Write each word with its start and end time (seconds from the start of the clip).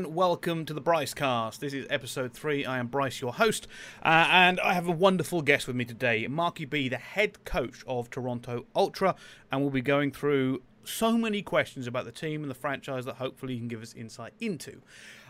and 0.00 0.14
welcome 0.14 0.64
to 0.64 0.72
the 0.72 0.80
Bricecast. 0.80 1.58
This 1.58 1.74
is 1.74 1.86
episode 1.90 2.32
three. 2.32 2.64
I 2.64 2.78
am 2.78 2.86
Bryce, 2.86 3.20
your 3.20 3.34
host, 3.34 3.66
uh, 4.02 4.26
and 4.30 4.58
I 4.60 4.72
have 4.72 4.88
a 4.88 4.92
wonderful 4.92 5.42
guest 5.42 5.66
with 5.66 5.76
me 5.76 5.84
today, 5.84 6.26
Marky 6.26 6.64
B, 6.64 6.88
the 6.88 6.96
head 6.96 7.44
coach 7.44 7.84
of 7.86 8.08
Toronto 8.08 8.64
Ultra, 8.74 9.14
and 9.52 9.60
we'll 9.60 9.70
be 9.70 9.82
going 9.82 10.10
through 10.10 10.62
so 10.84 11.18
many 11.18 11.42
questions 11.42 11.86
about 11.86 12.06
the 12.06 12.12
team 12.12 12.40
and 12.40 12.50
the 12.50 12.54
franchise 12.54 13.04
that 13.04 13.16
hopefully 13.16 13.52
you 13.52 13.58
can 13.58 13.68
give 13.68 13.82
us 13.82 13.92
insight 13.92 14.32
into. 14.40 14.80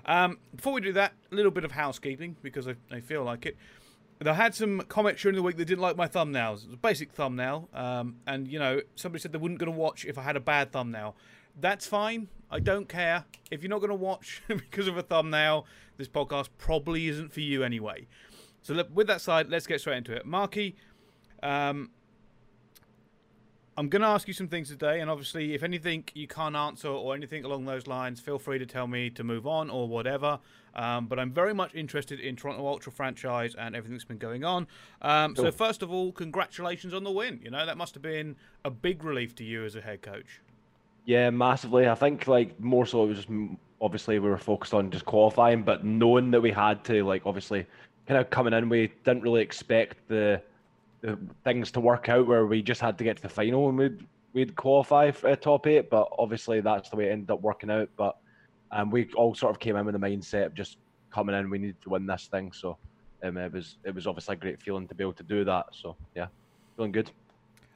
Um, 0.06 0.38
before 0.54 0.74
we 0.74 0.80
do 0.80 0.92
that, 0.92 1.14
a 1.32 1.34
little 1.34 1.50
bit 1.50 1.64
of 1.64 1.72
housekeeping 1.72 2.36
because 2.40 2.68
I, 2.68 2.76
I 2.92 3.00
feel 3.00 3.24
like 3.24 3.46
it. 3.46 3.56
I 4.24 4.34
had 4.34 4.54
some 4.54 4.82
comments 4.82 5.20
during 5.20 5.34
the 5.34 5.42
week 5.42 5.56
that 5.56 5.64
didn't 5.64 5.82
like 5.82 5.96
my 5.96 6.06
thumbnails. 6.06 6.62
It 6.62 6.66
was 6.66 6.74
a 6.74 6.76
basic 6.76 7.10
thumbnail, 7.10 7.68
um, 7.74 8.18
and 8.24 8.46
you 8.46 8.60
know 8.60 8.82
somebody 8.94 9.20
said 9.20 9.32
they 9.32 9.38
wouldn't 9.38 9.58
going 9.58 9.72
to 9.72 9.76
watch 9.76 10.04
if 10.04 10.16
I 10.16 10.22
had 10.22 10.36
a 10.36 10.40
bad 10.40 10.70
thumbnail. 10.70 11.16
That's 11.58 11.88
fine. 11.88 12.28
I 12.50 12.58
don't 12.58 12.88
care. 12.88 13.24
If 13.50 13.62
you're 13.62 13.70
not 13.70 13.80
going 13.80 13.90
to 13.90 13.94
watch 13.94 14.42
because 14.48 14.88
of 14.88 14.96
a 14.96 15.02
thumbnail, 15.02 15.66
this 15.96 16.08
podcast 16.08 16.48
probably 16.58 17.08
isn't 17.08 17.32
for 17.32 17.40
you 17.40 17.62
anyway. 17.62 18.06
So 18.62 18.74
look, 18.74 18.88
with 18.94 19.06
that 19.06 19.20
side, 19.20 19.48
let's 19.48 19.66
get 19.66 19.80
straight 19.80 19.98
into 19.98 20.14
it. 20.14 20.26
Marky, 20.26 20.76
um, 21.42 21.90
I'm 23.76 23.88
going 23.88 24.02
to 24.02 24.08
ask 24.08 24.28
you 24.28 24.34
some 24.34 24.48
things 24.48 24.68
today, 24.68 25.00
and 25.00 25.08
obviously, 25.08 25.54
if 25.54 25.62
anything 25.62 26.04
you 26.12 26.26
can't 26.26 26.54
answer 26.54 26.88
or 26.88 27.14
anything 27.14 27.44
along 27.44 27.64
those 27.64 27.86
lines, 27.86 28.20
feel 28.20 28.38
free 28.38 28.58
to 28.58 28.66
tell 28.66 28.86
me 28.86 29.08
to 29.10 29.24
move 29.24 29.46
on 29.46 29.70
or 29.70 29.88
whatever. 29.88 30.38
Um, 30.74 31.06
but 31.06 31.18
I'm 31.18 31.32
very 31.32 31.54
much 31.54 31.74
interested 31.74 32.20
in 32.20 32.36
Toronto 32.36 32.66
Ultra 32.66 32.92
franchise 32.92 33.54
and 33.58 33.74
everything 33.74 33.96
that's 33.96 34.04
been 34.04 34.18
going 34.18 34.44
on. 34.44 34.66
Um, 35.00 35.34
cool. 35.34 35.46
So, 35.46 35.50
first 35.50 35.82
of 35.82 35.90
all, 35.90 36.12
congratulations 36.12 36.92
on 36.92 37.04
the 37.04 37.10
win. 37.10 37.40
You 37.42 37.50
know, 37.50 37.64
that 37.64 37.78
must 37.78 37.94
have 37.94 38.02
been 38.02 38.36
a 38.64 38.70
big 38.70 39.02
relief 39.02 39.34
to 39.36 39.44
you 39.44 39.64
as 39.64 39.74
a 39.74 39.80
head 39.80 40.02
coach. 40.02 40.40
Yeah, 41.04 41.30
massively. 41.30 41.88
I 41.88 41.94
think 41.94 42.26
like 42.26 42.58
more 42.60 42.86
so 42.86 43.04
it 43.04 43.08
was 43.08 43.16
just 43.18 43.28
obviously 43.80 44.18
we 44.18 44.28
were 44.28 44.38
focused 44.38 44.74
on 44.74 44.90
just 44.90 45.04
qualifying, 45.04 45.62
but 45.62 45.84
knowing 45.84 46.30
that 46.30 46.40
we 46.40 46.50
had 46.50 46.84
to 46.84 47.04
like 47.04 47.22
obviously 47.26 47.66
kind 48.06 48.20
of 48.20 48.30
coming 48.30 48.52
in, 48.52 48.68
we 48.68 48.92
didn't 49.04 49.22
really 49.22 49.42
expect 49.42 50.06
the 50.08 50.42
the 51.00 51.18
things 51.44 51.70
to 51.72 51.80
work 51.80 52.10
out 52.10 52.26
where 52.26 52.44
we 52.46 52.60
just 52.60 52.80
had 52.80 52.98
to 52.98 53.04
get 53.04 53.16
to 53.16 53.22
the 53.22 53.28
final 53.28 53.68
and 53.68 53.78
we'd 53.78 54.06
we'd 54.34 54.54
qualify 54.54 55.10
for 55.10 55.30
a 55.30 55.36
top 55.36 55.66
eight. 55.66 55.90
But 55.90 56.08
obviously 56.18 56.60
that's 56.60 56.90
the 56.90 56.96
way 56.96 57.08
it 57.08 57.12
ended 57.12 57.30
up 57.30 57.40
working 57.40 57.70
out. 57.70 57.88
But 57.96 58.16
um, 58.70 58.90
we 58.90 59.08
all 59.16 59.34
sort 59.34 59.50
of 59.50 59.58
came 59.58 59.76
in 59.76 59.86
with 59.86 59.94
the 59.94 60.00
mindset 60.00 60.46
of 60.46 60.54
just 60.54 60.76
coming 61.10 61.34
in, 61.34 61.50
we 61.50 61.58
needed 61.58 61.82
to 61.82 61.90
win 61.90 62.06
this 62.06 62.28
thing. 62.30 62.52
So 62.52 62.76
um, 63.22 63.36
it 63.36 63.52
was 63.52 63.78
it 63.84 63.94
was 63.94 64.06
obviously 64.06 64.34
a 64.34 64.38
great 64.38 64.60
feeling 64.60 64.86
to 64.88 64.94
be 64.94 65.02
able 65.02 65.14
to 65.14 65.22
do 65.22 65.44
that. 65.44 65.66
So 65.72 65.96
yeah, 66.14 66.26
feeling 66.76 66.92
good. 66.92 67.10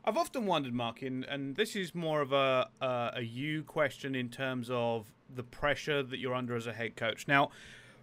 I've 0.07 0.19
often 0.19 0.45
wondered, 0.45 0.75
Mark, 0.75 1.01
and, 1.01 1.25
and 1.25 1.57
this 1.57 1.75
is 1.75 1.95
more 1.95 2.21
of 2.21 2.33
a, 2.33 2.69
a, 2.81 3.11
a 3.17 3.23
you 3.23 3.63
question 3.63 4.15
in 4.15 4.29
terms 4.29 4.69
of 4.71 5.11
the 5.35 5.43
pressure 5.43 6.03
that 6.03 6.19
you're 6.19 6.35
under 6.35 6.55
as 6.57 6.67
a 6.67 6.75
head 6.75 6.95
coach. 6.95 7.27
Now, 7.27 7.51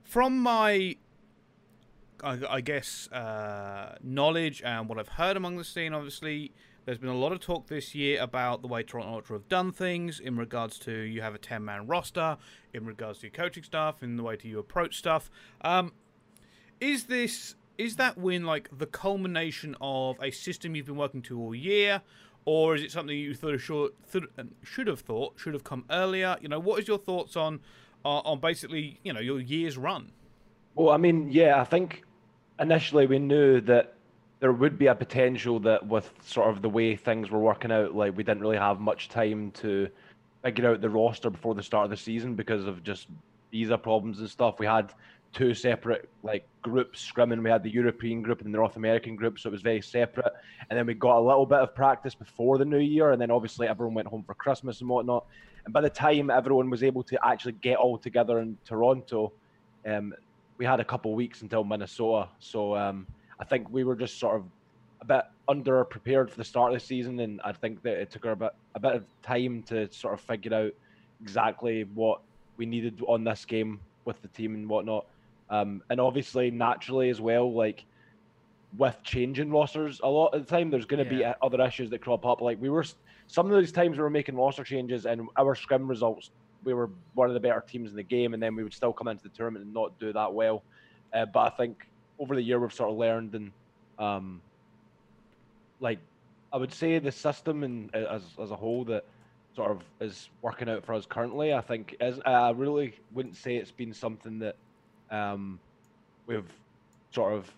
from 0.03 0.39
my 0.39 0.97
I, 2.23 2.39
I 2.49 2.61
guess, 2.61 3.07
uh, 3.11 3.97
knowledge 4.03 4.61
and 4.63 4.87
what 4.87 4.99
I've 4.99 5.07
heard 5.07 5.37
among 5.37 5.57
the 5.57 5.63
scene, 5.63 5.93
obviously, 5.93 6.51
there's 6.85 6.97
been 6.97 7.09
a 7.09 7.17
lot 7.17 7.31
of 7.31 7.39
talk 7.39 7.67
this 7.67 7.93
year 7.93 8.21
about 8.21 8.61
the 8.61 8.67
way 8.67 8.83
Toronto 8.83 9.13
Ultra 9.13 9.37
have 9.37 9.47
done 9.47 9.71
things 9.71 10.19
in 10.19 10.37
regards 10.37 10.79
to 10.79 10.91
you 10.91 11.21
have 11.21 11.35
a 11.35 11.39
10 11.39 11.63
man 11.63 11.87
roster, 11.87 12.37
in 12.73 12.85
regards 12.85 13.19
to 13.19 13.27
your 13.27 13.31
coaching 13.31 13.63
staff, 13.63 14.01
in 14.01 14.17
the 14.17 14.23
way 14.23 14.35
to 14.35 14.47
you 14.47 14.59
approach 14.59 14.97
stuff. 14.97 15.29
Um, 15.61 15.93
is 16.79 17.05
this 17.05 17.55
is 17.77 17.95
that 17.95 18.17
win 18.17 18.45
like 18.45 18.69
the 18.77 18.85
culmination 18.85 19.75
of 19.81 20.17
a 20.21 20.31
system 20.31 20.75
you've 20.75 20.85
been 20.85 20.97
working 20.97 21.21
to 21.23 21.39
all 21.39 21.55
year, 21.55 22.01
or 22.45 22.75
is 22.75 22.81
it 22.81 22.91
something 22.91 23.17
you 23.17 23.33
thought 23.33 23.59
should 23.59 23.91
should 24.63 24.87
have 24.87 24.99
thought 24.99 25.33
should 25.37 25.53
have 25.53 25.63
come 25.63 25.85
earlier? 25.89 26.37
You 26.41 26.49
know, 26.49 26.59
what 26.59 26.79
is 26.79 26.87
your 26.87 26.97
thoughts 26.97 27.35
on 27.35 27.59
uh, 28.05 28.19
on 28.19 28.39
basically 28.39 28.99
you 29.03 29.13
know 29.13 29.19
your 29.19 29.39
year's 29.39 29.77
run? 29.77 30.11
Well, 30.75 30.89
I 30.89 30.97
mean, 30.97 31.29
yeah, 31.31 31.59
I 31.59 31.65
think 31.65 32.03
initially 32.59 33.07
we 33.07 33.19
knew 33.19 33.61
that 33.61 33.95
there 34.39 34.51
would 34.51 34.77
be 34.77 34.87
a 34.87 34.95
potential 34.95 35.59
that 35.59 35.85
with 35.85 36.11
sort 36.23 36.49
of 36.49 36.61
the 36.61 36.69
way 36.69 36.95
things 36.95 37.29
were 37.29 37.39
working 37.39 37.71
out, 37.71 37.93
like 37.93 38.17
we 38.17 38.23
didn't 38.23 38.41
really 38.41 38.57
have 38.57 38.79
much 38.79 39.09
time 39.09 39.51
to 39.51 39.87
figure 40.43 40.69
out 40.69 40.81
the 40.81 40.89
roster 40.89 41.29
before 41.29 41.53
the 41.53 41.61
start 41.61 41.85
of 41.85 41.91
the 41.91 41.97
season 41.97 42.33
because 42.35 42.65
of 42.65 42.83
just 42.83 43.07
visa 43.51 43.77
problems 43.77 44.19
and 44.19 44.29
stuff. 44.29 44.57
We 44.57 44.65
had 44.65 44.93
two 45.33 45.53
separate 45.53 46.09
like 46.23 46.45
groups 46.61 47.09
scrimming. 47.11 47.43
We 47.43 47.49
had 47.49 47.63
the 47.63 47.69
European 47.69 48.21
group 48.21 48.41
and 48.41 48.53
the 48.53 48.57
North 48.57 48.75
American 48.75 49.15
group, 49.15 49.39
so 49.39 49.49
it 49.49 49.51
was 49.51 49.61
very 49.61 49.81
separate. 49.81 50.33
And 50.69 50.77
then 50.77 50.85
we 50.85 50.93
got 50.93 51.17
a 51.17 51.21
little 51.21 51.45
bit 51.45 51.59
of 51.59 51.73
practice 51.73 52.15
before 52.15 52.57
the 52.57 52.65
new 52.65 52.79
year, 52.79 53.11
and 53.11 53.21
then 53.21 53.31
obviously 53.31 53.67
everyone 53.67 53.95
went 53.95 54.07
home 54.07 54.23
for 54.23 54.33
Christmas 54.33 54.81
and 54.81 54.89
whatnot. 54.89 55.25
And 55.65 55.73
by 55.73 55.81
the 55.81 55.89
time 55.89 56.29
everyone 56.29 56.69
was 56.69 56.83
able 56.83 57.03
to 57.03 57.19
actually 57.25 57.53
get 57.53 57.77
all 57.77 57.97
together 57.97 58.39
in 58.39 58.57
Toronto, 58.65 59.31
um, 59.85 60.13
we 60.57 60.65
had 60.65 60.79
a 60.79 60.85
couple 60.85 61.13
weeks 61.15 61.41
until 61.41 61.63
Minnesota. 61.63 62.29
So 62.39 62.75
um, 62.75 63.07
I 63.39 63.45
think 63.45 63.69
we 63.71 63.83
were 63.83 63.95
just 63.95 64.19
sort 64.19 64.35
of 64.35 64.45
a 65.01 65.05
bit 65.05 65.23
under 65.47 65.83
prepared 65.83 66.29
for 66.29 66.37
the 66.37 66.43
start 66.43 66.73
of 66.73 66.79
the 66.79 66.85
season, 66.85 67.19
and 67.19 67.41
I 67.43 67.51
think 67.51 67.81
that 67.83 67.99
it 67.99 68.11
took 68.11 68.25
her 68.25 68.31
a 68.31 68.35
bit 68.35 68.51
a 68.75 68.79
bit 68.79 68.95
of 68.95 69.05
time 69.23 69.63
to 69.63 69.91
sort 69.91 70.13
of 70.13 70.21
figure 70.21 70.53
out 70.53 70.71
exactly 71.21 71.83
what 71.95 72.21
we 72.57 72.65
needed 72.65 73.01
on 73.07 73.23
this 73.23 73.45
game 73.45 73.79
with 74.05 74.21
the 74.21 74.27
team 74.29 74.53
and 74.55 74.67
whatnot. 74.67 75.05
Um, 75.51 75.83
and 75.89 75.99
obviously, 75.99 76.49
naturally 76.49 77.09
as 77.09 77.21
well, 77.21 77.53
like 77.53 77.85
with 78.77 78.97
changing 79.03 79.51
rosters 79.51 79.99
a 80.01 80.07
lot 80.07 80.33
of 80.33 80.45
the 80.45 80.49
time, 80.49 80.71
there's 80.71 80.85
going 80.85 81.05
to 81.05 81.15
yeah. 81.15 81.33
be 81.33 81.45
other 81.45 81.61
issues 81.61 81.89
that 81.89 82.01
crop 82.01 82.25
up. 82.25 82.41
Like 82.41 82.59
we 82.59 82.69
were, 82.69 82.85
some 83.27 83.45
of 83.45 83.51
those 83.51 83.71
times 83.71 83.97
we 83.97 84.03
were 84.03 84.09
making 84.09 84.35
roster 84.35 84.63
changes, 84.63 85.05
and 85.05 85.27
our 85.37 85.53
scrim 85.53 85.87
results 85.87 86.31
we 86.63 86.73
were 86.73 86.89
one 87.15 87.27
of 87.27 87.33
the 87.33 87.39
better 87.39 87.63
teams 87.67 87.89
in 87.89 87.95
the 87.95 88.03
game, 88.03 88.33
and 88.33 88.41
then 88.41 88.55
we 88.55 88.63
would 88.63 88.73
still 88.73 88.93
come 88.93 89.07
into 89.07 89.23
the 89.23 89.29
tournament 89.29 89.65
and 89.65 89.73
not 89.73 89.97
do 89.99 90.13
that 90.13 90.33
well. 90.33 90.63
Uh, 91.13 91.25
but 91.25 91.39
I 91.39 91.49
think 91.49 91.87
over 92.19 92.35
the 92.35 92.41
year 92.41 92.59
we've 92.59 92.73
sort 92.73 92.91
of 92.91 92.97
learned 92.97 93.35
and 93.35 93.51
um, 93.99 94.41
like 95.79 95.99
I 96.53 96.57
would 96.57 96.71
say 96.71 96.97
the 96.99 97.11
system 97.11 97.63
and 97.63 97.93
as 97.95 98.23
as 98.41 98.51
a 98.51 98.55
whole 98.55 98.85
that 98.85 99.05
sort 99.55 99.71
of 99.71 99.81
is 99.99 100.29
working 100.41 100.69
out 100.69 100.85
for 100.85 100.93
us 100.93 101.05
currently. 101.05 101.53
I 101.53 101.61
think 101.61 101.95
is 101.99 102.19
I 102.25 102.51
really 102.51 102.95
wouldn't 103.11 103.35
say 103.35 103.57
it's 103.57 103.71
been 103.71 103.93
something 103.93 104.39
that 104.39 104.55
um, 105.11 105.59
we've 106.25 106.51
sort 107.11 107.33
of 107.33 107.51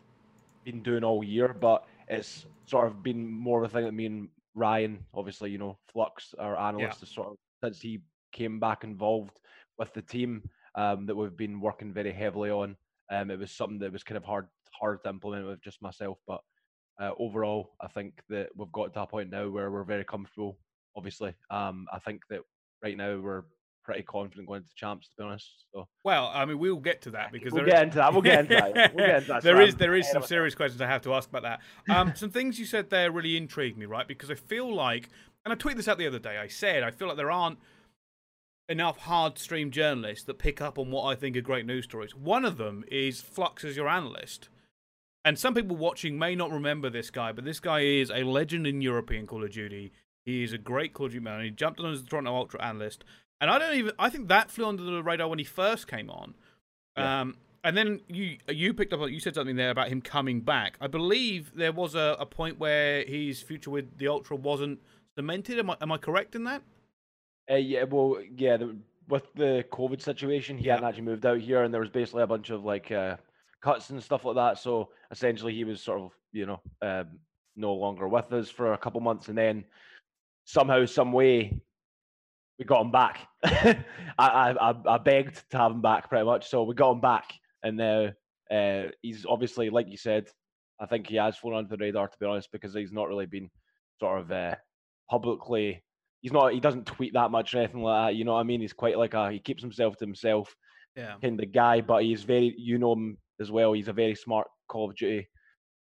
been 0.63 0.81
doing 0.81 1.03
all 1.03 1.23
year, 1.23 1.53
but 1.53 1.85
it's 2.07 2.45
sort 2.65 2.87
of 2.87 3.03
been 3.03 3.31
more 3.31 3.63
of 3.63 3.69
a 3.69 3.73
thing 3.73 3.85
that 3.85 3.93
me 3.93 4.05
and 4.05 4.29
Ryan, 4.55 5.05
obviously, 5.13 5.51
you 5.51 5.57
know, 5.57 5.77
Flux, 5.91 6.33
our 6.39 6.57
analyst, 6.59 6.99
yeah. 7.01 7.07
sort 7.13 7.27
of 7.29 7.37
since 7.63 7.81
he 7.81 8.01
came 8.31 8.59
back 8.59 8.83
involved 8.83 9.39
with 9.77 9.93
the 9.93 10.01
team 10.01 10.49
um, 10.75 11.05
that 11.05 11.15
we've 11.15 11.37
been 11.37 11.61
working 11.61 11.93
very 11.93 12.11
heavily 12.11 12.49
on. 12.49 12.75
Um, 13.11 13.31
it 13.31 13.39
was 13.39 13.51
something 13.51 13.79
that 13.79 13.91
was 13.91 14.03
kind 14.03 14.17
of 14.17 14.23
hard 14.23 14.47
hard 14.71 15.03
to 15.03 15.09
implement 15.09 15.45
with 15.45 15.61
just 15.61 15.81
myself, 15.81 16.17
but 16.27 16.41
uh, 16.99 17.11
overall, 17.19 17.73
I 17.81 17.87
think 17.87 18.21
that 18.29 18.49
we've 18.55 18.71
got 18.71 18.93
to 18.93 19.01
a 19.01 19.07
point 19.07 19.29
now 19.29 19.49
where 19.49 19.71
we're 19.71 19.83
very 19.83 20.03
comfortable. 20.03 20.57
Obviously, 20.95 21.33
um, 21.49 21.87
I 21.91 21.99
think 21.99 22.21
that 22.29 22.41
right 22.83 22.97
now 22.97 23.19
we're 23.19 23.43
pretty 23.83 24.03
confident 24.03 24.47
going 24.47 24.63
to 24.63 24.69
champs. 24.75 25.09
To 25.09 25.15
be 25.17 25.23
honest, 25.23 25.65
so 25.73 25.87
well, 26.03 26.31
I 26.33 26.45
mean, 26.45 26.59
we'll 26.59 26.77
get 26.77 27.01
to 27.03 27.11
that 27.11 27.31
because 27.31 27.53
we'll 27.53 27.65
get 27.65 27.83
into 27.83 27.97
that. 27.97 28.13
We'll 28.13 28.21
get 28.21 28.39
into 28.39 28.55
that. 28.55 28.95
We'll 28.95 29.05
get 29.05 29.15
into 29.17 29.27
that. 29.33 29.41
there 29.43 29.61
is 29.61 29.75
there 29.75 29.95
is 29.95 30.09
some 30.09 30.23
serious 30.23 30.55
questions 30.55 30.81
I 30.81 30.87
have 30.87 31.01
to 31.03 31.13
ask 31.13 31.29
about 31.29 31.43
that. 31.43 31.59
Um, 31.89 32.13
some 32.15 32.29
things 32.29 32.59
you 32.59 32.65
said 32.65 32.89
there 32.89 33.11
really 33.11 33.37
intrigued 33.37 33.77
me, 33.77 33.85
right? 33.85 34.07
Because 34.07 34.31
I 34.31 34.35
feel 34.35 34.73
like, 34.73 35.09
and 35.45 35.53
I 35.53 35.55
tweeted 35.55 35.77
this 35.77 35.87
out 35.87 35.97
the 35.97 36.07
other 36.07 36.19
day. 36.19 36.37
I 36.37 36.47
said 36.47 36.83
I 36.83 36.91
feel 36.91 37.07
like 37.07 37.17
there 37.17 37.31
aren't 37.31 37.59
enough 38.69 38.99
hard 38.99 39.37
stream 39.37 39.71
journalists 39.71 40.25
that 40.25 40.39
pick 40.39 40.61
up 40.61 40.79
on 40.79 40.89
what 40.89 41.03
I 41.05 41.15
think 41.15 41.35
are 41.35 41.41
great 41.41 41.65
news 41.65 41.85
stories. 41.85 42.15
One 42.15 42.45
of 42.45 42.57
them 42.57 42.83
is 42.89 43.21
Flux 43.21 43.63
as 43.63 43.75
your 43.75 43.89
analyst. 43.89 44.49
And 45.25 45.39
some 45.39 45.53
people 45.53 45.77
watching 45.77 46.19
may 46.19 46.35
not 46.35 46.51
remember 46.51 46.89
this 46.89 47.09
guy, 47.09 47.31
but 47.31 47.45
this 47.45 47.59
guy 47.59 47.81
is 47.81 48.09
a 48.09 48.23
legend 48.23 48.67
in 48.67 48.81
European 48.81 49.25
Call 49.25 49.43
of 49.43 49.51
Duty. 49.51 49.93
He 50.25 50.43
is 50.43 50.53
a 50.53 50.57
great 50.57 50.93
Call 50.93 51.05
of 51.05 51.13
Duty 51.13 51.23
man. 51.23 51.43
He 51.43 51.49
jumped 51.49 51.79
on 51.79 51.91
as 51.91 52.03
the 52.03 52.09
Toronto 52.09 52.33
Ultra 52.35 52.61
analyst. 52.63 53.03
And 53.41 53.49
I 53.49 53.59
don't 53.59 53.75
even 53.75 53.93
I 53.99 54.09
think 54.09 54.27
that 54.29 54.51
flew 54.51 54.65
under 54.65 54.83
the 54.83 55.03
radar 55.03 55.27
when 55.27 55.39
he 55.39 55.45
first 55.45 55.87
came 55.87 56.09
on. 56.09 56.35
Yeah. 56.97 57.21
Um, 57.21 57.35
and 57.63 57.77
then 57.77 58.01
you 58.07 58.37
you 58.49 58.73
picked 58.73 58.93
up 58.93 59.09
you 59.09 59.19
said 59.19 59.35
something 59.35 59.55
there 59.55 59.69
about 59.69 59.89
him 59.89 60.01
coming 60.01 60.41
back. 60.41 60.77
I 60.81 60.87
believe 60.87 61.51
there 61.55 61.71
was 61.71 61.95
a, 61.95 62.17
a 62.19 62.25
point 62.25 62.59
where 62.59 63.03
his 63.05 63.41
future 63.41 63.71
with 63.71 63.97
the 63.97 64.07
Ultra 64.07 64.35
wasn't 64.35 64.79
cemented. 65.17 65.59
Am 65.59 65.69
I 65.69 65.77
am 65.81 65.91
I 65.91 65.97
correct 65.97 66.35
in 66.35 66.43
that? 66.45 66.61
Uh, 67.49 67.55
yeah, 67.55 67.83
well, 67.83 68.17
yeah. 68.35 68.57
The, 68.57 68.75
with 69.09 69.33
the 69.35 69.65
COVID 69.71 70.01
situation, 70.01 70.57
he 70.57 70.65
yeah. 70.65 70.73
hadn't 70.73 70.87
actually 70.87 71.03
moved 71.03 71.25
out 71.25 71.39
here, 71.39 71.63
and 71.63 71.73
there 71.73 71.81
was 71.81 71.89
basically 71.89 72.23
a 72.23 72.27
bunch 72.27 72.49
of 72.49 72.63
like 72.63 72.91
uh, 72.91 73.17
cuts 73.61 73.89
and 73.89 74.01
stuff 74.01 74.25
like 74.25 74.35
that. 74.35 74.57
So 74.59 74.89
essentially, 75.11 75.53
he 75.53 75.63
was 75.63 75.81
sort 75.81 76.01
of, 76.01 76.11
you 76.31 76.45
know, 76.45 76.61
um, 76.81 77.19
no 77.55 77.73
longer 77.73 78.07
with 78.07 78.31
us 78.31 78.49
for 78.49 78.73
a 78.73 78.77
couple 78.77 79.01
months, 79.01 79.27
and 79.27 79.37
then 79.37 79.65
somehow, 80.45 80.85
some 80.85 81.11
way, 81.11 81.59
we 82.59 82.65
got 82.65 82.81
him 82.81 82.91
back. 82.91 83.27
I, 83.43 83.85
I 84.17 84.75
I 84.85 84.97
begged 84.97 85.43
to 85.51 85.57
have 85.57 85.71
him 85.71 85.81
back 85.81 86.09
pretty 86.09 86.25
much, 86.25 86.49
so 86.49 86.63
we 86.63 86.75
got 86.75 86.91
him 86.91 87.01
back, 87.01 87.33
and 87.63 87.77
now 87.77 88.09
uh, 88.51 88.83
he's 89.01 89.25
obviously, 89.27 89.69
like 89.69 89.89
you 89.89 89.97
said, 89.97 90.27
I 90.79 90.85
think 90.85 91.07
he 91.07 91.15
has 91.15 91.37
flown 91.37 91.55
under 91.55 91.69
the 91.69 91.83
radar 91.83 92.07
to 92.07 92.17
be 92.19 92.25
honest, 92.25 92.51
because 92.51 92.73
he's 92.73 92.91
not 92.91 93.07
really 93.07 93.25
been 93.25 93.49
sort 93.99 94.19
of 94.19 94.31
uh, 94.31 94.55
publicly 95.09 95.83
he's 96.23 96.31
not 96.31 96.53
he 96.53 96.59
doesn't 96.59 96.87
tweet 96.87 97.13
that 97.13 97.29
much 97.29 97.53
or 97.53 97.59
anything 97.59 97.83
like 97.83 98.07
that. 98.07 98.15
You 98.15 98.23
know 98.25 98.33
what 98.33 98.39
I 98.39 98.43
mean? 98.43 98.61
He's 98.61 98.73
quite 98.73 98.97
like 98.97 99.13
a 99.13 99.31
he 99.31 99.39
keeps 99.39 99.61
himself 99.61 99.97
to 99.97 100.05
himself. 100.05 100.55
yeah. 100.95 101.15
kind 101.21 101.39
of 101.39 101.51
guy, 101.51 101.81
but 101.81 102.03
he's 102.03 102.23
very 102.23 102.55
you 102.57 102.79
know 102.79 102.93
him 102.93 103.17
as 103.39 103.51
well. 103.51 103.73
He's 103.73 103.89
a 103.89 103.93
very 103.93 104.15
smart 104.15 104.47
Call 104.69 104.89
of 104.89 104.95
Duty 104.95 105.27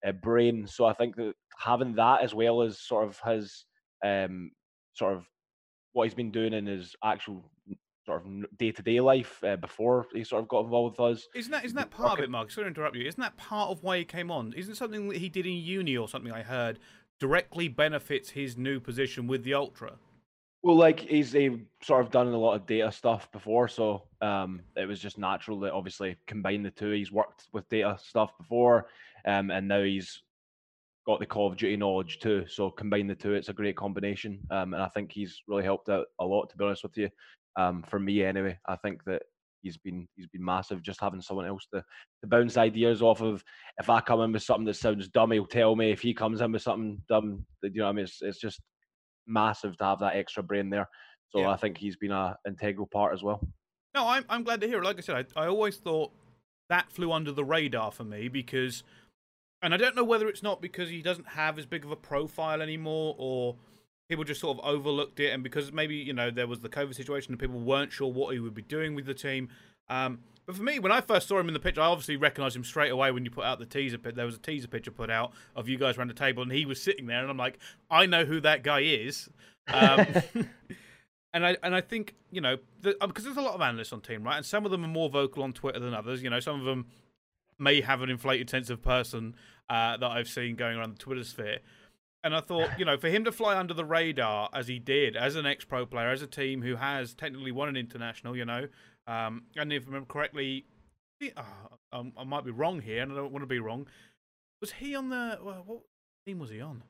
uh, 0.07 0.13
brain. 0.13 0.65
So 0.67 0.85
I 0.85 0.93
think 0.93 1.15
that 1.17 1.33
having 1.57 1.95
that 1.95 2.21
as 2.21 2.33
well 2.33 2.61
as 2.61 2.79
sort 2.79 3.07
of 3.07 3.19
his 3.25 3.65
um, 4.05 4.51
sort 4.93 5.13
of 5.13 5.25
what 5.93 6.05
he's 6.05 6.13
been 6.13 6.31
doing 6.31 6.53
in 6.53 6.65
his 6.65 6.95
actual 7.03 7.49
sort 8.05 8.25
of 8.25 8.57
day 8.57 8.71
to 8.71 8.81
day 8.81 8.99
life 8.99 9.43
uh, 9.43 9.57
before 9.57 10.05
he 10.13 10.23
sort 10.23 10.41
of 10.41 10.47
got 10.47 10.63
involved 10.63 10.97
with 10.97 11.17
us. 11.17 11.27
Isn't 11.35 11.51
that 11.51 11.65
isn't 11.65 11.75
that 11.77 11.91
part 11.91 12.19
of 12.19 12.23
it, 12.23 12.29
Mark? 12.29 12.49
Sorry 12.49 12.65
to 12.65 12.69
interrupt 12.69 12.95
you. 12.95 13.07
Isn't 13.07 13.21
that 13.21 13.37
part 13.37 13.69
of 13.69 13.83
why 13.83 13.99
he 13.99 14.05
came 14.05 14.31
on? 14.31 14.53
Isn't 14.53 14.75
something 14.75 15.09
that 15.09 15.17
he 15.17 15.29
did 15.29 15.45
in 15.45 15.53
uni 15.53 15.97
or 15.97 16.07
something 16.07 16.31
I 16.31 16.41
heard 16.41 16.79
directly 17.19 17.67
benefits 17.67 18.29
his 18.29 18.57
new 18.57 18.79
position 18.79 19.27
with 19.27 19.43
the 19.43 19.53
Ultra? 19.53 19.93
Well, 20.63 20.75
like 20.75 21.01
he's 21.01 21.33
he 21.33 21.65
sort 21.83 22.03
of 22.03 22.11
done 22.11 22.27
a 22.27 22.37
lot 22.37 22.55
of 22.55 22.65
data 22.65 22.91
stuff 22.91 23.31
before, 23.31 23.67
so 23.67 24.03
um, 24.21 24.61
it 24.75 24.87
was 24.87 24.99
just 24.99 25.17
natural 25.17 25.59
that 25.61 25.73
obviously 25.73 26.17
combine 26.25 26.63
the 26.63 26.71
two. 26.71 26.91
He's 26.91 27.11
worked 27.11 27.47
with 27.53 27.69
data 27.69 27.97
stuff 28.01 28.37
before, 28.37 28.87
um, 29.25 29.51
and 29.51 29.67
now 29.67 29.83
he's 29.83 30.23
got 31.07 31.19
the 31.19 31.25
Call 31.25 31.47
of 31.47 31.57
Duty 31.57 31.77
knowledge 31.77 32.19
too. 32.19 32.45
So 32.47 32.69
combine 32.69 33.07
the 33.07 33.15
two, 33.15 33.33
it's 33.33 33.49
a 33.49 33.53
great 33.53 33.77
combination, 33.77 34.39
um, 34.51 34.73
and 34.73 34.83
I 34.83 34.89
think 34.89 35.11
he's 35.11 35.41
really 35.47 35.63
helped 35.63 35.89
out 35.89 36.05
a 36.19 36.25
lot. 36.25 36.49
To 36.49 36.57
be 36.57 36.65
honest 36.65 36.83
with 36.83 36.97
you, 36.97 37.09
um, 37.55 37.83
for 37.83 37.99
me 37.99 38.23
anyway. 38.23 38.57
I 38.67 38.75
think 38.75 39.03
that 39.05 39.23
he's 39.61 39.77
been 39.77 40.07
he's 40.15 40.27
been 40.27 40.43
massive. 40.43 40.81
Just 40.81 41.01
having 41.01 41.21
someone 41.21 41.47
else 41.47 41.65
to, 41.73 41.79
to 42.21 42.27
bounce 42.27 42.57
ideas 42.57 43.01
off 43.01 43.21
of. 43.21 43.43
If 43.79 43.89
I 43.89 44.01
come 44.01 44.21
in 44.21 44.31
with 44.31 44.43
something 44.43 44.65
that 44.65 44.75
sounds 44.75 45.07
dumb, 45.07 45.31
he'll 45.31 45.45
tell 45.45 45.75
me. 45.75 45.91
If 45.91 46.01
he 46.01 46.13
comes 46.13 46.41
in 46.41 46.51
with 46.51 46.61
something 46.61 47.01
dumb, 47.09 47.45
you 47.63 47.71
know, 47.81 47.87
I 47.87 47.91
mean, 47.93 48.05
it's 48.05 48.21
it's 48.21 48.39
just 48.39 48.61
massive 49.25 49.77
to 49.77 49.85
have 49.85 49.99
that 49.99 50.15
extra 50.15 50.43
brain 50.43 50.69
there. 50.69 50.87
So 51.29 51.39
yeah. 51.39 51.49
I 51.49 51.57
think 51.57 51.77
he's 51.77 51.97
been 51.97 52.11
a 52.11 52.37
integral 52.47 52.87
part 52.87 53.13
as 53.13 53.23
well. 53.23 53.45
No, 53.95 54.07
I'm 54.07 54.25
I'm 54.29 54.43
glad 54.43 54.61
to 54.61 54.67
hear 54.67 54.79
it. 54.79 54.85
Like 54.85 54.97
I 54.97 55.01
said, 55.01 55.27
I, 55.35 55.43
I 55.43 55.47
always 55.47 55.77
thought 55.77 56.11
that 56.69 56.91
flew 56.91 57.11
under 57.11 57.31
the 57.31 57.45
radar 57.45 57.91
for 57.91 58.03
me 58.03 58.27
because, 58.27 58.83
and 59.61 59.73
I 59.73 59.77
don't 59.77 59.95
know 59.95 60.03
whether 60.03 60.27
it's 60.27 60.43
not 60.43 60.61
because 60.61 60.89
he 60.89 61.01
doesn't 61.01 61.29
have 61.29 61.57
as 61.57 61.65
big 61.65 61.83
of 61.83 61.91
a 61.91 61.95
profile 61.95 62.61
anymore 62.61 63.15
or 63.17 63.55
people 64.09 64.23
just 64.23 64.39
sort 64.39 64.57
of 64.57 64.65
overlooked 64.65 65.19
it, 65.19 65.33
and 65.33 65.43
because 65.43 65.71
maybe 65.71 65.95
you 65.95 66.13
know 66.13 66.31
there 66.31 66.47
was 66.47 66.61
the 66.61 66.69
COVID 66.69 66.95
situation 66.95 67.33
and 67.33 67.39
people 67.39 67.59
weren't 67.59 67.91
sure 67.91 68.11
what 68.11 68.33
he 68.33 68.39
would 68.39 68.53
be 68.53 68.61
doing 68.61 68.95
with 68.95 69.05
the 69.05 69.13
team. 69.13 69.49
Um, 69.89 70.19
but 70.45 70.55
for 70.55 70.63
me, 70.63 70.79
when 70.79 70.91
I 70.91 71.01
first 71.01 71.27
saw 71.27 71.39
him 71.39 71.47
in 71.49 71.53
the 71.53 71.59
picture, 71.59 71.81
I 71.81 71.87
obviously 71.87 72.15
recognised 72.15 72.55
him 72.55 72.63
straight 72.63 72.91
away 72.91 73.11
when 73.11 73.25
you 73.25 73.31
put 73.31 73.43
out 73.43 73.59
the 73.59 73.65
teaser. 73.65 73.97
There 73.97 74.25
was 74.25 74.35
a 74.35 74.39
teaser 74.39 74.67
picture 74.67 74.91
put 74.91 75.09
out 75.09 75.33
of 75.55 75.67
you 75.67 75.77
guys 75.77 75.97
around 75.97 76.09
the 76.09 76.13
table, 76.13 76.41
and 76.41 76.51
he 76.51 76.65
was 76.65 76.81
sitting 76.81 77.07
there, 77.07 77.21
and 77.21 77.29
I'm 77.29 77.37
like, 77.37 77.59
I 77.91 78.05
know 78.05 78.23
who 78.23 78.39
that 78.41 78.63
guy 78.63 78.81
is. 78.81 79.29
Um, 79.67 80.05
and 81.33 81.45
I 81.45 81.57
and 81.63 81.75
I 81.75 81.81
think 81.81 82.15
you 82.31 82.41
know 82.41 82.57
because 82.81 82.95
the, 82.97 83.03
um, 83.03 83.11
there's 83.13 83.37
a 83.37 83.41
lot 83.41 83.55
of 83.55 83.61
analysts 83.61 83.91
on 83.91 84.01
team, 84.01 84.23
right? 84.23 84.37
And 84.37 84.45
some 84.45 84.63
of 84.63 84.71
them 84.71 84.85
are 84.85 84.89
more 84.89 85.09
vocal 85.09 85.43
on 85.43 85.51
Twitter 85.51 85.79
than 85.79 85.93
others. 85.93 86.23
You 86.23 86.29
know, 86.29 86.39
some 86.39 86.59
of 86.59 86.65
them 86.65 86.85
may 87.59 87.81
have 87.81 88.01
an 88.01 88.09
inflated 88.09 88.49
sense 88.49 88.69
of 88.69 88.81
person 88.81 89.35
uh, 89.69 89.97
that 89.97 90.09
I've 90.09 90.29
seen 90.29 90.55
going 90.55 90.77
around 90.77 90.93
the 90.95 90.99
Twitter 90.99 91.23
sphere. 91.23 91.59
And 92.23 92.35
I 92.35 92.41
thought, 92.41 92.77
you 92.77 92.85
know, 92.85 92.97
for 92.97 93.09
him 93.09 93.23
to 93.25 93.31
fly 93.31 93.57
under 93.57 93.73
the 93.73 93.85
radar 93.85 94.49
as 94.53 94.67
he 94.67 94.79
did, 94.79 95.15
as 95.15 95.35
an 95.35 95.45
ex 95.45 95.63
pro 95.65 95.85
player, 95.85 96.09
as 96.09 96.21
a 96.21 96.27
team 96.27 96.61
who 96.61 96.75
has 96.75 97.13
technically 97.13 97.51
won 97.51 97.69
an 97.69 97.77
international, 97.77 98.35
you 98.35 98.43
know, 98.43 98.67
um, 99.07 99.43
and 99.55 99.71
if 99.71 99.83
I 99.83 99.85
remember 99.87 100.07
correctly, 100.07 100.65
uh, 101.35 101.41
I 101.93 102.23
might 102.25 102.43
be 102.43 102.51
wrong 102.51 102.81
here, 102.81 103.01
and 103.01 103.11
I 103.11 103.15
don't 103.15 103.31
want 103.31 103.43
to 103.43 103.47
be 103.47 103.59
wrong. 103.59 103.87
Was 104.61 104.73
he 104.73 104.95
on 104.95 105.09
the 105.09 105.39
well, 105.41 105.63
what 105.65 105.79
team 106.25 106.39
was 106.39 106.49
he 106.49 106.59
on? 106.59 106.83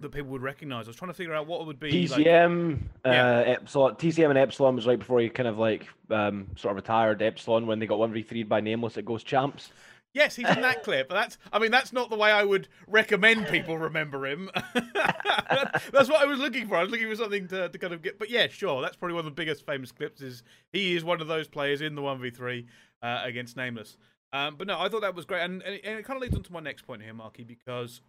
That 0.00 0.12
people 0.12 0.30
would 0.30 0.42
recognise. 0.42 0.86
I 0.86 0.88
was 0.88 0.96
trying 0.96 1.10
to 1.10 1.14
figure 1.14 1.34
out 1.34 1.46
what 1.46 1.62
it 1.62 1.66
would 1.66 1.80
be. 1.80 1.90
TCM, 1.90 2.70
like, 2.70 2.80
uh, 3.04 3.10
yeah. 3.10 3.38
Epsilon, 3.46 3.94
TCM 3.94 4.28
and 4.28 4.38
Epsilon 4.38 4.76
was 4.76 4.86
right 4.86 4.98
before 4.98 5.20
he 5.20 5.30
kind 5.30 5.48
of 5.48 5.58
like 5.58 5.86
um, 6.10 6.48
sort 6.56 6.72
of 6.72 6.76
retired. 6.76 7.22
Epsilon 7.22 7.66
when 7.66 7.78
they 7.78 7.86
got 7.86 7.98
one 7.98 8.12
v 8.12 8.22
3 8.22 8.42
by 8.42 8.60
Nameless 8.60 8.98
at 8.98 9.06
Ghost 9.06 9.26
Champs. 9.26 9.70
Yes, 10.16 10.34
he's 10.34 10.48
in 10.48 10.62
that 10.62 10.82
clip. 10.82 11.08
But 11.08 11.14
that's, 11.14 11.38
I 11.52 11.58
mean, 11.58 11.70
that's 11.70 11.92
not 11.92 12.08
the 12.08 12.16
way 12.16 12.32
I 12.32 12.42
would 12.42 12.68
recommend 12.86 13.48
people 13.48 13.76
remember 13.76 14.26
him. 14.26 14.50
that's 14.64 16.08
what 16.08 16.22
I 16.22 16.24
was 16.24 16.38
looking 16.38 16.66
for. 16.68 16.76
I 16.76 16.82
was 16.82 16.90
looking 16.90 17.10
for 17.10 17.16
something 17.16 17.46
to, 17.48 17.68
to 17.68 17.78
kind 17.78 17.92
of 17.92 18.00
get. 18.00 18.18
But 18.18 18.30
yeah, 18.30 18.46
sure, 18.48 18.80
that's 18.80 18.96
probably 18.96 19.14
one 19.14 19.20
of 19.20 19.26
the 19.26 19.30
biggest 19.32 19.66
famous 19.66 19.92
clips. 19.92 20.22
Is 20.22 20.42
he 20.72 20.96
is 20.96 21.04
one 21.04 21.20
of 21.20 21.28
those 21.28 21.48
players 21.48 21.82
in 21.82 21.94
the 21.94 22.00
one 22.00 22.18
v 22.18 22.30
three 22.30 22.66
uh, 23.02 23.20
against 23.24 23.58
Nameless. 23.58 23.98
Um, 24.32 24.56
but 24.56 24.66
no, 24.66 24.78
I 24.78 24.88
thought 24.88 25.02
that 25.02 25.14
was 25.14 25.24
great, 25.24 25.42
and, 25.42 25.62
and, 25.62 25.74
it, 25.74 25.82
and 25.84 25.98
it 25.98 26.04
kind 26.04 26.16
of 26.16 26.22
leads 26.22 26.34
on 26.34 26.42
to 26.42 26.52
my 26.52 26.60
next 26.60 26.86
point 26.86 27.02
here, 27.02 27.14
Marky, 27.14 27.44
because 27.44 28.00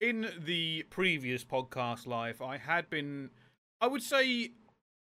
in 0.00 0.28
the 0.44 0.84
previous 0.90 1.44
podcast 1.44 2.06
live, 2.06 2.40
I 2.40 2.56
had 2.56 2.88
been, 2.88 3.30
I 3.80 3.88
would 3.88 4.02
say, 4.02 4.52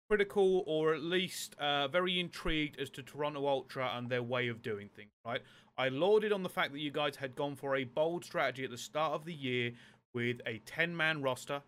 critical 0.08 0.62
or 0.66 0.94
at 0.94 1.02
least 1.02 1.54
uh, 1.58 1.88
very 1.88 2.20
intrigued 2.20 2.78
as 2.78 2.90
to 2.90 3.02
Toronto 3.02 3.46
Ultra 3.46 3.92
and 3.96 4.08
their 4.08 4.22
way 4.22 4.48
of 4.48 4.62
doing 4.62 4.88
things, 4.94 5.10
right? 5.24 5.40
I 5.78 5.88
lauded 5.88 6.32
on 6.32 6.42
the 6.42 6.48
fact 6.48 6.72
that 6.72 6.80
you 6.80 6.90
guys 6.90 7.16
had 7.16 7.34
gone 7.34 7.56
for 7.56 7.76
a 7.76 7.84
bold 7.84 8.24
strategy 8.24 8.64
at 8.64 8.70
the 8.70 8.78
start 8.78 9.12
of 9.12 9.24
the 9.24 9.32
year 9.32 9.72
with 10.12 10.40
a 10.46 10.58
10 10.66 10.96
man 10.96 11.22
roster, 11.22 11.62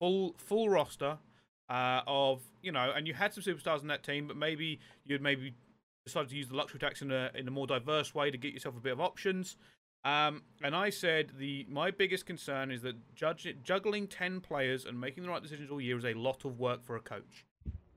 full 0.00 0.34
full 0.36 0.68
roster 0.68 1.18
uh, 1.70 2.00
of, 2.06 2.42
you 2.62 2.72
know, 2.72 2.92
and 2.94 3.06
you 3.06 3.14
had 3.14 3.32
some 3.32 3.44
superstars 3.44 3.80
in 3.80 3.88
that 3.88 4.02
team, 4.02 4.26
but 4.26 4.36
maybe 4.36 4.80
you'd 5.04 5.22
maybe 5.22 5.54
decided 6.04 6.28
to 6.28 6.36
use 6.36 6.48
the 6.48 6.56
luxury 6.56 6.80
tax 6.80 7.00
in 7.00 7.10
a, 7.10 7.30
in 7.34 7.48
a 7.48 7.50
more 7.50 7.66
diverse 7.66 8.14
way 8.14 8.30
to 8.30 8.36
get 8.36 8.52
yourself 8.52 8.76
a 8.76 8.80
bit 8.80 8.92
of 8.92 9.00
options. 9.00 9.56
Um, 10.04 10.42
and 10.62 10.76
I 10.76 10.90
said 10.90 11.30
the 11.38 11.66
my 11.68 11.90
biggest 11.90 12.26
concern 12.26 12.70
is 12.70 12.82
that 12.82 12.96
judge, 13.14 13.46
juggling 13.62 14.06
10 14.06 14.40
players 14.40 14.84
and 14.84 15.00
making 15.00 15.22
the 15.22 15.30
right 15.30 15.42
decisions 15.42 15.70
all 15.70 15.80
year 15.80 15.96
is 15.96 16.04
a 16.04 16.12
lot 16.12 16.44
of 16.44 16.58
work 16.58 16.84
for 16.84 16.96
a 16.96 17.00
coach. 17.00 17.46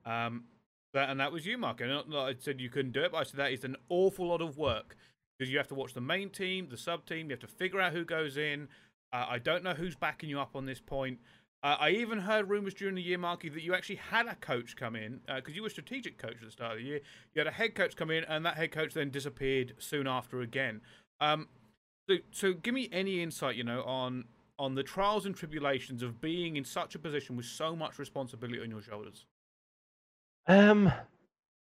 Um, 0.06 0.46
that, 0.94 1.10
and 1.10 1.20
that 1.20 1.32
was 1.34 1.46
you, 1.46 1.58
Mark. 1.58 1.82
And 1.82 1.92
I 2.16 2.36
said 2.40 2.62
you 2.62 2.70
couldn't 2.70 2.94
do 2.94 3.04
it, 3.04 3.12
but 3.12 3.18
I 3.18 3.24
said 3.24 3.40
that 3.40 3.52
is 3.52 3.66
an 3.66 3.76
awful 3.90 4.28
lot 4.28 4.42
of 4.42 4.58
work 4.58 4.96
because 5.38 5.52
you 5.52 5.58
have 5.58 5.68
to 5.68 5.76
watch 5.76 5.94
the 5.94 6.02
main 6.02 6.30
team, 6.30 6.68
the 6.70 6.78
sub 6.78 7.06
team. 7.06 7.30
You 7.30 7.34
have 7.34 7.42
to 7.42 7.48
figure 7.48 7.82
out 7.82 7.92
who 7.92 8.06
goes 8.06 8.38
in. 8.38 8.70
Uh, 9.12 9.26
I 9.30 9.40
don't 9.40 9.64
know 9.64 9.74
who's 9.74 9.96
backing 9.96 10.30
you 10.30 10.40
up 10.40 10.56
on 10.56 10.66
this 10.66 10.80
point. 10.80 11.20
Uh, 11.64 11.76
I 11.80 11.90
even 11.90 12.20
heard 12.20 12.50
rumors 12.50 12.74
during 12.74 12.96
the 12.96 13.02
year, 13.02 13.18
Marky, 13.18 13.50
that 13.50 13.64
you 13.64 13.74
actually 13.74 13.96
had 13.96 14.28
a 14.28 14.36
coach 14.36 14.76
come 14.76 14.96
in 14.96 15.20
because 15.28 15.54
uh, 15.54 15.56
you 15.56 15.64
were 15.64 15.70
strategic 15.70 16.18
coach 16.18 16.36
at 16.40 16.46
the 16.46 16.52
start 16.52 16.74
of 16.74 16.78
the 16.78 16.84
year. 16.86 17.02
You 17.34 17.40
had 17.40 17.48
a 17.48 17.52
head 17.52 17.76
coach 17.76 17.96
come 17.96 18.12
in, 18.12 18.24
and 18.26 18.46
that 18.46 18.56
head 18.56 18.72
coach 18.72 18.94
then 18.94 19.10
disappeared 19.10 19.74
soon 19.80 20.08
after 20.08 20.42
again. 20.42 20.82
Um, 21.20 21.48
so, 22.08 22.16
so 22.32 22.54
give 22.54 22.74
me 22.74 22.90
any 22.92 23.22
insight, 23.22 23.56
you 23.56 23.64
know, 23.64 23.84
on 23.84 24.26
on 24.60 24.74
the 24.74 24.84
trials 24.84 25.26
and 25.26 25.36
tribulations 25.36 26.02
of 26.02 26.20
being 26.20 26.56
in 26.56 26.64
such 26.64 26.96
a 26.96 27.00
position 27.00 27.36
with 27.36 27.46
so 27.46 27.76
much 27.76 28.00
responsibility 28.00 28.60
on 28.62 28.72
your 28.72 28.82
shoulders. 28.82 29.26
Um, 30.48 30.92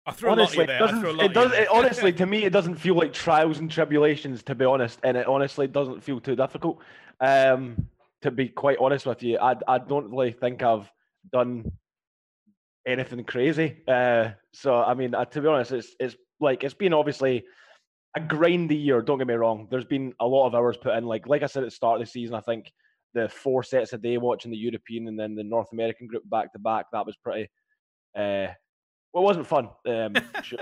I 0.07 0.13
threw 0.13 0.31
honestly, 0.31 0.65
a 0.65 0.81
lot 0.81 1.05
It, 1.05 1.31
it 1.31 1.35
does. 1.35 1.53
It, 1.53 1.69
honestly, 1.69 2.13
to 2.15 2.27
me, 2.27 2.45
it 2.45 2.51
doesn't 2.51 2.77
feel 2.77 2.95
like 2.97 3.13
trials 3.13 3.59
and 3.59 3.71
tribulations, 3.71 4.43
to 4.45 4.55
be 4.55 4.65
honest, 4.65 4.99
and 5.05 5.17
it 5.17 5.27
honestly 5.27 5.67
doesn't 5.67 6.03
feel 6.03 6.21
too 6.21 6.35
difficult. 6.35 6.79
Um, 7.21 7.87
to 8.23 8.31
be 8.31 8.49
quite 8.49 8.79
honest 8.81 9.07
with 9.07 9.23
you, 9.23 9.39
I 9.39 9.55
I 9.69 9.79
don't 9.79 10.11
really 10.11 10.33
think 10.33 10.63
I've 10.63 10.91
done 11.33 11.71
anything 12.87 13.23
crazy. 13.25 13.83
Uh, 13.87 14.31
so 14.53 14.83
I 14.83 14.95
mean, 14.95 15.15
uh, 15.15 15.27
to 15.27 15.41
be 15.41 15.49
honest, 15.49 15.73
it's 15.73 15.95
it's 16.01 16.17
like 16.41 16.65
it's 16.65 16.75
been 16.75 16.95
obviously 16.95 17.45
a 18.17 18.21
grindy 18.21 18.83
year. 18.83 19.03
Don't 19.03 19.19
get 19.19 19.27
me 19.27 19.35
wrong. 19.35 19.69
There's 19.71 19.85
been 19.85 20.15
a 20.21 20.27
lot 20.27 20.47
of 20.47 20.55
hours 20.55 20.77
put 20.77 20.97
in. 20.97 21.05
Like 21.05 21.27
like 21.27 21.43
I 21.43 21.47
said 21.47 21.63
at 21.63 21.67
the 21.67 21.75
start 21.75 22.01
of 22.01 22.07
the 22.07 22.11
season, 22.11 22.35
I 22.35 22.41
think 22.41 22.73
the 23.15 23.29
four 23.29 23.63
sets 23.63 23.93
a 23.93 23.99
day 23.99 24.17
watching 24.19 24.51
the 24.51 24.57
European 24.57 25.09
and 25.09 25.19
then 25.19 25.35
the 25.35 25.45
North 25.45 25.69
American 25.73 26.07
group 26.07 26.23
back 26.29 26.53
to 26.53 26.59
back. 26.59 26.87
That 26.93 27.07
was 27.07 27.17
pretty. 27.17 27.49
Uh, 28.17 28.49
well, 29.13 29.25
it 29.25 29.27
wasn't 29.27 29.47
fun. 29.47 29.69
Um, 29.87 30.15
sure. 30.43 30.61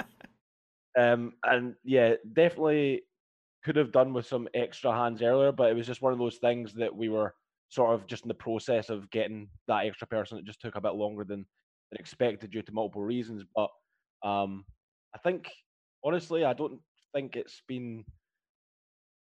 um, 0.99 1.33
and 1.45 1.75
yeah, 1.85 2.14
definitely 2.33 3.02
could 3.64 3.76
have 3.76 3.93
done 3.93 4.12
with 4.12 4.26
some 4.26 4.49
extra 4.55 4.93
hands 4.93 5.23
earlier, 5.23 5.52
but 5.52 5.71
it 5.71 5.75
was 5.75 5.87
just 5.87 6.02
one 6.02 6.12
of 6.12 6.19
those 6.19 6.37
things 6.37 6.73
that 6.75 6.95
we 6.95 7.09
were 7.09 7.35
sort 7.69 7.95
of 7.95 8.07
just 8.07 8.25
in 8.25 8.28
the 8.28 8.35
process 8.35 8.88
of 8.88 9.11
getting 9.11 9.49
that 9.67 9.85
extra 9.85 10.07
person. 10.07 10.38
It 10.38 10.45
just 10.45 10.61
took 10.61 10.76
a 10.76 10.81
bit 10.81 10.95
longer 10.95 11.25
than, 11.25 11.45
than 11.90 12.00
expected 12.00 12.50
due 12.50 12.62
to 12.62 12.73
multiple 12.73 13.02
reasons. 13.02 13.45
But 13.55 13.69
um, 14.23 14.64
I 15.14 15.19
think, 15.19 15.50
honestly, 16.02 16.45
I 16.45 16.55
don't 16.55 16.81
think 17.12 17.37
it's 17.37 17.62
been 17.67 18.05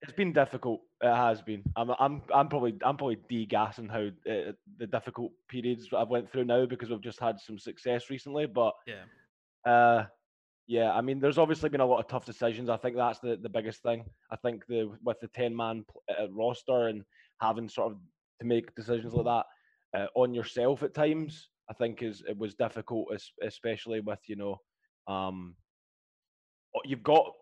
it's 0.03 0.13
been 0.13 0.33
difficult. 0.33 0.81
It 1.01 1.15
has 1.15 1.41
been. 1.43 1.63
I'm 1.77 1.91
I'm 1.99 2.23
I'm 2.35 2.49
probably 2.49 2.75
I'm 2.85 2.97
probably 2.97 3.19
degassing 3.31 3.91
how 3.91 4.09
uh, 4.31 4.53
the 4.79 4.87
difficult 4.87 5.33
periods 5.49 5.89
I've 5.97 6.09
went 6.09 6.31
through 6.31 6.45
now 6.45 6.67
because 6.67 6.91
we've 6.91 7.01
just 7.01 7.21
had 7.21 7.39
some 7.39 7.59
success 7.59 8.11
recently. 8.11 8.47
But 8.47 8.75
yeah, 8.87 9.71
uh, 9.71 10.07
yeah. 10.67 10.93
I 10.93 11.01
mean, 11.01 11.21
there's 11.21 11.39
obviously 11.39 11.69
been 11.69 11.81
a 11.81 11.87
lot 11.87 12.01
of 12.01 12.09
tough 12.09 12.27
decisions. 12.27 12.69
I 12.69 12.77
think 12.77 12.97
that's 12.97 13.21
the 13.21 13.39
the 13.41 13.49
biggest 13.49 13.83
thing. 13.83 14.05
I 14.31 14.37
think 14.37 14.67
the 14.67 14.91
with 15.05 15.21
the 15.21 15.29
ten 15.29 15.55
man 15.55 15.85
uh, 16.11 16.29
roster 16.31 16.89
and 16.89 17.05
having 17.41 17.69
sort 17.69 17.93
of 17.93 17.99
to 18.41 18.47
make 18.47 18.75
decisions 18.75 19.15
like 19.15 19.25
that 19.25 20.01
uh, 20.01 20.07
on 20.17 20.35
yourself 20.35 20.83
at 20.83 20.95
times, 20.95 21.49
I 21.71 21.75
think 21.75 22.03
is 22.03 22.25
it 22.29 22.37
was 22.37 22.55
difficult, 22.55 23.09
especially 23.41 24.01
with 24.01 24.21
you 24.27 24.37
know, 24.37 24.61
um, 25.07 25.55
you've 26.85 27.05
got 27.05 27.33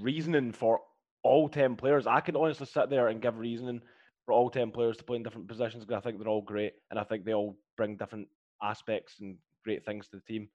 reasoning 0.00 0.52
for 0.52 0.80
all 1.22 1.48
10 1.48 1.76
players. 1.76 2.06
I 2.06 2.20
can 2.20 2.36
honestly 2.36 2.66
sit 2.66 2.90
there 2.90 3.08
and 3.08 3.22
give 3.22 3.38
reasoning 3.38 3.80
for 4.26 4.32
all 4.32 4.50
10 4.50 4.70
players 4.70 4.96
to 4.98 5.04
play 5.04 5.16
in 5.16 5.22
different 5.22 5.48
positions 5.48 5.84
because 5.84 5.98
I 5.98 6.02
think 6.02 6.18
they're 6.18 6.28
all 6.28 6.42
great 6.42 6.74
and 6.90 6.98
I 6.98 7.04
think 7.04 7.24
they 7.24 7.34
all 7.34 7.56
bring 7.76 7.96
different 7.96 8.28
aspects 8.62 9.16
and 9.20 9.36
great 9.64 9.84
things 9.84 10.08
to 10.08 10.16
the 10.16 10.22
team. 10.22 10.48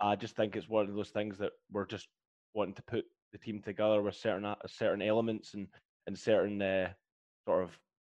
I 0.00 0.16
just 0.16 0.36
think 0.36 0.56
it's 0.56 0.68
one 0.68 0.88
of 0.88 0.94
those 0.94 1.10
things 1.10 1.38
that 1.38 1.52
we're 1.70 1.86
just 1.86 2.08
wanting 2.54 2.74
to 2.74 2.82
put 2.82 3.04
the 3.32 3.38
team 3.38 3.60
together 3.62 4.00
with 4.00 4.14
certain 4.14 4.54
certain 4.66 5.02
elements 5.02 5.54
and 5.54 5.68
and 6.06 6.18
certain 6.18 6.60
uh, 6.60 6.90
sort 7.46 7.64
of 7.64 7.70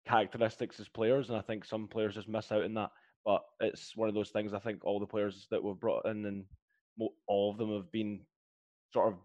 characteristics 0.07 0.81
as 0.81 0.89
players, 0.89 1.29
and 1.29 1.39
I 1.39 1.43
think 1.43 1.65
some 1.65 1.89
players 1.89 2.15
just 2.15 2.29
miss 2.29 2.53
out 2.53 2.65
in 2.65 2.75
that. 2.75 2.91
But 3.25 3.43
it's 3.61 3.97
one 3.97 4.09
of 4.09 4.15
those 4.15 4.31
things. 4.31 4.55
I 4.55 4.59
think 4.59 4.85
all 4.85 5.01
the 5.01 5.07
players 5.07 5.47
that 5.51 5.63
we've 5.63 5.79
brought 5.79 6.07
in, 6.07 6.25
and 6.25 6.45
all 7.27 7.51
of 7.51 7.59
them 7.59 7.75
have 7.75 7.91
been 7.93 8.21
sort 8.93 9.09
of 9.09 9.19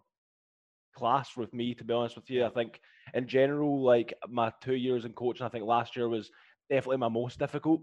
class 0.93 1.35
with 1.35 1.53
me. 1.53 1.73
To 1.75 1.83
be 1.83 1.93
honest 1.93 2.15
with 2.15 2.29
you, 2.29 2.45
I 2.45 2.49
think 2.49 2.79
in 3.13 3.27
general, 3.27 3.81
like 3.83 4.13
my 4.29 4.51
two 4.61 4.75
years 4.75 5.05
in 5.05 5.13
coaching, 5.13 5.45
I 5.45 5.49
think 5.49 5.65
last 5.65 5.95
year 5.95 6.09
was 6.09 6.31
definitely 6.69 6.97
my 6.97 7.09
most 7.09 7.39
difficult. 7.39 7.81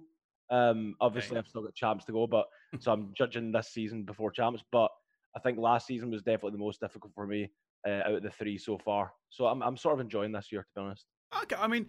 Um, 0.51 0.97
obviously, 1.01 1.37
okay. 1.37 1.39
I've 1.39 1.49
still 1.49 1.63
got 1.63 1.75
champs 1.75 2.05
to 2.07 2.13
go, 2.13 2.27
but 2.27 2.47
so 2.81 2.93
I'm 2.93 3.13
judging 3.17 3.53
this 3.53 3.69
season 3.69 4.05
before 4.05 4.31
champs. 4.31 4.63
But 4.73 4.91
I 5.37 5.41
think 5.41 5.59
last 5.59 5.87
season 5.87 6.11
was 6.11 6.23
definitely 6.23 6.53
the 6.53 6.65
most 6.65 6.81
difficult 6.81 7.13
for 7.15 7.27
me 7.27 7.51
uh, 7.87 8.03
out 8.07 8.15
of 8.15 8.23
the 8.23 8.31
three 8.31 8.59
so 8.59 8.79
far. 8.79 9.13
So 9.31 9.47
I'm 9.47 9.63
I'm 9.63 9.77
sort 9.77 9.95
of 9.95 10.01
enjoying 10.01 10.33
this 10.33 10.51
year, 10.51 10.63
to 10.63 10.69
be 10.75 10.81
honest. 10.81 11.07
Okay, 11.43 11.57
I 11.57 11.69
mean, 11.69 11.87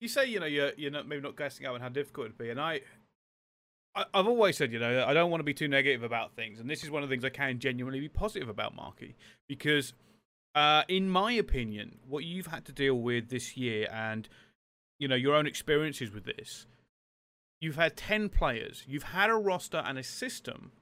you 0.00 0.08
say 0.08 0.26
you 0.26 0.40
know 0.40 0.46
you're 0.46 0.72
you're 0.76 0.90
not, 0.90 1.06
maybe 1.06 1.22
not 1.22 1.36
guessing 1.36 1.66
out 1.66 1.74
on 1.74 1.80
how 1.80 1.88
difficult 1.88 2.26
it'd 2.26 2.38
be, 2.38 2.50
and 2.50 2.60
I, 2.60 2.80
I 3.94 4.04
have 4.14 4.26
always 4.26 4.56
said 4.56 4.72
you 4.72 4.78
know 4.78 5.04
I 5.06 5.14
don't 5.14 5.30
want 5.30 5.40
to 5.40 5.44
be 5.44 5.54
too 5.54 5.68
negative 5.68 6.02
about 6.02 6.34
things, 6.34 6.60
and 6.60 6.68
this 6.68 6.82
is 6.82 6.90
one 6.90 7.02
of 7.02 7.08
the 7.08 7.12
things 7.12 7.24
I 7.24 7.30
can 7.30 7.58
genuinely 7.58 8.00
be 8.00 8.08
positive 8.08 8.48
about, 8.48 8.74
Marky, 8.74 9.16
because 9.48 9.94
uh, 10.58 10.82
in 10.88 11.08
my 11.08 11.32
opinion, 11.32 11.98
what 12.06 12.24
you've 12.24 12.48
had 12.48 12.64
to 12.64 12.72
deal 12.72 12.94
with 12.94 13.28
this 13.28 13.56
year, 13.56 13.88
and 13.92 14.28
you 14.98 15.06
know 15.06 15.14
your 15.14 15.34
own 15.34 15.46
experiences 15.46 16.10
with 16.10 16.24
this, 16.24 16.66
you've 17.60 17.76
had 17.76 17.96
ten 17.96 18.28
players, 18.28 18.84
you've 18.86 19.04
had 19.04 19.30
a 19.30 19.34
roster 19.34 19.78
and 19.86 19.98
a 19.98 20.02
system 20.02 20.72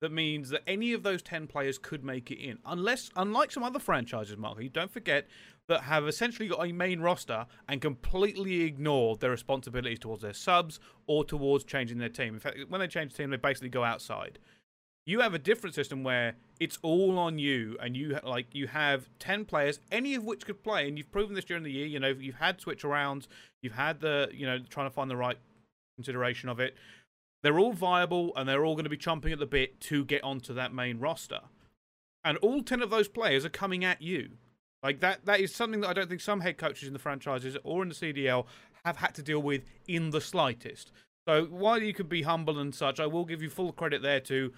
that 0.00 0.10
means 0.10 0.48
that 0.48 0.62
any 0.66 0.92
of 0.92 1.02
those 1.02 1.22
10 1.22 1.46
players 1.46 1.78
could 1.78 2.02
make 2.02 2.30
it 2.30 2.38
in. 2.38 2.58
Unless, 2.64 3.10
unlike 3.16 3.50
some 3.50 3.62
other 3.62 3.78
franchises, 3.78 4.36
Mark, 4.36 4.60
you 4.60 4.70
don't 4.70 4.90
forget 4.90 5.26
that 5.68 5.82
have 5.82 6.08
essentially 6.08 6.48
got 6.48 6.66
a 6.66 6.72
main 6.72 7.00
roster 7.00 7.46
and 7.68 7.80
completely 7.80 8.62
ignored 8.62 9.20
their 9.20 9.30
responsibilities 9.30 9.98
towards 9.98 10.22
their 10.22 10.32
subs 10.32 10.80
or 11.06 11.22
towards 11.24 11.64
changing 11.64 11.98
their 11.98 12.08
team. 12.08 12.34
In 12.34 12.40
fact, 12.40 12.58
when 12.68 12.80
they 12.80 12.88
change 12.88 13.12
the 13.12 13.18
team, 13.18 13.30
they 13.30 13.36
basically 13.36 13.68
go 13.68 13.84
outside. 13.84 14.38
You 15.06 15.20
have 15.20 15.34
a 15.34 15.38
different 15.38 15.74
system 15.74 16.04
where 16.04 16.36
it's 16.60 16.78
all 16.82 17.18
on 17.18 17.38
you, 17.38 17.76
and 17.80 17.96
you 17.96 18.18
like 18.22 18.54
you 18.54 18.66
have 18.68 19.08
ten 19.18 19.44
players, 19.44 19.80
any 19.90 20.14
of 20.14 20.24
which 20.24 20.44
could 20.44 20.62
play, 20.62 20.86
and 20.86 20.98
you've 20.98 21.10
proven 21.10 21.34
this 21.34 21.44
during 21.44 21.62
the 21.62 21.72
year. 21.72 21.86
You 21.86 21.98
know, 21.98 22.08
you've 22.08 22.36
had 22.36 22.60
switch 22.60 22.82
arounds, 22.82 23.26
you've 23.62 23.72
had 23.72 24.00
the 24.00 24.28
you 24.32 24.46
know 24.46 24.58
trying 24.68 24.86
to 24.86 24.94
find 24.94 25.10
the 25.10 25.16
right 25.16 25.38
consideration 25.96 26.48
of 26.48 26.60
it. 26.60 26.76
They're 27.42 27.58
all 27.58 27.72
viable 27.72 28.32
and 28.36 28.48
they're 28.48 28.64
all 28.64 28.74
going 28.74 28.84
to 28.84 28.90
be 28.90 28.96
chomping 28.96 29.32
at 29.32 29.38
the 29.38 29.46
bit 29.46 29.80
to 29.82 30.04
get 30.04 30.22
onto 30.22 30.52
that 30.54 30.74
main 30.74 30.98
roster. 30.98 31.40
And 32.24 32.36
all 32.38 32.62
10 32.62 32.82
of 32.82 32.90
those 32.90 33.08
players 33.08 33.44
are 33.44 33.50
coming 33.50 33.84
at 33.84 34.02
you. 34.02 34.32
Like 34.82 35.00
that 35.00 35.26
that 35.26 35.40
is 35.40 35.54
something 35.54 35.80
that 35.80 35.88
I 35.88 35.92
don't 35.92 36.08
think 36.08 36.20
some 36.20 36.40
head 36.40 36.58
coaches 36.58 36.86
in 36.86 36.92
the 36.92 36.98
franchises 36.98 37.56
or 37.64 37.82
in 37.82 37.90
the 37.90 37.94
CDL 37.94 38.46
have 38.84 38.96
had 38.96 39.14
to 39.14 39.22
deal 39.22 39.40
with 39.40 39.62
in 39.86 40.10
the 40.10 40.20
slightest. 40.20 40.90
So 41.28 41.44
while 41.44 41.82
you 41.82 41.92
could 41.92 42.08
be 42.08 42.22
humble 42.22 42.58
and 42.58 42.74
such, 42.74 42.98
I 42.98 43.06
will 43.06 43.26
give 43.26 43.42
you 43.42 43.50
full 43.50 43.72
credit 43.72 44.00
there 44.00 44.20
to 44.20 44.52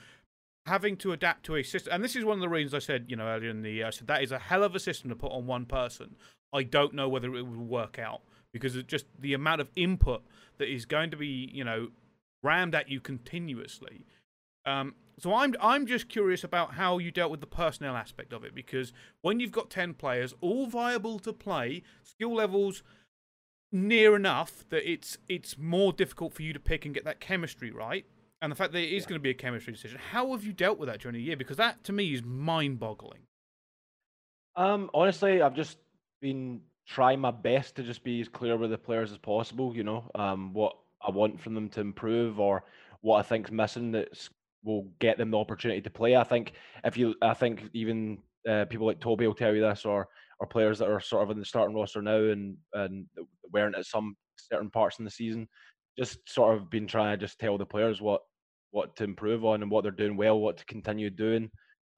having 0.67 0.97
to 0.99 1.13
adapt 1.13 1.45
to 1.47 1.57
a 1.57 1.63
system. 1.63 1.93
And 1.93 2.05
this 2.05 2.17
is 2.17 2.25
one 2.25 2.37
of 2.37 2.41
the 2.41 2.49
reasons 2.49 2.75
I 2.75 2.79
said, 2.79 3.07
you 3.09 3.17
know, 3.17 3.27
earlier 3.27 3.51
in 3.51 3.63
the 3.63 3.71
year, 3.71 3.87
I 3.87 3.91
said 3.91 4.07
that 4.07 4.23
is 4.23 4.33
a 4.33 4.39
hell 4.39 4.63
of 4.63 4.75
a 4.75 4.81
system 4.81 5.11
to 5.11 5.17
put 5.17 5.33
on 5.33 5.47
one 5.47 5.67
person. 5.67 6.17
I 6.53 6.63
don't 6.63 6.95
know 6.95 7.09
whether 7.09 7.35
it 7.35 7.43
will 7.43 7.65
work 7.65 7.99
out 7.99 8.23
because 8.53 8.77
it's 8.77 8.89
just 8.89 9.07
the 9.19 9.35
amount 9.35 9.61
of 9.61 9.71
input 9.75 10.23
that 10.59 10.73
is 10.73 10.85
going 10.85 11.11
to 11.11 11.17
be, 11.17 11.51
you 11.53 11.65
know, 11.65 11.89
rammed 12.43 12.75
at 12.75 12.89
you 12.89 13.01
continuously. 13.01 14.05
Um, 14.65 14.95
so 15.19 15.35
I'm 15.35 15.55
I'm 15.61 15.87
just 15.87 16.09
curious 16.09 16.45
about 16.45 16.75
how 16.75 16.99
you 16.99 17.11
dealt 17.11 17.31
with 17.31 17.41
the 17.41 17.47
personnel 17.47 17.97
aspect 17.97 18.33
of 18.33 18.45
it 18.45 18.55
because 18.55 18.93
when 19.21 19.41
you've 19.41 19.53
got 19.53 19.71
ten 19.71 19.95
players 19.95 20.35
all 20.41 20.67
viable 20.67 21.19
to 21.21 21.33
play, 21.33 21.83
skill 22.03 22.35
levels 22.35 22.83
near 23.71 24.15
enough 24.15 24.65
that 24.69 24.89
it's 24.89 25.19
it's 25.29 25.59
more 25.59 25.93
difficult 25.93 26.33
for 26.35 26.43
you 26.43 26.53
to 26.53 26.61
pick 26.61 26.85
and 26.85 26.95
get 26.95 27.05
that 27.05 27.21
chemistry 27.21 27.71
right, 27.71 28.07
and 28.43 28.51
the 28.51 28.57
fact 28.57 28.73
that 28.73 28.81
it 28.81 28.93
is 28.93 29.05
yeah. 29.05 29.11
going 29.11 29.19
to 29.21 29.23
be 29.23 29.31
a 29.31 29.35
chemistry 29.35 29.73
decision. 29.73 29.99
How 30.11 30.33
have 30.33 30.45
you 30.45 30.53
dealt 30.53 30.79
with 30.79 30.89
that 30.89 31.01
during 31.01 31.15
the 31.15 31.23
year? 31.23 31.37
Because 31.37 31.57
that 31.57 31.85
to 31.85 31.93
me 31.93 32.13
is 32.13 32.23
mind-boggling. 32.25 33.21
Um, 34.57 34.91
honestly, 34.93 35.41
I've 35.41 35.55
just 35.55 35.79
been 36.21 36.61
trying 36.87 37.21
my 37.21 37.31
best 37.31 37.77
to 37.77 37.83
just 37.83 38.03
be 38.03 38.21
as 38.21 38.29
clear 38.29 38.57
with 38.57 38.71
the 38.71 38.77
players 38.77 39.13
as 39.13 39.19
possible. 39.19 39.75
You 39.75 39.85
know, 39.85 40.11
um, 40.17 40.53
what 40.53 40.77
I 41.01 41.11
want 41.11 41.41
from 41.41 41.55
them 41.55 41.69
to 41.71 41.81
improve 41.81 42.41
or 42.41 42.65
what 43.01 43.19
I 43.19 43.23
think's 43.23 43.51
missing 43.51 43.93
that 43.93 44.29
will 44.65 44.89
get 44.99 45.19
them 45.19 45.31
the 45.31 45.39
opportunity 45.39 45.81
to 45.81 45.91
play. 45.91 46.17
I 46.17 46.25
think 46.25 46.53
if 46.85 46.97
you, 46.97 47.15
I 47.23 47.35
think 47.35 47.71
even 47.73 48.19
uh, 48.49 48.65
people 48.67 48.87
like 48.87 49.01
Toby 49.01 49.27
will 49.27 49.35
tell 49.35 49.55
you 49.55 49.63
this, 49.63 49.85
or 49.85 50.09
or 50.41 50.47
players 50.49 50.81
that 50.81 50.91
are 50.91 51.01
sort 51.01 51.23
of 51.23 51.31
in 51.31 51.39
the 51.39 51.45
starting 51.45 51.77
roster 51.77 52.03
now 52.03 52.17
and 52.17 52.57
and 52.75 53.07
weren't 53.53 53.77
at 53.77 53.87
some 53.87 54.17
certain 54.37 54.71
parts 54.71 54.99
in 54.99 55.05
the 55.05 55.11
season, 55.11 55.49
just 55.97 56.19
sort 56.29 56.57
of 56.57 56.69
been 56.69 56.87
trying 56.87 57.17
to 57.17 57.25
just 57.25 57.39
tell 57.39 57.57
the 57.57 57.65
players 57.65 58.01
what 58.01 58.23
what 58.73 58.97
to 58.97 59.05
improve 59.05 59.45
on 59.45 59.63
and 59.63 59.71
what 59.71 59.83
they're 59.83 59.91
doing 59.91 60.17
well, 60.17 60.39
what 60.39 60.57
to 60.59 60.65
continue 60.65 61.09
doing, 61.11 61.51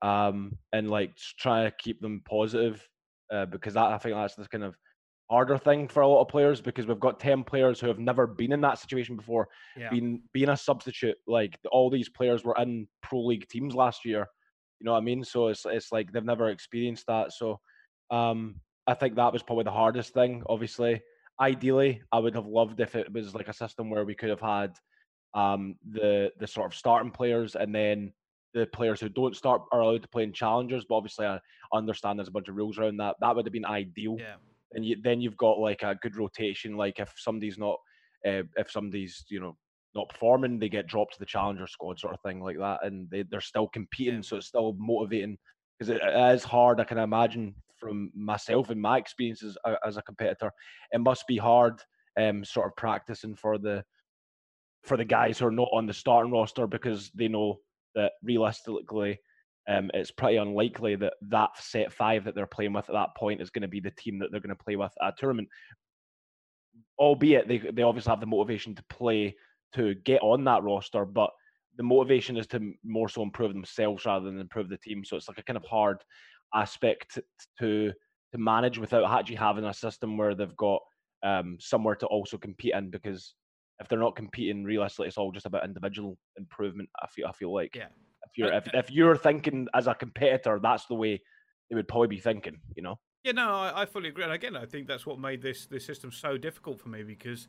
um, 0.02 0.56
and 0.72 0.90
like 0.90 1.16
try 1.38 1.64
to 1.64 1.72
keep 1.78 2.00
them 2.00 2.22
positive, 2.28 2.86
uh, 3.32 3.46
because 3.46 3.74
that, 3.74 3.86
I 3.86 3.98
think 3.98 4.14
that's 4.14 4.34
the 4.34 4.46
kind 4.48 4.64
of 4.64 4.76
harder 5.30 5.56
thing 5.56 5.88
for 5.88 6.02
a 6.02 6.08
lot 6.08 6.20
of 6.20 6.28
players 6.28 6.60
because 6.60 6.86
we've 6.86 7.00
got 7.00 7.18
10 7.18 7.44
players 7.44 7.80
who 7.80 7.86
have 7.88 7.98
never 7.98 8.26
been 8.26 8.52
in 8.52 8.60
that 8.60 8.78
situation 8.78 9.16
before 9.16 9.48
yeah. 9.74 9.88
being 9.88 10.20
being 10.34 10.50
a 10.50 10.56
substitute 10.56 11.16
like 11.26 11.58
all 11.72 11.88
these 11.88 12.10
players 12.10 12.44
were 12.44 12.54
in 12.58 12.86
pro 13.02 13.24
league 13.24 13.48
teams 13.48 13.74
last 13.74 14.04
year 14.04 14.28
you 14.80 14.84
know 14.84 14.92
what 14.92 14.98
i 14.98 15.04
mean? 15.04 15.24
So 15.24 15.48
it's 15.48 15.64
it's 15.64 15.92
like 15.92 16.12
they've 16.12 16.22
never 16.22 16.50
experienced 16.50 17.06
that. 17.06 17.32
So 17.32 17.58
um 18.10 18.56
i 18.86 18.92
think 18.92 19.14
that 19.14 19.32
was 19.32 19.42
probably 19.42 19.64
the 19.64 19.70
hardest 19.70 20.12
thing 20.12 20.42
obviously. 20.46 21.02
Ideally 21.40 22.02
i 22.12 22.18
would 22.18 22.34
have 22.34 22.46
loved 22.46 22.80
if 22.80 22.94
it 22.94 23.12
was 23.12 23.34
like 23.34 23.48
a 23.48 23.52
system 23.52 23.90
where 23.90 24.04
we 24.04 24.14
could 24.14 24.28
have 24.28 24.42
had 24.42 24.76
um 25.34 25.76
the 25.90 26.30
the 26.38 26.46
sort 26.46 26.66
of 26.66 26.76
starting 26.76 27.10
players 27.10 27.56
and 27.56 27.74
then 27.74 28.12
the 28.52 28.66
players 28.66 29.00
who 29.00 29.08
don't 29.08 29.36
start 29.36 29.62
are 29.72 29.80
allowed 29.80 30.02
to 30.02 30.08
play 30.08 30.22
in 30.22 30.32
challengers 30.32 30.84
but 30.88 30.94
obviously 30.94 31.26
i 31.26 31.38
understand 31.72 32.18
there's 32.18 32.28
a 32.28 32.32
bunch 32.32 32.48
of 32.48 32.54
rules 32.54 32.78
around 32.78 32.96
that 32.96 33.16
that 33.20 33.34
would 33.34 33.44
have 33.44 33.52
been 33.52 33.66
ideal 33.66 34.16
yeah 34.18 34.36
and 34.74 34.84
you, 34.84 34.96
then 35.02 35.20
you've 35.20 35.36
got 35.36 35.58
like 35.58 35.82
a 35.82 35.98
good 36.02 36.16
rotation. 36.16 36.76
Like 36.76 36.98
if 36.98 37.12
somebody's 37.16 37.58
not, 37.58 37.78
uh, 38.26 38.42
if 38.56 38.70
somebody's 38.70 39.24
you 39.28 39.40
know 39.40 39.56
not 39.94 40.08
performing, 40.08 40.58
they 40.58 40.68
get 40.68 40.86
dropped 40.86 41.14
to 41.14 41.18
the 41.20 41.26
challenger 41.26 41.66
squad, 41.66 41.98
sort 41.98 42.14
of 42.14 42.20
thing 42.20 42.40
like 42.40 42.58
that, 42.58 42.84
and 42.84 43.08
they 43.10 43.22
they're 43.22 43.40
still 43.40 43.68
competing, 43.68 44.22
so 44.22 44.36
it's 44.36 44.48
still 44.48 44.74
motivating 44.78 45.38
because 45.78 45.90
it, 45.90 46.00
it 46.02 46.34
is 46.34 46.44
hard. 46.44 46.80
I 46.80 46.84
can 46.84 46.98
imagine 46.98 47.54
from 47.78 48.10
myself 48.14 48.70
and 48.70 48.80
my 48.80 48.98
experiences 48.98 49.56
as 49.84 49.96
a 49.96 50.02
competitor, 50.02 50.50
it 50.92 51.00
must 51.00 51.26
be 51.26 51.36
hard, 51.36 51.82
um, 52.18 52.44
sort 52.44 52.66
of 52.66 52.76
practicing 52.76 53.34
for 53.34 53.58
the 53.58 53.84
for 54.84 54.96
the 54.96 55.04
guys 55.04 55.38
who 55.38 55.46
are 55.46 55.50
not 55.50 55.68
on 55.72 55.86
the 55.86 55.92
starting 55.92 56.32
roster 56.32 56.66
because 56.66 57.10
they 57.14 57.28
know 57.28 57.58
that 57.94 58.12
realistically 58.22 59.18
um, 59.66 59.90
it's 59.94 60.10
pretty 60.10 60.36
unlikely 60.36 60.96
that 60.96 61.14
that 61.22 61.50
set 61.56 61.92
five 61.92 62.24
that 62.24 62.34
they're 62.34 62.46
playing 62.46 62.74
with 62.74 62.88
at 62.88 62.94
that 62.94 63.16
point 63.16 63.40
is 63.40 63.50
going 63.50 63.62
to 63.62 63.68
be 63.68 63.80
the 63.80 63.90
team 63.92 64.18
that 64.18 64.30
they're 64.30 64.40
going 64.40 64.54
to 64.54 64.64
play 64.64 64.76
with 64.76 64.92
at 65.02 65.14
a 65.14 65.16
tournament. 65.18 65.48
Albeit 66.98 67.48
they 67.48 67.58
they 67.58 67.82
obviously 67.82 68.10
have 68.10 68.20
the 68.20 68.26
motivation 68.26 68.74
to 68.74 68.84
play 68.90 69.34
to 69.74 69.94
get 69.94 70.22
on 70.22 70.44
that 70.44 70.62
roster, 70.62 71.04
but 71.04 71.30
the 71.76 71.82
motivation 71.82 72.36
is 72.36 72.46
to 72.48 72.74
more 72.84 73.08
so 73.08 73.22
improve 73.22 73.52
themselves 73.52 74.04
rather 74.04 74.26
than 74.26 74.38
improve 74.38 74.68
the 74.68 74.76
team. 74.76 75.04
So 75.04 75.16
it's 75.16 75.28
like 75.28 75.38
a 75.38 75.42
kind 75.42 75.56
of 75.56 75.64
hard 75.64 76.04
aspect 76.54 77.18
to 77.58 77.92
to 78.32 78.38
manage 78.38 78.78
without 78.78 79.10
actually 79.10 79.36
having 79.36 79.64
a 79.64 79.72
system 79.72 80.18
where 80.18 80.34
they've 80.34 80.56
got 80.56 80.80
um, 81.22 81.56
somewhere 81.58 81.94
to 81.96 82.06
also 82.06 82.36
compete 82.36 82.74
in 82.74 82.90
because 82.90 83.34
if 83.80 83.88
they're 83.88 83.98
not 83.98 84.16
competing 84.16 84.64
realistically, 84.64 85.08
it's 85.08 85.18
all 85.18 85.32
just 85.32 85.46
about 85.46 85.64
individual 85.64 86.16
improvement. 86.36 86.88
I 87.02 87.06
feel 87.06 87.26
I 87.26 87.32
feel 87.32 87.52
like 87.52 87.74
yeah. 87.74 87.88
If 88.26 88.38
you're 88.38 88.52
if, 88.52 88.68
if 88.72 88.90
you're 88.90 89.16
thinking 89.16 89.68
as 89.74 89.86
a 89.86 89.94
competitor, 89.94 90.58
that's 90.62 90.86
the 90.86 90.94
way 90.94 91.20
they 91.68 91.76
would 91.76 91.88
probably 91.88 92.08
be 92.08 92.20
thinking. 92.20 92.58
You 92.76 92.82
know. 92.82 92.98
Yeah, 93.22 93.32
no, 93.32 93.50
I, 93.50 93.82
I 93.82 93.86
fully 93.86 94.10
agree. 94.10 94.24
And 94.24 94.32
again, 94.32 94.56
I 94.56 94.66
think 94.66 94.86
that's 94.86 95.06
what 95.06 95.18
made 95.18 95.42
this 95.42 95.66
this 95.66 95.84
system 95.84 96.12
so 96.12 96.36
difficult 96.36 96.80
for 96.80 96.88
me 96.88 97.02
because 97.02 97.48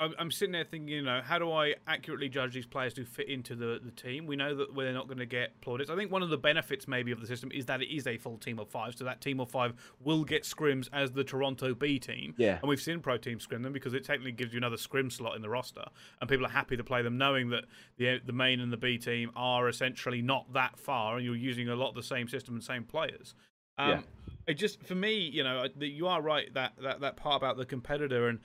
I'm, 0.00 0.14
I'm 0.18 0.30
sitting 0.30 0.52
there 0.52 0.64
thinking, 0.64 0.88
you 0.88 1.02
know, 1.02 1.20
how 1.22 1.38
do 1.38 1.52
I 1.52 1.74
accurately 1.86 2.30
judge 2.30 2.54
these 2.54 2.66
players 2.66 2.94
to 2.94 3.04
fit 3.04 3.28
into 3.28 3.54
the, 3.54 3.78
the 3.84 3.90
team? 3.90 4.26
We 4.26 4.34
know 4.34 4.54
that 4.56 4.74
we're 4.74 4.92
not 4.92 5.06
going 5.06 5.18
to 5.18 5.26
get 5.26 5.60
plaudits. 5.60 5.90
I 5.90 5.96
think 5.96 6.10
one 6.10 6.22
of 6.22 6.30
the 6.30 6.38
benefits 6.38 6.88
maybe 6.88 7.12
of 7.12 7.20
the 7.20 7.26
system 7.26 7.50
is 7.52 7.66
that 7.66 7.82
it 7.82 7.94
is 7.94 8.06
a 8.06 8.16
full 8.16 8.38
team 8.38 8.58
of 8.58 8.68
five, 8.70 8.94
so 8.94 9.04
that 9.04 9.20
team 9.20 9.40
of 9.40 9.50
five 9.50 9.74
will 10.00 10.24
get 10.24 10.44
scrims 10.44 10.88
as 10.94 11.12
the 11.12 11.22
Toronto 11.22 11.74
B 11.74 11.98
team. 11.98 12.34
Yeah. 12.38 12.58
And 12.62 12.68
we've 12.68 12.80
seen 12.80 13.00
pro 13.00 13.18
teams 13.18 13.42
scrim 13.42 13.62
them 13.62 13.74
because 13.74 13.92
it 13.92 14.02
technically 14.02 14.32
gives 14.32 14.54
you 14.54 14.56
another 14.56 14.78
scrim 14.78 15.10
slot 15.10 15.36
in 15.36 15.42
the 15.42 15.50
roster, 15.50 15.84
and 16.20 16.30
people 16.30 16.46
are 16.46 16.50
happy 16.50 16.78
to 16.78 16.84
play 16.84 17.02
them 17.02 17.18
knowing 17.18 17.50
that 17.50 17.64
the 17.98 18.20
the 18.24 18.32
main 18.32 18.60
and 18.60 18.72
the 18.72 18.78
B 18.78 18.96
team 18.96 19.30
are 19.36 19.68
essentially 19.68 20.22
not 20.22 20.50
that 20.54 20.78
far, 20.78 21.16
and 21.16 21.24
you're 21.26 21.36
using 21.36 21.68
a 21.68 21.76
lot 21.76 21.90
of 21.90 21.94
the 21.94 22.02
same 22.02 22.26
system 22.26 22.54
and 22.54 22.64
same 22.64 22.84
players. 22.84 23.34
Um, 23.76 23.90
yeah. 23.90 24.00
It 24.46 24.54
just 24.54 24.82
for 24.82 24.94
me, 24.94 25.14
you 25.14 25.44
know, 25.44 25.66
you 25.78 26.06
are 26.06 26.22
right 26.22 26.52
that, 26.54 26.72
that 26.82 27.00
that 27.00 27.16
part 27.16 27.36
about 27.36 27.58
the 27.58 27.66
competitor 27.66 28.28
and 28.28 28.40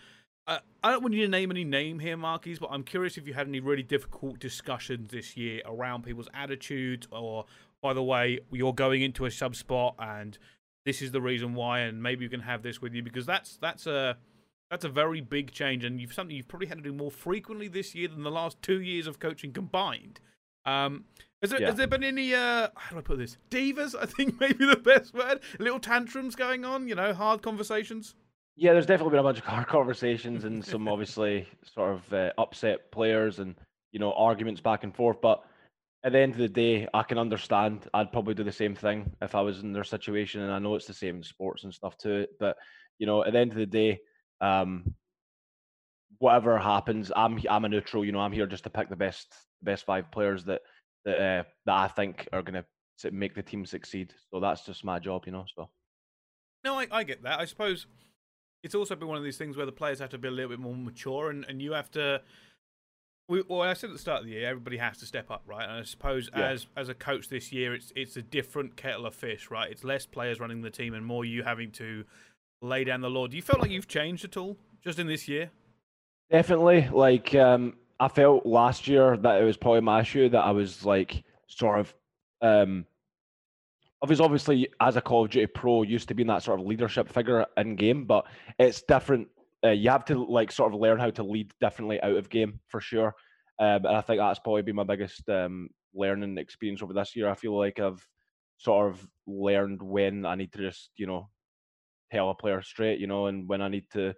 I 0.48 0.92
don't 0.92 1.02
want 1.02 1.16
you 1.16 1.24
to 1.24 1.28
name 1.28 1.50
any 1.50 1.64
name 1.64 1.98
here, 1.98 2.16
Marky, 2.16 2.56
but 2.56 2.70
I'm 2.72 2.84
curious 2.84 3.18
if 3.18 3.28
you 3.28 3.34
had 3.34 3.48
any 3.48 3.60
really 3.60 3.82
difficult 3.82 4.40
discussions 4.40 5.10
this 5.10 5.36
year 5.36 5.62
around 5.66 6.04
people's 6.04 6.30
attitudes, 6.34 7.08
or 7.12 7.46
by 7.82 7.94
the 7.94 8.04
way, 8.04 8.40
you're 8.52 8.74
going 8.74 9.02
into 9.02 9.26
a 9.26 9.32
sub 9.32 9.56
spot 9.56 9.96
and 9.98 10.38
this 10.86 11.02
is 11.02 11.12
the 11.12 11.22
reason 11.22 11.56
why, 11.56 11.80
and 11.80 12.02
maybe 12.02 12.24
you 12.24 12.30
can 12.30 12.42
have 12.42 12.62
this 12.62 12.82
with 12.82 12.94
you 12.94 13.02
because 13.02 13.26
that's 13.26 13.58
that's 13.58 13.88
a 13.88 14.18
that's 14.70 14.86
a 14.86 14.90
very 14.90 15.22
big 15.22 15.52
change, 15.52 15.84
and 15.84 16.00
you've 16.00 16.14
something 16.14 16.36
you've 16.36 16.48
probably 16.48 16.68
had 16.68 16.78
to 16.78 16.84
do 16.84 16.94
more 16.94 17.12
frequently 17.12 17.68
this 17.68 17.96
year 17.96 18.08
than 18.08 18.24
the 18.24 18.32
last 18.32 18.62
two 18.62 18.80
years 18.80 19.08
of 19.08 19.20
coaching 19.20 19.52
combined. 19.52 20.20
Um, 20.66 21.06
has 21.42 21.52
there, 21.52 21.62
yeah. 21.62 21.68
has 21.68 21.76
there 21.76 21.88
been 21.88 22.04
any, 22.04 22.34
uh, 22.34 22.70
how 22.76 22.92
do 22.92 22.98
I 22.98 23.02
put 23.02 23.20
this? 23.20 23.38
Divas, 23.52 23.96
I 24.00 24.06
think 24.06 24.40
maybe 24.40 24.66
the 24.66 24.78
best 24.78 25.14
word. 25.14 25.40
Little 25.60 25.80
tantrums 25.80 26.36
going 26.36 26.66
on, 26.66 26.88
you 26.88 26.96
know, 26.96 27.14
hard 27.14 27.42
conversations? 27.42 28.16
Yeah, 28.56 28.74
there's 28.74 28.86
definitely 28.86 29.12
been 29.12 29.20
a 29.20 29.24
bunch 29.24 29.40
of 29.40 29.46
conversations 29.68 30.46
and 30.46 30.64
some 30.64 30.88
obviously 30.88 31.48
sort 31.64 31.94
of 31.94 32.14
uh, 32.14 32.32
upset 32.38 32.92
players 32.92 33.40
and, 33.40 33.56
you 33.92 34.00
know, 34.00 34.14
arguments 34.14 34.62
back 34.62 34.84
and 34.84 34.96
forth. 34.96 35.22
But 35.22 35.44
at 36.04 36.14
the 36.14 36.20
end 36.20 36.34
of 36.34 36.40
the 36.40 36.48
day, 36.48 36.88
I 36.94 37.04
can 37.04 37.18
understand. 37.18 37.88
I'd 37.94 38.12
probably 38.12 38.34
do 38.34 38.44
the 38.44 38.52
same 38.52 38.76
thing 38.76 39.12
if 39.22 39.36
I 39.36 39.42
was 39.42 39.62
in 39.62 39.74
their 39.74 39.84
situation. 39.84 40.42
And 40.42 40.54
I 40.54 40.60
know 40.60 40.76
it's 40.76 40.88
the 40.88 40.94
same 40.94 41.18
in 41.18 41.24
sports 41.24 41.64
and 41.64 41.74
stuff 41.74 41.98
too. 41.98 42.28
But, 42.40 42.56
you 42.98 43.06
know, 43.06 43.26
at 43.26 43.34
the 43.34 43.40
end 43.40 43.52
of 43.52 43.58
the 43.58 43.66
day, 43.66 44.00
um, 44.40 44.94
whatever 46.20 46.58
happens, 46.58 47.12
I'm 47.16 47.40
I'm 47.50 47.66
a 47.66 47.70
neutral. 47.70 48.06
You 48.06 48.12
know, 48.12 48.20
I'm 48.20 48.32
here 48.32 48.48
just 48.48 48.64
to 48.66 48.70
pick 48.70 48.90
the 48.90 48.96
best 48.96 49.34
best 49.62 49.86
five 49.86 50.12
players 50.12 50.46
that 50.46 50.62
that 51.06 51.18
uh, 51.18 51.44
that 51.66 51.76
I 51.76 51.88
think 51.88 52.28
are 52.32 52.42
going 52.42 52.64
to 53.00 53.12
make 53.12 53.36
the 53.36 53.44
team 53.44 53.66
succeed. 53.66 54.14
So 54.32 54.40
that's 54.40 54.66
just 54.66 54.86
my 54.86 55.00
job, 55.00 55.24
you 55.26 55.32
know. 55.32 55.46
So. 55.56 55.70
No, 56.64 56.80
I, 56.80 56.88
I 56.92 57.04
get 57.04 57.24
that. 57.24 57.40
I 57.40 57.46
suppose 57.46 57.86
it's 58.66 58.74
also 58.74 58.96
been 58.96 59.08
one 59.08 59.18
of 59.18 59.24
these 59.24 59.38
things 59.38 59.56
where 59.56 59.66
the 59.68 59.72
players 59.72 60.00
have 60.00 60.10
to 60.10 60.18
be 60.18 60.28
a 60.28 60.32
little 60.32 60.50
bit 60.50 60.60
more 60.60 60.76
mature, 60.76 61.30
and, 61.30 61.46
and 61.48 61.62
you 61.62 61.74
have 61.74 61.92
to. 61.92 62.20
We, 63.30 63.44
well, 63.48 63.62
I 63.62 63.74
said 63.74 63.92
at 63.92 63.94
the 63.94 64.00
start 64.00 64.22
of 64.22 64.26
the 64.26 64.34
year, 64.34 64.50
everybody 64.50 64.78
has 64.78 64.98
to 64.98 65.06
step 65.06 65.30
up, 65.30 65.44
right? 65.46 65.64
And 65.64 65.72
I 65.72 65.84
suppose 65.84 66.30
yeah. 66.36 66.50
as 66.50 66.66
as 66.76 66.90
a 66.90 66.96
coach 66.96 67.30
this 67.30 67.52
year, 67.52 67.76
it's 67.76 67.94
it's 67.96 68.18
a 68.18 68.24
different 68.24 68.76
kettle 68.76 69.06
of 69.06 69.14
fish, 69.14 69.52
right? 69.52 69.70
It's 69.70 69.84
less 69.84 70.08
players 70.08 70.40
running 70.40 70.62
the 70.62 70.72
team 70.72 70.96
and 70.96 71.06
more 71.06 71.24
you 71.24 71.44
having 71.44 71.72
to 71.74 72.06
lay 72.64 72.84
down 72.84 73.02
the 73.02 73.10
law. 73.10 73.28
Do 73.28 73.36
you 73.36 73.44
feel 73.44 73.60
like 73.60 73.70
you've 73.70 73.88
changed 73.88 74.26
at 74.26 74.36
all 74.36 74.58
just 74.84 74.98
in 74.98 75.06
this 75.06 75.28
year? 75.28 75.52
Definitely. 76.32 76.90
Like 76.92 77.36
um, 77.36 77.76
I 78.00 78.08
felt 78.08 78.48
last 78.48 78.88
year 78.88 79.16
that 79.16 79.42
it 79.42 79.46
was 79.46 79.58
probably 79.58 79.82
my 79.82 80.02
issue 80.02 80.28
that 80.30 80.44
I 80.44 80.52
was 80.52 80.84
like 80.84 81.24
sort 81.48 81.80
of 81.80 81.94
um 82.42 82.88
Was 84.08 84.22
obviously 84.22 84.68
as 84.80 84.98
a 84.98 85.02
Call 85.02 85.26
of 85.26 85.32
Duty 85.32 85.48
pro 85.48 85.84
used 85.84 86.08
to 86.10 86.14
being 86.14 86.28
that 86.28 86.44
sort 86.44 86.60
of 86.60 86.66
leadership 86.66 87.10
figure 87.10 87.46
in 87.58 87.76
game, 87.76 88.06
but 88.06 88.26
it's 88.60 88.82
different. 88.82 89.28
Uh, 89.64 89.70
you 89.70 89.90
have 89.90 90.06
to 90.06 90.24
like 90.24 90.52
sort 90.52 90.74
of 90.74 90.80
learn 90.80 91.00
how 91.00 91.10
to 91.10 91.24
lead 91.24 91.52
differently 91.60 92.02
out 92.02 92.16
of 92.16 92.30
game 92.30 92.60
for 92.68 92.80
sure. 92.80 93.16
Um, 93.60 93.86
and 93.86 93.96
I 93.96 94.02
think 94.02 94.20
that's 94.20 94.40
probably 94.40 94.62
been 94.62 94.76
my 94.76 94.84
biggest 94.84 95.28
um, 95.30 95.70
learning 95.94 96.38
experience 96.38 96.84
over 96.84 96.94
this 96.94 97.16
year. 97.16 97.30
I 97.30 97.36
feel 97.36 97.58
like 97.58 97.80
I've 97.80 98.06
sort 98.58 98.92
of 98.92 99.08
learned 99.26 99.82
when 99.82 100.26
I 100.26 100.36
need 100.36 100.52
to 100.54 100.60
just 100.60 100.92
you 100.98 101.08
know 101.08 101.30
tell 102.12 102.30
a 102.30 102.36
player 102.36 102.62
straight, 102.62 103.00
you 103.00 103.08
know, 103.08 103.28
and 103.28 103.48
when 103.48 103.62
I 103.62 103.68
need 103.68 103.90
to 103.94 104.14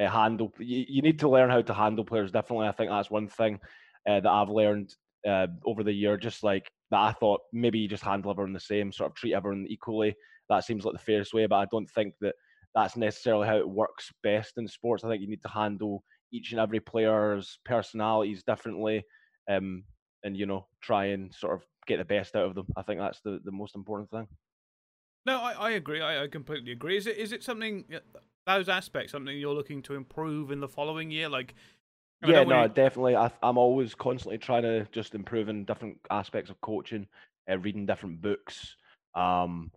uh, 0.00 0.08
handle. 0.08 0.52
You, 0.58 0.84
you, 0.88 1.02
need 1.02 1.18
to 1.20 1.28
learn 1.28 1.50
how 1.50 1.62
to 1.62 1.74
handle 1.74 2.04
players 2.04 2.32
differently. 2.32 2.68
I 2.68 2.72
think 2.72 2.90
that's 2.90 3.10
one 3.10 3.28
thing 3.28 3.60
uh, 4.08 4.20
that 4.20 4.30
I've 4.30 4.48
learned 4.48 4.94
uh, 5.26 5.46
over 5.64 5.82
the 5.82 5.92
year. 5.92 6.16
Just 6.16 6.42
like 6.42 6.68
that, 6.90 7.00
I 7.00 7.12
thought 7.12 7.40
maybe 7.52 7.78
you 7.78 7.88
just 7.88 8.04
handle 8.04 8.30
everyone 8.30 8.52
the 8.52 8.60
same, 8.60 8.92
sort 8.92 9.10
of 9.10 9.16
treat 9.16 9.34
everyone 9.34 9.66
equally. 9.68 10.14
That 10.48 10.64
seems 10.64 10.84
like 10.84 10.92
the 10.94 10.98
fairest 11.00 11.34
way, 11.34 11.46
but 11.46 11.56
I 11.56 11.66
don't 11.70 11.90
think 11.90 12.14
that 12.20 12.34
that's 12.74 12.96
necessarily 12.96 13.46
how 13.46 13.56
it 13.56 13.68
works 13.68 14.12
best 14.22 14.58
in 14.58 14.68
sports. 14.68 15.02
I 15.02 15.08
think 15.08 15.22
you 15.22 15.28
need 15.28 15.42
to 15.42 15.48
handle 15.48 16.04
each 16.32 16.52
and 16.52 16.60
every 16.60 16.80
player's 16.80 17.58
personalities 17.64 18.42
differently, 18.42 19.04
um, 19.50 19.84
and 20.22 20.36
you 20.36 20.46
know 20.46 20.68
try 20.80 21.06
and 21.06 21.34
sort 21.34 21.54
of 21.54 21.66
get 21.86 21.98
the 21.98 22.04
best 22.04 22.36
out 22.36 22.46
of 22.46 22.54
them. 22.54 22.66
I 22.76 22.82
think 22.82 23.00
that's 23.00 23.20
the, 23.22 23.40
the 23.44 23.52
most 23.52 23.74
important 23.74 24.10
thing. 24.10 24.28
No, 25.24 25.40
I, 25.40 25.52
I 25.52 25.70
agree. 25.70 26.00
I, 26.00 26.24
I 26.24 26.28
completely 26.28 26.72
agree. 26.72 26.96
Is 26.96 27.06
it 27.06 27.16
is 27.16 27.32
it 27.32 27.42
something 27.42 27.84
those 28.46 28.68
aspects 28.68 29.12
something 29.12 29.36
you're 29.36 29.54
looking 29.54 29.82
to 29.82 29.94
improve 29.94 30.50
in 30.50 30.60
the 30.60 30.68
following 30.68 31.10
year? 31.10 31.28
Like, 31.28 31.54
yeah, 32.24 32.44
no, 32.44 32.62
you... 32.62 32.68
definitely. 32.68 33.16
I, 33.16 33.30
am 33.42 33.58
always 33.58 33.94
constantly 33.94 34.38
trying 34.38 34.62
to 34.62 34.86
just 34.92 35.14
improve 35.14 35.48
in 35.48 35.64
different 35.64 35.98
aspects 36.10 36.50
of 36.50 36.60
coaching, 36.60 37.06
uh, 37.50 37.58
reading 37.58 37.86
different 37.86 38.20
books. 38.20 38.76
Um, 39.14 39.70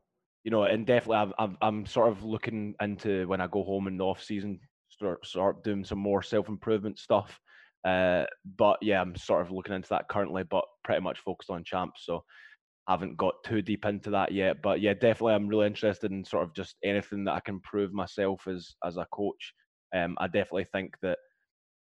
you 0.43 0.51
know, 0.51 0.63
and 0.63 0.85
definitely, 0.85 1.17
I'm, 1.17 1.33
I'm, 1.37 1.57
I'm 1.61 1.85
sort 1.85 2.09
of 2.09 2.23
looking 2.23 2.75
into 2.81 3.27
when 3.27 3.41
I 3.41 3.47
go 3.47 3.63
home 3.63 3.87
in 3.87 3.97
the 3.97 4.05
off 4.05 4.23
season, 4.23 4.59
start 4.89 5.25
start 5.25 5.63
doing 5.63 5.83
some 5.83 5.99
more 5.99 6.21
self 6.21 6.49
improvement 6.49 6.99
stuff. 6.99 7.39
Uh, 7.85 8.25
but 8.57 8.77
yeah, 8.81 9.01
I'm 9.01 9.15
sort 9.15 9.41
of 9.41 9.51
looking 9.51 9.75
into 9.75 9.89
that 9.89 10.09
currently, 10.09 10.43
but 10.43 10.65
pretty 10.83 11.01
much 11.01 11.19
focused 11.19 11.49
on 11.49 11.63
champs. 11.63 12.05
So 12.05 12.23
haven't 12.87 13.17
got 13.17 13.35
too 13.45 13.61
deep 13.61 13.85
into 13.85 14.09
that 14.09 14.31
yet. 14.31 14.61
But 14.61 14.81
yeah, 14.81 14.93
definitely, 14.93 15.33
I'm 15.33 15.47
really 15.47 15.67
interested 15.67 16.11
in 16.11 16.25
sort 16.25 16.43
of 16.43 16.55
just 16.55 16.75
anything 16.83 17.25
that 17.25 17.33
I 17.33 17.39
can 17.41 17.59
prove 17.59 17.93
myself 17.93 18.47
as 18.47 18.75
as 18.85 18.97
a 18.97 19.05
coach. 19.13 19.53
Um, 19.95 20.17
I 20.19 20.27
definitely 20.27 20.67
think 20.71 20.95
that. 21.01 21.17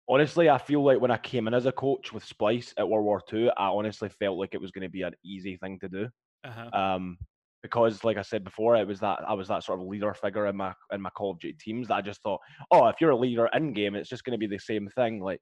Honestly, 0.09 0.49
I 0.49 0.59
feel 0.59 0.83
like 0.83 1.01
when 1.01 1.11
I 1.11 1.19
came 1.19 1.47
in 1.49 1.55
as 1.55 1.67
a 1.67 1.73
coach 1.73 2.13
with 2.13 2.25
Splyce 2.25 2.73
at 2.79 2.89
World 2.89 3.05
War 3.05 3.21
Two, 3.21 3.51
I 3.57 3.67
honestly 3.67 4.09
felt 4.09 4.39
like 4.39 4.55
it 4.55 4.61
was 4.61 4.71
going 4.71 4.83
to 4.83 4.89
be 4.89 5.03
an 5.03 5.15
easy 5.25 5.57
thing 5.57 5.79
to 5.81 5.89
do. 5.89 6.09
Uh-huh. 6.45 6.71
Um, 6.73 7.19
because, 7.63 8.05
like 8.05 8.17
I 8.17 8.23
said 8.23 8.45
before, 8.45 8.77
it 8.77 8.87
was 8.87 9.01
that 9.01 9.19
I 9.27 9.35
was 9.35 9.49
that 9.49 9.65
sort 9.65 9.81
of 9.81 9.87
leader 9.87 10.15
figure 10.15 10.47
in 10.47 10.57
my 10.57 10.73
in 10.93 11.03
my 11.03 11.11
Call 11.11 11.33
of 11.33 11.41
Duty 11.41 11.57
teams 11.61 11.89
that 11.89 11.97
I 11.97 12.01
just 12.03 12.23
thought, 12.23 12.41
oh, 12.71 12.87
if 12.87 12.97
you're 13.01 13.11
a 13.11 13.17
leader 13.17 13.49
in 13.53 13.73
game, 13.73 13.95
it's 13.95 14.09
just 14.09 14.25
going 14.25 14.39
to 14.39 14.39
be 14.39 14.47
the 14.47 14.63
same 14.63 14.89
thing. 14.89 15.21
Like, 15.21 15.41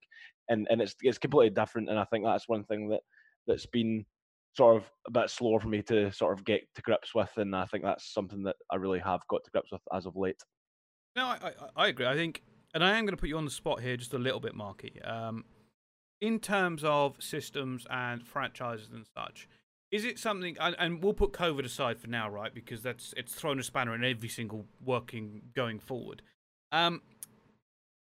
and 0.48 0.66
and 0.70 0.81
it's 0.81 0.94
it's 1.02 1.18
completely 1.18 1.50
different. 1.50 1.90
And 1.90 1.98
I 1.98 2.05
think 2.05 2.24
that's 2.24 2.48
one 2.48 2.64
thing 2.64 2.88
that 2.88 3.00
that's 3.46 3.66
been 3.66 4.05
sort 4.57 4.76
of 4.76 4.90
a 5.07 5.11
bit 5.11 5.29
slower 5.29 5.61
for 5.61 5.68
me 5.68 5.83
to 5.83 6.11
sort 6.11 6.37
of 6.37 6.44
get 6.44 6.62
to 6.74 6.83
grips 6.83 7.14
with, 7.14 7.31
and 7.37 7.55
I 7.55 7.66
think 7.66 7.85
that's 7.85 8.12
something 8.12 8.42
that 8.44 8.57
I 8.72 8.76
really 8.76 9.00
have 9.00 9.20
got 9.29 9.44
to 9.44 9.50
grips 9.50 9.70
with 9.70 9.83
as 9.94 10.07
of 10.07 10.16
late. 10.16 10.40
No, 11.14 11.26
I, 11.26 11.37
I, 11.37 11.85
I 11.85 11.88
agree. 11.88 12.07
I 12.07 12.14
think, 12.14 12.42
and 12.77 12.85
I 12.85 12.99
am 12.99 13.07
going 13.07 13.17
to 13.17 13.21
put 13.21 13.31
you 13.31 13.39
on 13.39 13.47
the 13.47 13.51
spot 13.51 13.81
here 13.81 13.97
just 13.97 14.12
a 14.12 14.19
little 14.19 14.39
bit, 14.39 14.55
Marky. 14.55 15.01
Um, 15.01 15.47
in 16.21 16.39
terms 16.39 16.85
of 16.85 17.17
systems 17.19 17.87
and 17.89 18.23
franchises 18.23 18.91
and 18.93 19.07
such, 19.17 19.49
is 19.91 20.05
it 20.05 20.19
something? 20.19 20.59
And, 20.61 20.77
and, 20.79 21.03
we'll 21.03 21.15
put 21.15 21.33
COVID 21.33 21.65
aside 21.65 21.99
for 21.99 22.09
now, 22.09 22.29
right? 22.29 22.55
Because 22.55 22.83
that's 22.83 23.15
it's 23.17 23.35
thrown 23.35 23.59
a 23.59 23.62
spanner 23.62 23.95
in 23.95 24.05
every 24.05 24.29
single 24.29 24.67
working 24.85 25.41
going 25.55 25.79
forward. 25.79 26.21
Um, 26.71 27.01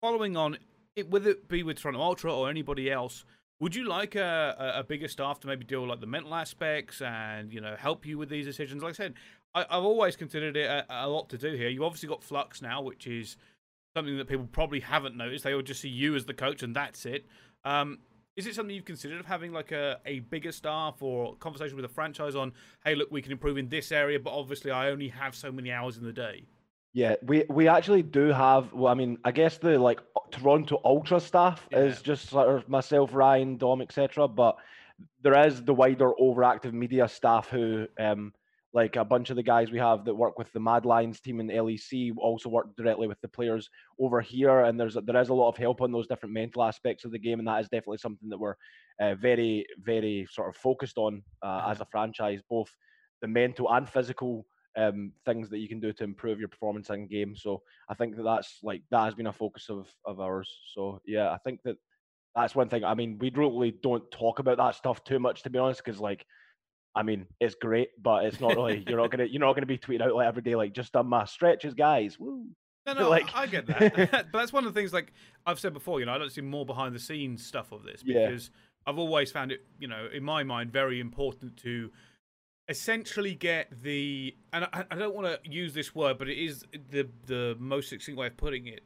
following 0.02 0.36
on, 0.36 0.58
it, 0.96 1.08
whether 1.08 1.30
it 1.30 1.46
be 1.46 1.62
with 1.62 1.78
Toronto 1.78 2.00
Ultra 2.00 2.34
or 2.34 2.50
anybody 2.50 2.90
else, 2.90 3.24
would 3.60 3.76
you 3.76 3.84
like 3.84 4.16
a, 4.16 4.72
a 4.74 4.82
bigger 4.82 5.06
staff 5.06 5.38
to 5.40 5.46
maybe 5.46 5.64
deal 5.64 5.82
with 5.82 5.90
like 5.90 6.00
the 6.00 6.08
mental 6.08 6.34
aspects 6.34 7.00
and 7.00 7.52
you 7.52 7.60
know 7.60 7.76
help 7.78 8.04
you 8.04 8.18
with 8.18 8.28
these 8.28 8.44
decisions? 8.44 8.82
Like 8.82 8.90
I 8.90 8.96
said, 8.96 9.14
I, 9.54 9.60
have 9.70 9.84
always 9.84 10.16
considered 10.16 10.56
it 10.56 10.66
a, 10.66 10.84
a, 10.88 11.08
lot 11.08 11.28
to 11.28 11.38
do 11.38 11.52
here. 11.52 11.68
You've 11.68 11.84
obviously 11.84 12.08
got 12.08 12.24
Flux 12.24 12.60
now, 12.60 12.82
which 12.82 13.06
is 13.06 13.36
something 13.94 14.18
that 14.18 14.28
people 14.28 14.48
probably 14.50 14.80
haven't 14.80 15.16
noticed. 15.16 15.44
They 15.44 15.54
will 15.54 15.62
just 15.62 15.80
see 15.80 15.88
you 15.88 16.16
as 16.16 16.26
the 16.26 16.34
coach 16.34 16.62
and 16.62 16.74
that's 16.74 17.06
it. 17.06 17.26
Um, 17.64 18.00
is 18.36 18.46
it 18.46 18.54
something 18.54 18.74
you've 18.74 18.84
considered 18.84 19.20
of 19.20 19.26
having 19.26 19.52
like 19.52 19.70
a, 19.70 20.00
a 20.04 20.18
bigger 20.20 20.50
staff 20.50 21.00
or 21.00 21.36
conversation 21.36 21.76
with 21.76 21.84
a 21.84 21.88
franchise 21.88 22.34
on, 22.34 22.52
hey, 22.84 22.96
look, 22.96 23.10
we 23.12 23.22
can 23.22 23.30
improve 23.30 23.56
in 23.56 23.68
this 23.68 23.92
area, 23.92 24.18
but 24.18 24.30
obviously 24.30 24.72
I 24.72 24.90
only 24.90 25.08
have 25.08 25.36
so 25.36 25.52
many 25.52 25.70
hours 25.70 25.96
in 25.96 26.04
the 26.04 26.12
day? 26.12 26.44
Yeah, 26.92 27.16
we 27.22 27.44
we 27.48 27.66
actually 27.66 28.02
do 28.02 28.26
have. 28.28 28.72
Well, 28.72 28.90
I 28.90 28.94
mean, 28.94 29.18
I 29.24 29.32
guess 29.32 29.58
the 29.58 29.80
like 29.80 30.00
Toronto 30.30 30.80
Ultra 30.84 31.18
staff 31.18 31.66
yeah. 31.72 31.78
is 31.80 32.00
just 32.00 32.28
sort 32.28 32.48
of 32.48 32.68
myself, 32.68 33.12
Ryan, 33.12 33.56
Dom, 33.56 33.82
etc. 33.82 34.28
But 34.28 34.56
there 35.20 35.36
is 35.44 35.64
the 35.64 35.74
wider 35.74 36.12
OverActive 36.20 36.72
Media 36.72 37.08
staff 37.08 37.48
who, 37.48 37.88
um, 37.98 38.32
like 38.74 38.96
a 38.96 39.04
bunch 39.04 39.30
of 39.30 39.36
the 39.36 39.42
guys 39.42 39.70
we 39.70 39.78
have 39.78 40.04
that 40.04 40.14
work 40.14 40.36
with 40.36 40.52
the 40.52 40.58
Mad 40.58 40.84
Lions 40.84 41.20
team 41.20 41.38
in 41.38 41.46
the 41.46 41.54
LEC, 41.54 42.12
also 42.18 42.48
work 42.48 42.74
directly 42.76 43.06
with 43.06 43.20
the 43.20 43.28
players 43.28 43.70
over 44.00 44.20
here. 44.20 44.64
And 44.64 44.78
there's 44.78 44.98
there 45.06 45.20
is 45.20 45.28
a 45.28 45.34
lot 45.34 45.48
of 45.48 45.56
help 45.56 45.80
on 45.80 45.92
those 45.92 46.08
different 46.08 46.34
mental 46.34 46.64
aspects 46.64 47.04
of 47.04 47.12
the 47.12 47.18
game, 47.18 47.38
and 47.38 47.46
that 47.46 47.60
is 47.60 47.68
definitely 47.68 47.98
something 47.98 48.28
that 48.28 48.38
we're 48.38 48.56
uh, 49.00 49.14
very 49.14 49.64
very 49.78 50.26
sort 50.28 50.48
of 50.48 50.56
focused 50.56 50.98
on 50.98 51.22
uh, 51.42 51.66
as 51.68 51.80
a 51.80 51.86
franchise, 51.86 52.40
both 52.50 52.68
the 53.22 53.28
mental 53.28 53.72
and 53.72 53.88
physical 53.88 54.44
um, 54.76 55.12
things 55.24 55.48
that 55.50 55.58
you 55.58 55.68
can 55.68 55.78
do 55.78 55.92
to 55.92 56.02
improve 56.02 56.40
your 56.40 56.48
performance 56.48 56.90
in 56.90 57.06
game. 57.06 57.36
So 57.36 57.62
I 57.88 57.94
think 57.94 58.16
that 58.16 58.24
that's 58.24 58.58
like 58.64 58.82
that 58.90 59.04
has 59.04 59.14
been 59.14 59.28
a 59.28 59.32
focus 59.32 59.70
of 59.70 59.88
of 60.04 60.18
ours. 60.18 60.50
So 60.74 61.00
yeah, 61.06 61.30
I 61.30 61.38
think 61.44 61.60
that 61.64 61.76
that's 62.34 62.56
one 62.56 62.68
thing. 62.68 62.82
I 62.82 62.94
mean, 62.94 63.18
we 63.20 63.30
really 63.36 63.70
don't 63.84 64.10
talk 64.10 64.40
about 64.40 64.56
that 64.56 64.74
stuff 64.74 65.04
too 65.04 65.20
much, 65.20 65.44
to 65.44 65.50
be 65.50 65.60
honest, 65.60 65.84
because 65.84 66.00
like. 66.00 66.26
I 66.94 67.02
mean, 67.02 67.26
it's 67.40 67.54
great, 67.54 67.90
but 68.00 68.24
it's 68.24 68.40
not 68.40 68.56
really. 68.56 68.84
You're 68.86 68.98
not 68.98 69.10
gonna. 69.10 69.24
You're 69.24 69.40
not 69.40 69.54
gonna 69.54 69.66
be 69.66 69.78
tweeting 69.78 70.02
out 70.02 70.14
like 70.14 70.28
every 70.28 70.42
day, 70.42 70.54
like 70.54 70.72
just 70.72 70.92
done 70.92 71.06
my 71.06 71.24
stretches, 71.24 71.74
guys. 71.74 72.18
Woo. 72.18 72.46
No, 72.86 72.92
no, 72.98 73.10
like... 73.10 73.34
I 73.34 73.46
get 73.46 73.66
that. 73.66 73.94
but 74.10 74.32
that's 74.32 74.52
one 74.52 74.66
of 74.66 74.72
the 74.72 74.78
things, 74.78 74.92
like 74.92 75.12
I've 75.46 75.58
said 75.58 75.72
before, 75.72 76.00
you 76.00 76.06
know, 76.06 76.12
I 76.12 76.18
don't 76.18 76.30
see 76.30 76.40
more 76.40 76.66
behind 76.66 76.94
the 76.94 77.00
scenes 77.00 77.44
stuff 77.44 77.72
of 77.72 77.82
this 77.82 78.02
because 78.02 78.50
yeah. 78.52 78.90
I've 78.92 78.98
always 78.98 79.32
found 79.32 79.52
it, 79.52 79.64
you 79.78 79.88
know, 79.88 80.08
in 80.12 80.22
my 80.22 80.42
mind, 80.42 80.72
very 80.72 81.00
important 81.00 81.56
to 81.58 81.90
essentially 82.68 83.34
get 83.34 83.68
the 83.82 84.34
and 84.52 84.64
I, 84.72 84.84
I 84.90 84.96
don't 84.96 85.14
want 85.14 85.26
to 85.26 85.50
use 85.50 85.74
this 85.74 85.94
word, 85.94 86.18
but 86.18 86.28
it 86.28 86.42
is 86.42 86.64
the 86.90 87.08
the 87.26 87.56
most 87.58 87.90
succinct 87.90 88.18
way 88.18 88.28
of 88.28 88.36
putting 88.36 88.66
it. 88.66 88.82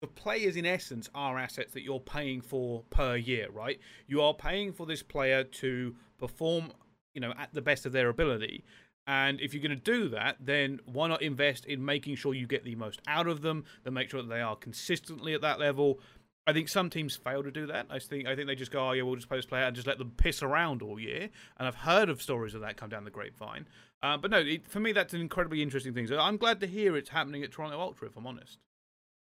the 0.00 0.06
players 0.06 0.56
in 0.56 0.64
essence 0.64 1.10
are 1.14 1.38
assets 1.38 1.72
that 1.74 1.82
you're 1.82 2.00
paying 2.00 2.40
for 2.40 2.82
per 2.90 3.16
year, 3.16 3.48
right? 3.50 3.78
You 4.06 4.22
are 4.22 4.34
paying 4.34 4.72
for 4.72 4.86
this 4.86 5.02
player 5.02 5.44
to 5.44 5.94
perform, 6.18 6.72
you 7.14 7.20
know, 7.20 7.32
at 7.38 7.52
the 7.52 7.62
best 7.62 7.86
of 7.86 7.92
their 7.92 8.08
ability. 8.08 8.64
And 9.06 9.40
if 9.40 9.54
you're 9.54 9.62
going 9.62 9.76
to 9.78 9.92
do 9.92 10.08
that, 10.10 10.36
then 10.40 10.80
why 10.84 11.08
not 11.08 11.22
invest 11.22 11.64
in 11.64 11.84
making 11.84 12.16
sure 12.16 12.34
you 12.34 12.46
get 12.46 12.64
the 12.64 12.76
most 12.76 13.00
out 13.08 13.26
of 13.26 13.42
them, 13.42 13.64
then 13.82 13.94
make 13.94 14.10
sure 14.10 14.22
that 14.22 14.28
they 14.28 14.40
are 14.40 14.56
consistently 14.56 15.34
at 15.34 15.40
that 15.40 15.58
level. 15.58 16.00
I 16.46 16.52
think 16.52 16.68
some 16.68 16.90
teams 16.90 17.16
fail 17.16 17.42
to 17.42 17.50
do 17.50 17.66
that. 17.66 17.86
I 17.90 17.98
think 17.98 18.26
I 18.26 18.34
think 18.34 18.46
they 18.46 18.54
just 18.54 18.70
go, 18.70 18.88
oh 18.88 18.92
yeah, 18.92 19.02
we'll 19.02 19.16
just 19.16 19.28
play 19.28 19.38
this 19.38 19.46
player 19.46 19.64
and 19.64 19.74
just 19.74 19.86
let 19.86 19.98
them 19.98 20.12
piss 20.16 20.42
around 20.42 20.82
all 20.82 20.98
year. 20.98 21.28
And 21.58 21.68
I've 21.68 21.74
heard 21.74 22.08
of 22.08 22.22
stories 22.22 22.54
of 22.54 22.60
that 22.62 22.76
come 22.76 22.88
down 22.88 23.04
the 23.04 23.10
grapevine. 23.10 23.66
Uh, 24.02 24.16
but 24.16 24.30
no, 24.30 24.38
it, 24.38 24.66
for 24.66 24.80
me, 24.80 24.92
that's 24.92 25.12
an 25.12 25.20
incredibly 25.20 25.62
interesting 25.62 25.92
thing. 25.92 26.06
So 26.06 26.18
I'm 26.18 26.36
glad 26.36 26.60
to 26.60 26.66
hear 26.66 26.96
it's 26.96 27.10
happening 27.10 27.42
at 27.42 27.52
Toronto 27.52 27.78
Ultra, 27.78 28.08
if 28.08 28.16
I'm 28.16 28.26
honest. 28.26 28.58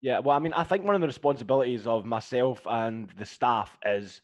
Yeah, 0.00 0.18
well, 0.18 0.36
I 0.36 0.40
mean, 0.40 0.52
I 0.52 0.64
think 0.64 0.84
one 0.84 0.94
of 0.94 1.00
the 1.00 1.06
responsibilities 1.06 1.86
of 1.86 2.04
myself 2.04 2.60
and 2.66 3.08
the 3.18 3.26
staff 3.26 3.76
is, 3.84 4.20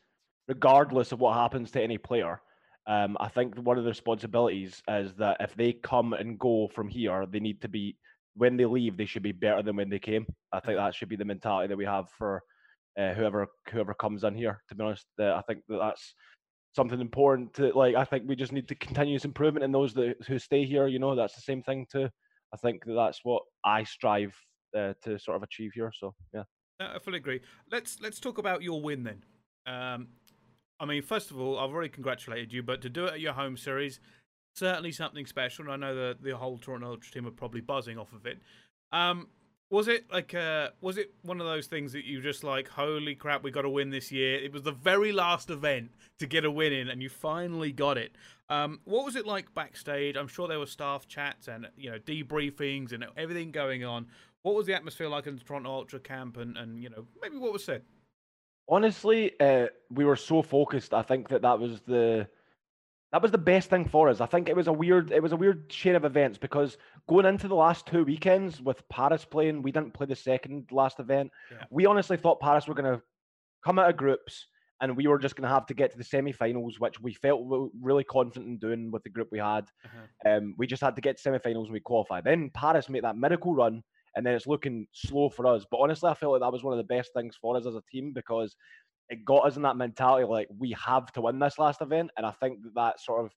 regardless 0.49 1.12
of 1.12 1.21
what 1.21 1.35
happens 1.35 1.71
to 1.73 1.83
any 1.83 1.99
player, 1.99 2.40
um, 2.88 3.18
I 3.20 3.29
think 3.29 3.55
one 3.59 3.77
of 3.77 3.85
the 3.85 3.90
responsibilities 3.90 4.83
is 4.88 5.14
that 5.16 5.37
if 5.40 5.55
they 5.55 5.74
come 5.74 6.14
and 6.14 6.38
go 6.38 6.68
from 6.68 6.88
here, 6.88 7.27
they 7.27 7.38
need 7.38 7.61
to 7.61 7.68
be 7.68 7.96
when 8.35 8.57
they 8.57 8.64
leave, 8.64 8.96
they 8.96 9.05
should 9.05 9.22
be 9.22 9.33
better 9.33 9.62
than 9.62 9.77
when 9.77 9.90
they 9.90 9.98
came. 9.98 10.27
I 10.53 10.61
think 10.61 10.79
that 10.79 10.94
should 10.94 11.11
be 11.11 11.16
the 11.16 11.24
mentality 11.24 11.68
that 11.68 11.77
we 11.77 11.85
have 11.85 12.09
for 12.16 12.42
uh, 12.98 13.12
whoever 13.12 13.46
whoever 13.70 13.92
comes 13.92 14.24
in 14.24 14.35
here. 14.35 14.62
To 14.68 14.74
be 14.74 14.85
honest, 14.85 15.07
uh, 15.20 15.35
I 15.35 15.42
think 15.42 15.61
that 15.68 15.79
that's 15.79 16.14
something 16.74 17.01
important. 17.01 17.53
To 17.55 17.72
like, 17.77 17.94
I 17.94 18.05
think 18.05 18.24
we 18.27 18.37
just 18.37 18.53
need 18.53 18.68
to 18.68 18.74
continuous 18.74 19.27
improvement 19.27 19.64
in 19.64 19.72
those 19.72 19.92
that 19.94 20.16
who 20.27 20.38
stay 20.38 20.64
here. 20.64 20.87
You 20.87 20.98
know, 20.98 21.14
that's 21.14 21.35
the 21.35 21.42
same 21.42 21.62
thing 21.62 21.87
too. 21.92 22.09
I 22.55 22.57
think 22.57 22.87
that 22.87 22.94
that's 22.94 23.20
what 23.22 23.42
I 23.66 23.85
strive 23.85 24.35
uh, 24.74 24.94
to 25.03 25.18
sort 25.18 25.37
of 25.37 25.42
achieve 25.42 25.72
here. 25.74 25.92
So 25.94 26.14
yeah, 26.33 26.44
I 26.81 26.98
fully 27.01 27.18
agree. 27.18 27.42
Let's 27.70 28.01
let's 28.01 28.18
talk 28.18 28.38
about 28.38 28.62
your 28.62 28.81
win 28.81 29.03
then. 29.03 29.24
Um, 29.66 30.09
I 30.80 30.84
mean, 30.84 31.02
first 31.02 31.30
of 31.30 31.40
all, 31.40 31.58
I've 31.58 31.70
already 31.70 31.88
congratulated 31.88 32.52
you, 32.52 32.62
but 32.62 32.80
to 32.82 32.88
do 32.88 33.06
it 33.06 33.14
at 33.14 33.20
your 33.20 33.32
home 33.32 33.56
series, 33.56 34.00
certainly 34.54 34.92
something 34.92 35.26
special. 35.26 35.64
And 35.64 35.72
I 35.72 35.88
know 35.88 35.94
that 35.94 36.22
the 36.22 36.36
whole 36.36 36.58
Toronto 36.58 36.90
Ultra 36.90 37.12
team 37.12 37.26
are 37.26 37.32
probably 37.32 37.60
buzzing 37.60 37.98
off 37.98 38.12
of 38.12 38.26
it. 38.26 38.38
Um, 38.92 39.28
was 39.70 39.86
it 39.86 40.10
like 40.10 40.34
uh 40.34 40.70
was 40.80 40.96
it 40.96 41.12
one 41.20 41.42
of 41.42 41.46
those 41.46 41.66
things 41.66 41.92
that 41.92 42.06
you 42.06 42.22
just 42.22 42.42
like 42.42 42.68
holy 42.68 43.14
crap 43.14 43.42
we 43.42 43.50
got 43.50 43.60
to 43.60 43.68
win 43.68 43.90
this 43.90 44.10
year 44.10 44.42
it 44.42 44.50
was 44.50 44.62
the 44.62 44.72
very 44.72 45.12
last 45.12 45.50
event 45.50 45.90
to 46.18 46.26
get 46.26 46.42
a 46.42 46.50
win 46.50 46.72
in 46.72 46.88
and 46.88 47.02
you 47.02 47.10
finally 47.10 47.70
got 47.70 47.98
it 47.98 48.12
um 48.48 48.80
what 48.84 49.04
was 49.04 49.14
it 49.14 49.26
like 49.26 49.52
backstage 49.52 50.16
i'm 50.16 50.26
sure 50.26 50.48
there 50.48 50.58
were 50.58 50.64
staff 50.64 51.06
chats 51.06 51.48
and 51.48 51.68
you 51.76 51.90
know 51.90 51.98
debriefings 51.98 52.92
and 52.92 53.04
everything 53.18 53.50
going 53.50 53.84
on 53.84 54.06
what 54.42 54.54
was 54.54 54.66
the 54.66 54.74
atmosphere 54.74 55.08
like 55.08 55.26
in 55.26 55.36
the 55.36 55.42
Toronto 55.42 55.70
Ultra 55.70 56.00
camp, 56.00 56.36
and 56.36 56.56
and 56.56 56.82
you 56.82 56.88
know 56.88 57.06
maybe 57.20 57.36
what 57.36 57.52
was 57.52 57.64
said? 57.64 57.82
Honestly, 58.68 59.33
uh, 59.40 59.66
we 59.90 60.04
were 60.04 60.16
so 60.16 60.42
focused. 60.42 60.92
I 60.92 61.02
think 61.02 61.28
that 61.28 61.42
that 61.42 61.59
was 61.59 61.81
the 61.83 62.28
that 63.12 63.22
was 63.22 63.31
the 63.31 63.38
best 63.38 63.70
thing 63.70 63.87
for 63.87 64.09
us. 64.11 64.20
I 64.20 64.26
think 64.26 64.48
it 64.48 64.57
was 64.57 64.66
a 64.66 64.72
weird 64.72 65.11
it 65.12 65.22
was 65.22 65.33
a 65.33 65.37
weird 65.37 65.70
chain 65.70 65.94
of 65.94 66.04
events 66.04 66.37
because 66.38 66.76
going 67.09 67.26
into 67.26 67.48
the 67.48 67.54
last 67.54 67.87
two 67.87 68.04
weekends 68.04 68.61
with 68.61 68.87
Paris 68.88 69.24
playing, 69.24 69.62
we 69.62 69.72
didn't 69.72 69.94
play 69.94 70.07
the 70.07 70.16
second 70.16 70.68
last 70.70 71.00
event. 71.00 71.31
Yeah. 71.50 71.64
We 71.70 71.87
honestly 71.87 72.16
thought 72.18 72.40
Paris 72.40 72.68
were 72.68 72.74
going 72.74 72.96
to 72.96 73.02
come 73.64 73.78
out 73.78 73.88
of 73.88 73.96
groups 73.96 74.46
and 74.81 74.96
we 74.96 75.07
were 75.07 75.18
just 75.18 75.37
going 75.37 75.48
to 75.48 75.54
have 75.54 75.66
to 75.66 75.74
get 75.74 75.90
to 75.90 75.98
the 75.98 76.04
semi-finals, 76.04 76.78
which 76.78 77.00
we 77.00 77.12
felt 77.14 77.42
really 77.81 78.04
confident 78.04 78.46
in 78.46 78.59
doing 78.59 78.90
with 78.90 79.02
the 79.02 79.11
group 79.11 79.28
we 79.33 79.38
had. 79.38 79.64
Uh-huh. 79.85 80.31
Um, 80.31 80.54
we 80.57 80.66
just 80.66 80.83
had 80.83 80.94
to 80.94 81.02
get 81.02 81.16
to 81.16 81.22
semi-finals 81.22 81.66
and 81.66 81.72
we 81.72 81.81
qualified. 81.81 82.24
Then 82.24 82.50
Paris 82.54 82.88
made 82.88 83.04
that 83.04 83.16
miracle 83.16 83.54
run 83.54 83.83
and 84.18 84.26
then 84.26 84.35
it's 84.35 84.48
looking 84.48 84.85
slow 84.92 85.31
for 85.31 85.46
us. 85.46 85.64
But 85.70 85.76
honestly, 85.76 86.11
I 86.11 86.14
felt 86.14 86.33
like 86.33 86.40
that 86.40 86.52
was 86.52 86.64
one 86.64 86.76
of 86.76 86.78
the 86.78 86.92
best 86.92 87.12
things 87.14 87.37
for 87.40 87.57
us 87.57 87.66
as 87.66 87.76
a 87.76 87.83
team 87.88 88.12
because 88.12 88.57
it 89.11 89.24
got 89.24 89.46
us 89.46 89.54
in 89.54 89.62
that 89.62 89.76
mentality 89.76 90.26
like 90.26 90.48
we 90.59 90.74
have 90.85 91.12
to 91.12 91.20
win 91.20 91.38
this 91.38 91.57
last 91.57 91.81
event, 91.83 92.11
and 92.16 92.26
I 92.26 92.33
think 92.33 92.61
that 92.64 92.74
that 92.74 93.00
sort 93.00 93.24
of 93.24 93.31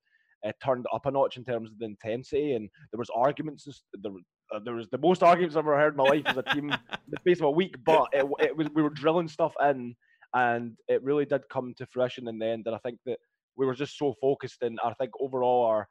uh, 0.44 0.52
turned 0.64 0.88
up 0.92 1.06
a 1.06 1.12
notch 1.12 1.38
in 1.38 1.46
terms 1.46 1.70
of 1.70 1.78
the 1.78 1.86
intensity. 1.86 2.56
And 2.56 2.68
there 2.92 2.98
was 2.98 3.12
arguments. 3.16 3.68
There, 3.94 4.12
uh, 4.52 4.60
there 4.66 4.74
was 4.74 4.90
the 4.90 4.98
most 4.98 5.22
arguments 5.22 5.56
I've 5.56 5.66
ever 5.66 5.78
heard 5.78 5.94
in 5.94 5.98
my 5.98 6.10
life 6.10 6.24
as 6.26 6.38
a 6.38 6.42
team 6.42 6.72
in 6.72 6.80
the 7.10 7.18
space 7.20 7.38
of 7.38 7.46
a 7.46 7.52
week. 7.52 7.76
But 7.86 8.08
it, 8.12 8.26
it 8.40 8.58
was 8.58 8.68
we 8.74 8.82
were 8.82 8.90
drilling 8.90 9.28
stuff 9.28 9.54
in, 9.64 9.96
and 10.34 10.76
it 10.88 11.04
really 11.04 11.26
did 11.26 11.48
come 11.52 11.76
to 11.78 11.86
fruition 11.86 12.28
in 12.28 12.40
the 12.40 12.48
end. 12.48 12.64
And 12.66 12.76
I 12.76 12.80
think 12.80 12.98
that 13.06 13.20
we 13.56 13.68
were 13.68 13.76
just 13.76 14.00
so 14.00 14.16
focused, 14.20 14.64
and 14.64 14.80
I 14.84 14.94
think 14.96 15.12
overall 15.22 15.64
our 15.68 15.88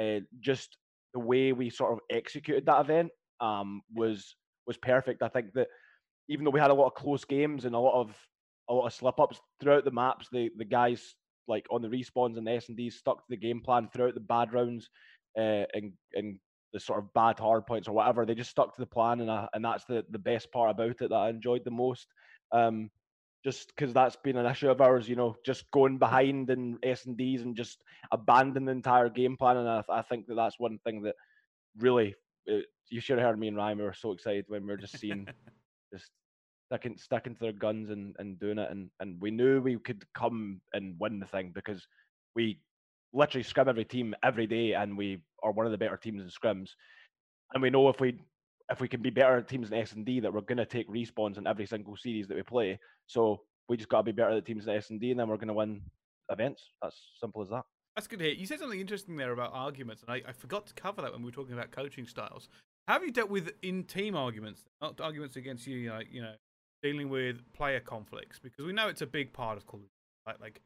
uh, 0.00 0.18
just 0.40 0.78
the 1.14 1.20
way 1.20 1.52
we 1.52 1.70
sort 1.70 1.92
of 1.92 2.00
executed 2.10 2.66
that 2.66 2.80
event 2.80 3.12
um, 3.42 3.82
was 3.94 4.34
was 4.66 4.76
perfect. 4.76 5.22
I 5.22 5.28
think 5.28 5.52
that 5.54 5.68
even 6.28 6.44
though 6.44 6.50
we 6.50 6.60
had 6.60 6.70
a 6.70 6.74
lot 6.74 6.86
of 6.86 6.94
close 6.94 7.24
games 7.24 7.64
and 7.64 7.74
a 7.74 7.78
lot 7.78 8.00
of 8.00 8.16
a 8.70 8.74
lot 8.74 8.86
of 8.86 8.94
slip 8.94 9.18
ups 9.18 9.40
throughout 9.60 9.84
the 9.84 9.90
maps, 9.90 10.28
the 10.32 10.50
the 10.56 10.64
guys 10.64 11.14
like 11.48 11.66
on 11.70 11.82
the 11.82 11.88
respawns 11.88 12.38
and 12.38 12.46
the 12.46 12.52
S 12.52 12.68
and 12.68 12.76
D 12.76 12.88
stuck 12.88 13.18
to 13.18 13.24
the 13.28 13.36
game 13.36 13.60
plan 13.60 13.88
throughout 13.92 14.14
the 14.14 14.20
bad 14.20 14.52
rounds 14.52 14.88
uh, 15.36 15.64
and 15.74 15.92
and 16.14 16.38
the 16.72 16.80
sort 16.80 17.00
of 17.00 17.12
bad 17.12 17.38
hard 17.38 17.66
points 17.66 17.88
or 17.88 17.92
whatever. 17.92 18.24
They 18.24 18.34
just 18.34 18.50
stuck 18.50 18.74
to 18.74 18.80
the 18.80 18.86
plan, 18.86 19.20
and 19.20 19.30
I, 19.30 19.48
and 19.52 19.64
that's 19.64 19.84
the 19.84 20.04
the 20.10 20.18
best 20.18 20.50
part 20.52 20.70
about 20.70 21.02
it 21.02 21.10
that 21.10 21.12
I 21.12 21.28
enjoyed 21.28 21.64
the 21.64 21.70
most. 21.70 22.06
Um, 22.52 22.90
just 23.44 23.68
because 23.74 23.92
that's 23.92 24.16
been 24.16 24.36
an 24.36 24.46
issue 24.46 24.70
of 24.70 24.80
ours, 24.80 25.08
you 25.08 25.16
know, 25.16 25.34
just 25.44 25.68
going 25.72 25.98
behind 25.98 26.48
in 26.50 26.78
S 26.84 27.06
and 27.06 27.16
Ds 27.16 27.42
and 27.42 27.56
just 27.56 27.82
abandon 28.12 28.66
the 28.66 28.72
entire 28.72 29.08
game 29.08 29.36
plan. 29.36 29.56
And 29.56 29.68
I, 29.68 29.82
I 29.88 30.02
think 30.02 30.26
that 30.26 30.36
that's 30.36 30.60
one 30.60 30.78
thing 30.84 31.02
that 31.02 31.16
really 31.76 32.14
it, 32.46 32.66
you 32.88 33.00
should 33.00 33.18
have 33.18 33.26
heard 33.26 33.38
me 33.38 33.48
and 33.48 33.56
Ryan. 33.56 33.78
We 33.78 33.84
were 33.84 33.94
so 33.94 34.12
excited 34.12 34.44
when 34.48 34.62
we 34.62 34.68
were 34.68 34.76
just 34.76 34.98
seeing, 34.98 35.26
just 35.92 36.10
sticking 36.66 36.96
sticking 36.98 37.34
to 37.34 37.40
their 37.40 37.52
guns 37.52 37.90
and, 37.90 38.14
and 38.18 38.38
doing 38.38 38.58
it, 38.58 38.70
and 38.70 38.90
and 39.00 39.20
we 39.20 39.30
knew 39.30 39.60
we 39.60 39.78
could 39.78 40.04
come 40.14 40.60
and 40.72 40.96
win 40.98 41.20
the 41.20 41.26
thing 41.26 41.52
because 41.54 41.86
we 42.34 42.60
literally 43.12 43.42
scrim 43.42 43.68
every 43.68 43.84
team 43.84 44.14
every 44.22 44.46
day, 44.46 44.72
and 44.72 44.96
we 44.96 45.22
are 45.42 45.52
one 45.52 45.66
of 45.66 45.72
the 45.72 45.78
better 45.78 45.96
teams 45.96 46.22
in 46.22 46.28
scrims, 46.28 46.70
and 47.54 47.62
we 47.62 47.70
know 47.70 47.88
if 47.88 48.00
we 48.00 48.18
if 48.70 48.80
we 48.80 48.88
can 48.88 49.02
be 49.02 49.10
better 49.10 49.42
teams 49.42 49.70
in 49.70 49.78
S 49.78 49.92
and 49.92 50.06
D 50.06 50.20
that 50.20 50.32
we're 50.32 50.40
going 50.40 50.58
to 50.58 50.66
take 50.66 50.88
respawns 50.88 51.36
in 51.36 51.46
every 51.46 51.66
single 51.66 51.96
series 51.96 52.28
that 52.28 52.36
we 52.36 52.42
play. 52.42 52.78
So 53.06 53.42
we 53.68 53.76
just 53.76 53.88
got 53.88 53.98
to 53.98 54.04
be 54.04 54.12
better 54.12 54.36
at 54.36 54.46
teams 54.46 54.66
in 54.66 54.74
S 54.74 54.90
and 54.90 55.00
D, 55.00 55.10
and 55.10 55.20
then 55.20 55.28
we're 55.28 55.36
going 55.36 55.48
to 55.48 55.54
win 55.54 55.82
events. 56.30 56.62
That's 56.80 56.96
simple 57.20 57.42
as 57.42 57.48
that. 57.50 57.64
That's 57.96 58.06
good 58.06 58.20
to 58.20 58.24
hear. 58.24 58.34
You 58.34 58.46
said 58.46 58.58
something 58.58 58.80
interesting 58.80 59.16
there 59.16 59.32
about 59.32 59.52
arguments, 59.52 60.02
and 60.02 60.10
I, 60.10 60.28
I 60.28 60.32
forgot 60.32 60.66
to 60.66 60.74
cover 60.74 61.02
that 61.02 61.12
when 61.12 61.20
we 61.20 61.26
were 61.26 61.32
talking 61.32 61.52
about 61.52 61.70
coaching 61.70 62.06
styles. 62.06 62.48
How 62.88 62.94
have 62.94 63.04
you 63.04 63.10
dealt 63.10 63.30
with 63.30 63.52
in-team 63.62 64.16
arguments, 64.16 64.64
not 64.80 65.00
arguments 65.00 65.36
against 65.36 65.66
you, 65.66 65.90
like 65.90 66.08
you 66.10 66.22
know, 66.22 66.34
dealing 66.82 67.10
with 67.10 67.40
player 67.52 67.80
conflicts? 67.80 68.38
Because 68.38 68.64
we 68.64 68.72
know 68.72 68.88
it's 68.88 69.02
a 69.02 69.06
big 69.06 69.32
part 69.32 69.58
of 69.58 69.66
Call 69.66 69.80
of 69.80 69.86
Duty. 69.86 69.92
Right? 70.26 70.40
Like 70.40 70.62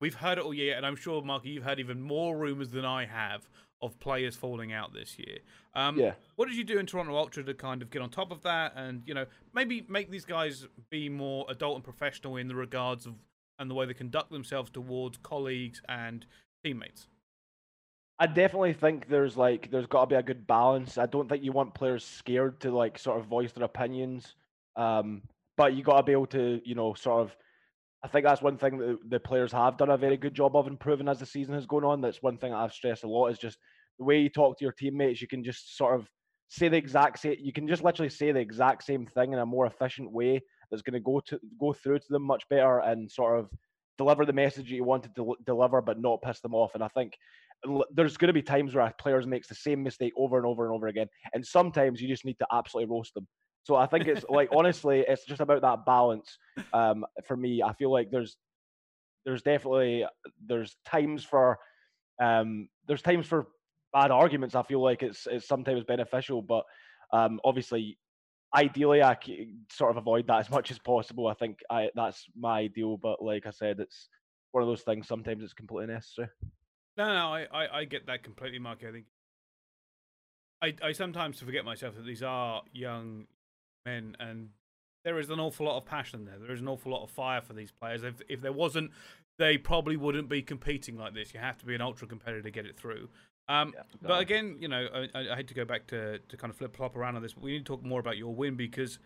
we've 0.00 0.14
heard 0.14 0.38
it 0.38 0.44
all 0.44 0.54
year, 0.54 0.76
and 0.76 0.84
I'm 0.84 0.96
sure, 0.96 1.22
Mark, 1.22 1.44
you've 1.44 1.64
heard 1.64 1.80
even 1.80 2.02
more 2.02 2.36
rumors 2.36 2.70
than 2.70 2.84
I 2.84 3.06
have 3.06 3.48
of 3.80 3.98
players 4.00 4.36
falling 4.36 4.72
out 4.72 4.92
this 4.92 5.18
year. 5.18 5.38
Um, 5.74 5.98
yeah. 5.98 6.14
What 6.36 6.48
did 6.48 6.56
you 6.56 6.64
do 6.64 6.78
in 6.78 6.86
Toronto 6.86 7.16
Ultra 7.16 7.44
to 7.44 7.54
kind 7.54 7.80
of 7.80 7.90
get 7.90 8.02
on 8.02 8.10
top 8.10 8.30
of 8.30 8.42
that, 8.42 8.74
and 8.76 9.02
you 9.06 9.14
know, 9.14 9.26
maybe 9.54 9.86
make 9.88 10.10
these 10.10 10.24
guys 10.26 10.66
be 10.90 11.08
more 11.08 11.46
adult 11.48 11.76
and 11.76 11.84
professional 11.84 12.36
in 12.36 12.48
the 12.48 12.54
regards 12.54 13.06
of 13.06 13.14
and 13.58 13.70
the 13.70 13.74
way 13.74 13.86
they 13.86 13.94
conduct 13.94 14.30
themselves 14.30 14.70
towards 14.70 15.18
colleagues 15.18 15.82
and 15.88 16.26
teammates. 16.64 17.08
I 18.18 18.26
definitely 18.26 18.72
think 18.72 19.08
there's 19.08 19.36
like 19.36 19.70
there's 19.70 19.86
got 19.86 20.02
to 20.02 20.06
be 20.08 20.14
a 20.16 20.22
good 20.22 20.46
balance. 20.46 20.98
I 20.98 21.06
don't 21.06 21.28
think 21.28 21.44
you 21.44 21.52
want 21.52 21.74
players 21.74 22.04
scared 22.04 22.60
to 22.60 22.70
like 22.70 22.98
sort 22.98 23.20
of 23.20 23.26
voice 23.26 23.52
their 23.52 23.64
opinions, 23.64 24.34
um, 24.76 25.22
but 25.56 25.74
you 25.74 25.84
got 25.84 25.98
to 25.98 26.02
be 26.02 26.12
able 26.12 26.26
to 26.28 26.60
you 26.64 26.74
know 26.74 26.94
sort 26.94 27.22
of. 27.22 27.36
I 28.02 28.08
think 28.08 28.24
that's 28.24 28.42
one 28.42 28.58
thing 28.58 28.78
that 28.78 28.98
the 29.08 29.18
players 29.18 29.50
have 29.52 29.76
done 29.76 29.90
a 29.90 29.96
very 29.96 30.16
good 30.16 30.34
job 30.34 30.54
of 30.54 30.68
improving 30.68 31.08
as 31.08 31.18
the 31.18 31.26
season 31.26 31.54
has 31.54 31.66
gone 31.66 31.84
on. 31.84 32.00
That's 32.00 32.22
one 32.22 32.38
thing 32.38 32.54
I've 32.54 32.72
stressed 32.72 33.02
a 33.02 33.08
lot 33.08 33.26
is 33.28 33.38
just 33.38 33.58
the 33.98 34.04
way 34.04 34.20
you 34.20 34.28
talk 34.28 34.56
to 34.58 34.64
your 34.64 34.72
teammates. 34.72 35.20
You 35.20 35.26
can 35.26 35.42
just 35.42 35.76
sort 35.76 35.96
of 35.96 36.08
say 36.48 36.68
the 36.68 36.76
exact 36.76 37.20
same. 37.20 37.36
You 37.40 37.52
can 37.52 37.68
just 37.68 37.84
literally 37.84 38.10
say 38.10 38.32
the 38.32 38.40
exact 38.40 38.84
same 38.84 39.06
thing 39.06 39.32
in 39.32 39.38
a 39.38 39.46
more 39.46 39.66
efficient 39.66 40.12
way 40.12 40.40
that's 40.70 40.82
going 40.82 40.94
to 40.94 41.00
go 41.00 41.20
to 41.26 41.40
go 41.60 41.72
through 41.72 41.98
to 42.00 42.08
them 42.10 42.22
much 42.22 42.48
better 42.48 42.80
and 42.80 43.10
sort 43.10 43.38
of 43.38 43.50
deliver 43.98 44.24
the 44.24 44.32
message 44.32 44.70
you 44.70 44.84
want 44.84 45.02
to 45.02 45.10
del- 45.10 45.36
deliver, 45.44 45.82
but 45.82 46.00
not 46.00 46.22
piss 46.22 46.40
them 46.40 46.54
off. 46.54 46.74
And 46.74 46.82
I 46.82 46.88
think 46.88 47.18
there's 47.90 48.16
going 48.16 48.28
to 48.28 48.32
be 48.32 48.42
times 48.42 48.74
where 48.74 48.86
a 48.86 48.94
player 48.98 49.20
makes 49.22 49.48
the 49.48 49.54
same 49.54 49.82
mistake 49.82 50.12
over 50.16 50.36
and 50.36 50.46
over 50.46 50.64
and 50.64 50.74
over 50.74 50.86
again, 50.86 51.08
and 51.34 51.44
sometimes 51.44 52.00
you 52.00 52.08
just 52.08 52.24
need 52.24 52.38
to 52.38 52.46
absolutely 52.52 52.94
roast 52.94 53.14
them. 53.14 53.26
So 53.64 53.76
I 53.76 53.86
think 53.86 54.06
it's 54.06 54.24
like 54.28 54.48
honestly, 54.54 55.04
it's 55.06 55.26
just 55.26 55.40
about 55.40 55.62
that 55.62 55.84
balance. 55.84 56.38
Um, 56.72 57.04
for 57.26 57.36
me, 57.36 57.62
I 57.62 57.72
feel 57.74 57.92
like 57.92 58.10
there's 58.10 58.36
there's 59.26 59.42
definitely 59.42 60.06
there's 60.46 60.76
times 60.86 61.24
for 61.24 61.58
um, 62.22 62.68
there's 62.86 63.02
times 63.02 63.26
for 63.26 63.48
bad 63.92 64.10
arguments. 64.10 64.54
I 64.54 64.62
feel 64.62 64.82
like 64.82 65.02
it's 65.02 65.26
it's 65.30 65.46
sometimes 65.46 65.84
beneficial, 65.84 66.40
but 66.40 66.64
um, 67.12 67.40
obviously 67.44 67.98
ideally 68.54 69.02
I 69.02 69.16
sort 69.70 69.90
of 69.90 69.96
avoid 69.96 70.26
that 70.28 70.40
as 70.40 70.50
much 70.50 70.70
as 70.70 70.78
possible. 70.78 71.26
I 71.26 71.34
think 71.34 71.60
I 71.70 71.90
that's 71.94 72.26
my 72.36 72.60
ideal, 72.60 72.96
but 72.96 73.22
like 73.22 73.46
I 73.46 73.50
said, 73.50 73.80
it's 73.80 74.08
one 74.52 74.62
of 74.62 74.68
those 74.68 74.82
things. 74.82 75.06
Sometimes 75.06 75.42
it's 75.42 75.52
completely 75.52 75.94
necessary. 75.94 76.28
No, 76.96 77.14
no, 77.14 77.32
I, 77.32 77.46
I, 77.52 77.78
I 77.78 77.84
get 77.84 78.06
that 78.06 78.24
completely, 78.24 78.58
Mark. 78.58 78.82
I 78.86 78.92
think 78.92 79.04
I, 80.60 80.74
I 80.82 80.92
sometimes 80.92 81.40
forget 81.40 81.64
myself 81.64 81.94
that 81.96 82.04
these 82.04 82.22
are 82.22 82.62
young 82.72 83.26
men, 83.86 84.16
and 84.18 84.50
there 85.04 85.18
is 85.18 85.30
an 85.30 85.38
awful 85.38 85.66
lot 85.66 85.76
of 85.76 85.84
passion 85.84 86.24
there. 86.24 86.38
There 86.38 86.52
is 86.52 86.60
an 86.60 86.68
awful 86.68 86.92
lot 86.92 87.04
of 87.04 87.10
fire 87.10 87.40
for 87.40 87.52
these 87.52 87.70
players. 87.70 88.02
If 88.02 88.20
if 88.28 88.40
there 88.40 88.52
wasn't, 88.52 88.90
they 89.38 89.58
probably 89.58 89.96
wouldn't 89.96 90.28
be 90.28 90.42
competing 90.42 90.96
like 90.96 91.14
this. 91.14 91.32
You 91.32 91.40
have 91.40 91.58
to 91.58 91.66
be 91.66 91.74
an 91.74 91.80
ultra 91.80 92.08
competitor 92.08 92.42
to 92.42 92.50
get 92.50 92.66
it 92.66 92.76
through. 92.76 93.08
Um, 93.48 93.72
yeah, 93.74 93.82
but 94.02 94.20
again, 94.20 94.56
you 94.60 94.68
know, 94.68 94.86
I, 95.14 95.32
I, 95.32 95.36
hate 95.36 95.48
to 95.48 95.54
go 95.54 95.64
back 95.64 95.86
to, 95.86 96.18
to 96.18 96.36
kind 96.36 96.50
of 96.50 96.56
flip 96.56 96.76
flop 96.76 96.96
around 96.96 97.16
on 97.16 97.22
this, 97.22 97.32
but 97.32 97.42
we 97.42 97.52
need 97.52 97.64
to 97.64 97.64
talk 97.64 97.82
more 97.82 97.98
about 97.98 98.18
your 98.18 98.34
win 98.34 98.56
because 98.56 98.98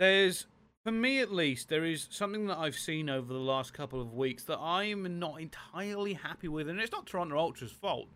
there's, 0.00 0.46
for 0.84 0.90
me 0.90 1.20
at 1.20 1.32
least, 1.32 1.68
there 1.68 1.84
is 1.84 2.08
something 2.10 2.46
that 2.48 2.58
I've 2.58 2.74
seen 2.74 3.08
over 3.08 3.32
the 3.32 3.38
last 3.38 3.72
couple 3.72 4.00
of 4.00 4.12
weeks 4.12 4.42
that 4.44 4.58
I'm 4.58 5.20
not 5.20 5.40
entirely 5.40 6.14
happy 6.14 6.48
with, 6.48 6.68
and 6.68 6.80
it's 6.80 6.90
not 6.90 7.06
Toronto 7.06 7.38
Ultra's 7.38 7.70
fault. 7.70 8.08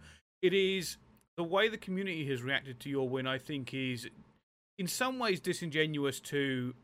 It 0.42 0.52
is 0.52 0.96
the 1.36 1.44
way 1.44 1.68
the 1.68 1.78
community 1.78 2.28
has 2.30 2.42
reacted 2.42 2.80
to 2.80 2.90
your 2.90 3.08
win. 3.08 3.28
I 3.28 3.38
think 3.38 3.72
is 3.72 4.08
in 4.76 4.88
some 4.88 5.20
ways 5.20 5.38
disingenuous 5.38 6.18
to 6.20 6.74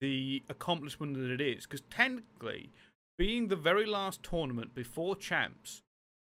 the 0.00 0.42
accomplishment 0.48 1.14
that 1.14 1.30
it 1.30 1.40
is, 1.40 1.66
because 1.66 1.82
technically, 1.82 2.72
being 3.16 3.46
the 3.46 3.56
very 3.56 3.86
last 3.86 4.24
tournament 4.24 4.74
before 4.74 5.14
champs 5.14 5.82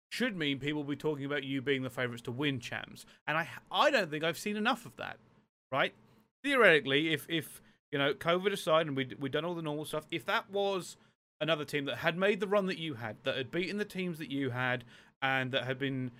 should 0.09 0.35
mean 0.37 0.59
people 0.59 0.83
will 0.83 0.89
be 0.89 0.95
talking 0.95 1.25
about 1.25 1.43
you 1.43 1.61
being 1.61 1.83
the 1.83 1.89
favourites 1.89 2.21
to 2.23 2.31
win 2.31 2.59
champs. 2.59 3.05
And 3.27 3.37
I, 3.37 3.47
I 3.71 3.91
don't 3.91 4.09
think 4.09 4.23
I've 4.23 4.37
seen 4.37 4.55
enough 4.55 4.85
of 4.85 4.95
that, 4.97 5.17
right? 5.71 5.93
Theoretically, 6.43 7.13
if, 7.13 7.25
if 7.29 7.61
you 7.91 7.97
know, 7.97 8.13
COVID 8.13 8.51
aside 8.51 8.87
and 8.87 8.95
we'd, 8.95 9.19
we'd 9.19 9.31
done 9.31 9.45
all 9.45 9.55
the 9.55 9.61
normal 9.61 9.85
stuff, 9.85 10.07
if 10.11 10.25
that 10.25 10.49
was 10.49 10.97
another 11.39 11.65
team 11.65 11.85
that 11.85 11.97
had 11.97 12.17
made 12.17 12.39
the 12.39 12.47
run 12.47 12.65
that 12.67 12.77
you 12.77 12.95
had, 12.95 13.17
that 13.23 13.37
had 13.37 13.51
beaten 13.51 13.77
the 13.77 13.85
teams 13.85 14.17
that 14.19 14.31
you 14.31 14.51
had, 14.51 14.83
and 15.21 15.51
that 15.51 15.65
had 15.65 15.79
been 15.79 16.11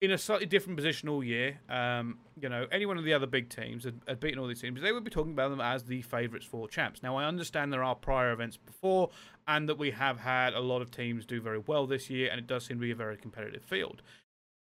in 0.00 0.12
a 0.12 0.18
slightly 0.18 0.46
different 0.46 0.76
position 0.76 1.08
all 1.08 1.24
year. 1.24 1.58
Um, 1.68 2.18
you 2.40 2.48
know, 2.48 2.66
any 2.70 2.86
one 2.86 2.98
of 2.98 3.04
the 3.04 3.12
other 3.12 3.26
big 3.26 3.48
teams 3.48 3.84
had, 3.84 4.00
had, 4.06 4.20
beaten 4.20 4.38
all 4.38 4.46
these 4.46 4.60
teams. 4.60 4.80
They 4.80 4.92
would 4.92 5.04
be 5.04 5.10
talking 5.10 5.32
about 5.32 5.50
them 5.50 5.60
as 5.60 5.84
the 5.84 6.02
favourites 6.02 6.46
for 6.46 6.68
champs. 6.68 7.02
Now, 7.02 7.16
I 7.16 7.24
understand 7.24 7.72
there 7.72 7.82
are 7.82 7.94
prior 7.94 8.32
events 8.32 8.56
before, 8.56 9.10
and 9.46 9.68
that 9.68 9.78
we 9.78 9.90
have 9.90 10.20
had 10.20 10.54
a 10.54 10.60
lot 10.60 10.82
of 10.82 10.90
teams 10.90 11.26
do 11.26 11.40
very 11.40 11.58
well 11.58 11.86
this 11.86 12.08
year, 12.08 12.28
and 12.30 12.38
it 12.38 12.46
does 12.46 12.66
seem 12.66 12.76
to 12.76 12.80
be 12.80 12.92
a 12.92 12.96
very 12.96 13.16
competitive 13.16 13.64
field. 13.64 14.02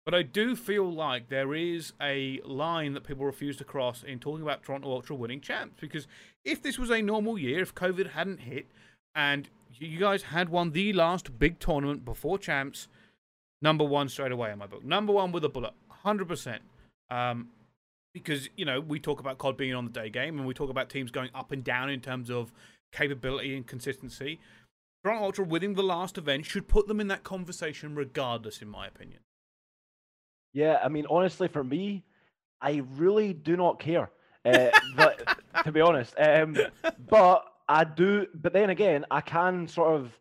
But 0.06 0.16
I 0.16 0.24
do 0.24 0.56
feel 0.56 0.92
like 0.92 1.30
there 1.30 1.54
is 1.54 1.94
a 2.02 2.42
line 2.44 2.94
that 2.94 3.04
people 3.04 3.26
refuse 3.26 3.58
to 3.58 3.64
cross 3.64 4.02
in 4.02 4.18
talking 4.18 4.42
about 4.42 4.64
Toronto 4.64 4.90
Ultra 4.90 5.16
winning 5.16 5.42
champs. 5.42 5.76
Because 5.80 6.08
if 6.44 6.64
this 6.64 6.80
was 6.80 6.90
a 6.90 7.02
normal 7.02 7.38
year, 7.38 7.62
if 7.62 7.76
COVID 7.76 8.12
hadn't 8.12 8.40
hit, 8.40 8.66
and 9.14 9.50
you 9.72 10.00
guys 10.00 10.24
had 10.24 10.50
won 10.50 10.72
the 10.72 10.94
last 10.94 11.38
big 11.38 11.60
tournament 11.60 12.06
before 12.06 12.40
champs, 12.40 12.88
number 13.62 13.84
one 13.84 14.10
straight 14.10 14.32
away 14.32 14.52
in 14.52 14.58
my 14.58 14.68
book. 14.68 14.84
Number 14.84 15.14
one 15.14 15.32
with 15.32 15.44
a 15.46 15.50
bullet, 15.50 15.74
100%. 16.06 16.60
Um, 17.12 17.50
because, 18.14 18.50
you 18.56 18.66
know, 18.66 18.80
we 18.80 19.00
talk 19.00 19.20
about 19.20 19.38
COD 19.38 19.58
being 19.58 19.76
on 19.76 19.86
the 19.86 19.92
day 19.92 20.10
game 20.10 20.38
and 20.38 20.48
we 20.48 20.54
talk 20.54 20.70
about 20.70 20.90
teams 20.90 21.12
going 21.12 21.30
up 21.36 21.52
and 21.52 21.64
down 21.64 21.90
in 21.90 22.02
terms 22.02 22.30
of 22.30 22.52
capability 22.92 23.56
and 23.56 23.68
consistency. 23.68 24.40
Toronto 25.04 25.26
Ultra 25.26 25.46
winning 25.46 25.76
the 25.76 25.84
last 25.84 26.18
event 26.18 26.46
should 26.46 26.68
put 26.68 26.88
them 26.88 27.00
in 27.00 27.08
that 27.08 27.24
conversation 27.24 27.96
regardless, 27.96 28.62
in 28.62 28.68
my 28.68 28.88
opinion. 28.88 29.20
Yeah, 30.54 30.80
I 30.84 30.90
mean, 30.90 31.06
honestly, 31.10 31.48
for 31.48 31.64
me, 31.64 32.04
I 32.62 32.84
really 32.96 33.34
do 33.34 33.56
not 33.56 33.80
care. 33.80 34.10
Uh, 34.44 34.70
but, 34.96 35.38
to 35.64 35.72
be 35.72 35.82
honest, 35.82 36.16
um, 36.20 36.58
but 37.08 37.46
I 37.68 37.84
do. 37.84 38.26
But 38.34 38.54
then 38.54 38.70
again, 38.70 39.06
I 39.12 39.22
can 39.22 39.68
sort 39.68 40.00
of 40.00 40.18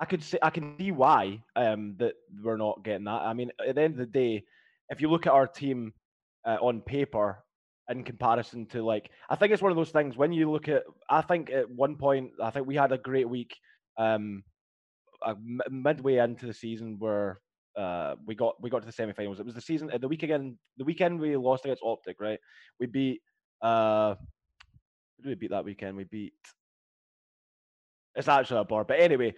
I 0.00 0.06
could 0.06 0.22
say 0.22 0.38
I 0.42 0.50
can 0.50 0.76
see 0.78 0.92
why 0.92 1.42
um, 1.56 1.94
that 1.98 2.14
we're 2.42 2.56
not 2.56 2.82
getting 2.82 3.04
that. 3.04 3.22
I 3.22 3.34
mean, 3.34 3.50
at 3.66 3.74
the 3.74 3.82
end 3.82 3.94
of 3.94 3.98
the 3.98 4.06
day, 4.06 4.44
if 4.88 5.00
you 5.00 5.10
look 5.10 5.26
at 5.26 5.32
our 5.32 5.46
team 5.46 5.92
uh, 6.46 6.56
on 6.62 6.80
paper 6.80 7.44
in 7.90 8.02
comparison 8.02 8.64
to 8.66 8.82
like, 8.82 9.10
I 9.28 9.36
think 9.36 9.52
it's 9.52 9.62
one 9.62 9.70
of 9.70 9.76
those 9.76 9.90
things 9.90 10.16
when 10.16 10.32
you 10.32 10.50
look 10.50 10.68
at. 10.68 10.84
I 11.10 11.20
think 11.20 11.50
at 11.50 11.70
one 11.70 11.96
point, 11.96 12.30
I 12.42 12.50
think 12.50 12.66
we 12.66 12.76
had 12.76 12.92
a 12.92 12.98
great 12.98 13.28
week 13.28 13.54
um, 13.98 14.42
uh, 15.22 15.34
midway 15.70 16.16
into 16.16 16.46
the 16.46 16.54
season 16.54 16.96
where 16.98 17.40
uh, 17.76 18.14
we 18.24 18.34
got 18.34 18.60
we 18.62 18.70
got 18.70 18.82
to 18.82 18.90
the 18.90 18.92
semifinals. 18.92 19.38
It 19.38 19.44
was 19.44 19.54
the 19.54 19.60
season, 19.60 19.90
the 20.00 20.08
week 20.08 20.22
again, 20.22 20.58
the 20.78 20.84
weekend 20.84 21.20
we 21.20 21.36
lost 21.36 21.66
against 21.66 21.82
OpTic, 21.82 22.14
right? 22.18 22.38
We 22.78 22.86
beat. 22.86 23.20
Uh, 23.60 24.14
we 25.24 25.34
beat 25.34 25.50
that 25.50 25.66
weekend? 25.66 25.96
We 25.96 26.04
beat. 26.04 26.32
It's 28.14 28.28
actually 28.28 28.60
a 28.60 28.64
bar, 28.64 28.84
but 28.84 28.98
anyway, 28.98 29.34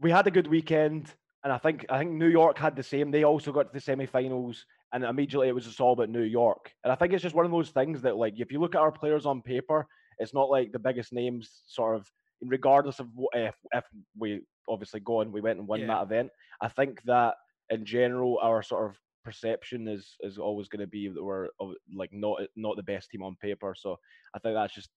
we 0.00 0.10
had 0.10 0.26
a 0.26 0.30
good 0.30 0.46
weekend, 0.46 1.12
and 1.44 1.52
I 1.52 1.58
think 1.58 1.86
I 1.88 1.98
think 1.98 2.12
New 2.12 2.28
York 2.28 2.58
had 2.58 2.76
the 2.76 2.82
same. 2.82 3.10
They 3.10 3.24
also 3.24 3.52
got 3.52 3.64
to 3.64 3.72
the 3.72 3.80
semi-finals, 3.80 4.64
and 4.92 5.04
immediately 5.04 5.48
it 5.48 5.54
was 5.54 5.64
just 5.64 5.80
all 5.80 5.92
about 5.92 6.08
New 6.08 6.22
York. 6.22 6.72
And 6.84 6.92
I 6.92 6.96
think 6.96 7.12
it's 7.12 7.22
just 7.22 7.34
one 7.34 7.46
of 7.46 7.52
those 7.52 7.70
things 7.70 8.02
that, 8.02 8.16
like, 8.16 8.38
if 8.38 8.52
you 8.52 8.60
look 8.60 8.74
at 8.74 8.80
our 8.80 8.92
players 8.92 9.26
on 9.26 9.42
paper, 9.42 9.86
it's 10.18 10.34
not 10.34 10.50
like 10.50 10.72
the 10.72 10.78
biggest 10.78 11.12
names, 11.12 11.62
sort 11.66 11.96
of, 11.96 12.10
regardless 12.42 13.00
of 13.00 13.08
what, 13.14 13.34
if 13.34 13.54
if 13.72 13.84
we 14.16 14.40
obviously 14.68 15.00
go 15.00 15.20
and 15.20 15.32
we 15.32 15.40
went 15.40 15.58
and 15.58 15.68
won 15.68 15.80
yeah. 15.80 15.86
that 15.86 16.02
event. 16.02 16.30
I 16.60 16.68
think 16.68 17.02
that 17.04 17.34
in 17.70 17.84
general, 17.84 18.38
our 18.42 18.62
sort 18.62 18.90
of 18.90 18.98
perception 19.24 19.88
is 19.88 20.16
is 20.20 20.38
always 20.38 20.68
going 20.68 20.80
to 20.80 20.86
be 20.86 21.08
that 21.08 21.22
we're 21.22 21.48
oh, 21.60 21.74
like 21.94 22.12
not 22.12 22.40
not 22.56 22.76
the 22.76 22.82
best 22.82 23.10
team 23.10 23.22
on 23.22 23.36
paper. 23.36 23.74
So 23.76 23.98
I 24.34 24.38
think 24.38 24.54
that's 24.54 24.74
just 24.74 24.90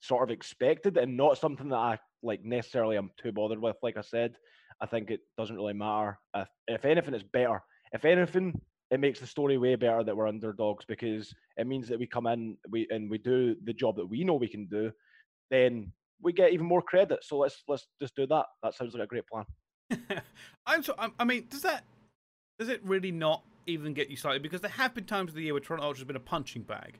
sort 0.00 0.22
of 0.22 0.30
expected 0.30 0.96
and 0.96 1.16
not 1.16 1.38
something 1.38 1.68
that 1.68 1.76
I 1.76 1.98
like 2.22 2.44
necessarily 2.44 2.96
I'm 2.96 3.10
too 3.16 3.32
bothered 3.32 3.60
with. 3.60 3.76
Like 3.82 3.96
I 3.96 4.02
said, 4.02 4.34
I 4.80 4.86
think 4.86 5.10
it 5.10 5.20
doesn't 5.38 5.56
really 5.56 5.74
matter. 5.74 6.18
If, 6.34 6.48
if 6.66 6.84
anything, 6.84 7.14
it's 7.14 7.24
better. 7.24 7.62
If 7.92 8.04
anything, 8.04 8.60
it 8.90 9.00
makes 9.00 9.20
the 9.20 9.26
story 9.26 9.58
way 9.58 9.76
better 9.76 10.04
that 10.04 10.16
we're 10.16 10.28
underdogs 10.28 10.84
because 10.84 11.34
it 11.56 11.66
means 11.66 11.88
that 11.88 11.98
we 11.98 12.06
come 12.06 12.26
in 12.26 12.56
we 12.70 12.86
and 12.90 13.10
we 13.10 13.18
do 13.18 13.56
the 13.64 13.72
job 13.72 13.96
that 13.96 14.06
we 14.06 14.24
know 14.24 14.34
we 14.34 14.48
can 14.48 14.66
do. 14.66 14.92
Then 15.50 15.92
we 16.22 16.32
get 16.32 16.52
even 16.52 16.66
more 16.66 16.82
credit. 16.82 17.20
So 17.22 17.38
let's 17.38 17.62
let's 17.68 17.86
just 18.00 18.16
do 18.16 18.26
that. 18.26 18.46
That 18.62 18.74
sounds 18.74 18.94
like 18.94 19.04
a 19.04 19.06
great 19.06 19.24
plan. 19.26 19.44
I'm 20.66 20.82
so. 20.82 20.94
I 21.18 21.24
mean, 21.24 21.46
does 21.48 21.62
that 21.62 21.84
does 22.58 22.68
it 22.68 22.80
really 22.84 23.12
not 23.12 23.42
even 23.66 23.94
get 23.94 24.10
you 24.10 24.16
slightly? 24.16 24.38
Because 24.38 24.60
there 24.60 24.70
have 24.70 24.94
been 24.94 25.04
times 25.04 25.30
of 25.30 25.36
the 25.36 25.42
year 25.42 25.54
where 25.54 25.60
Toronto 25.60 25.86
Ultra 25.86 26.00
has 26.00 26.06
been 26.06 26.16
a 26.16 26.20
punching 26.20 26.62
bag. 26.62 26.98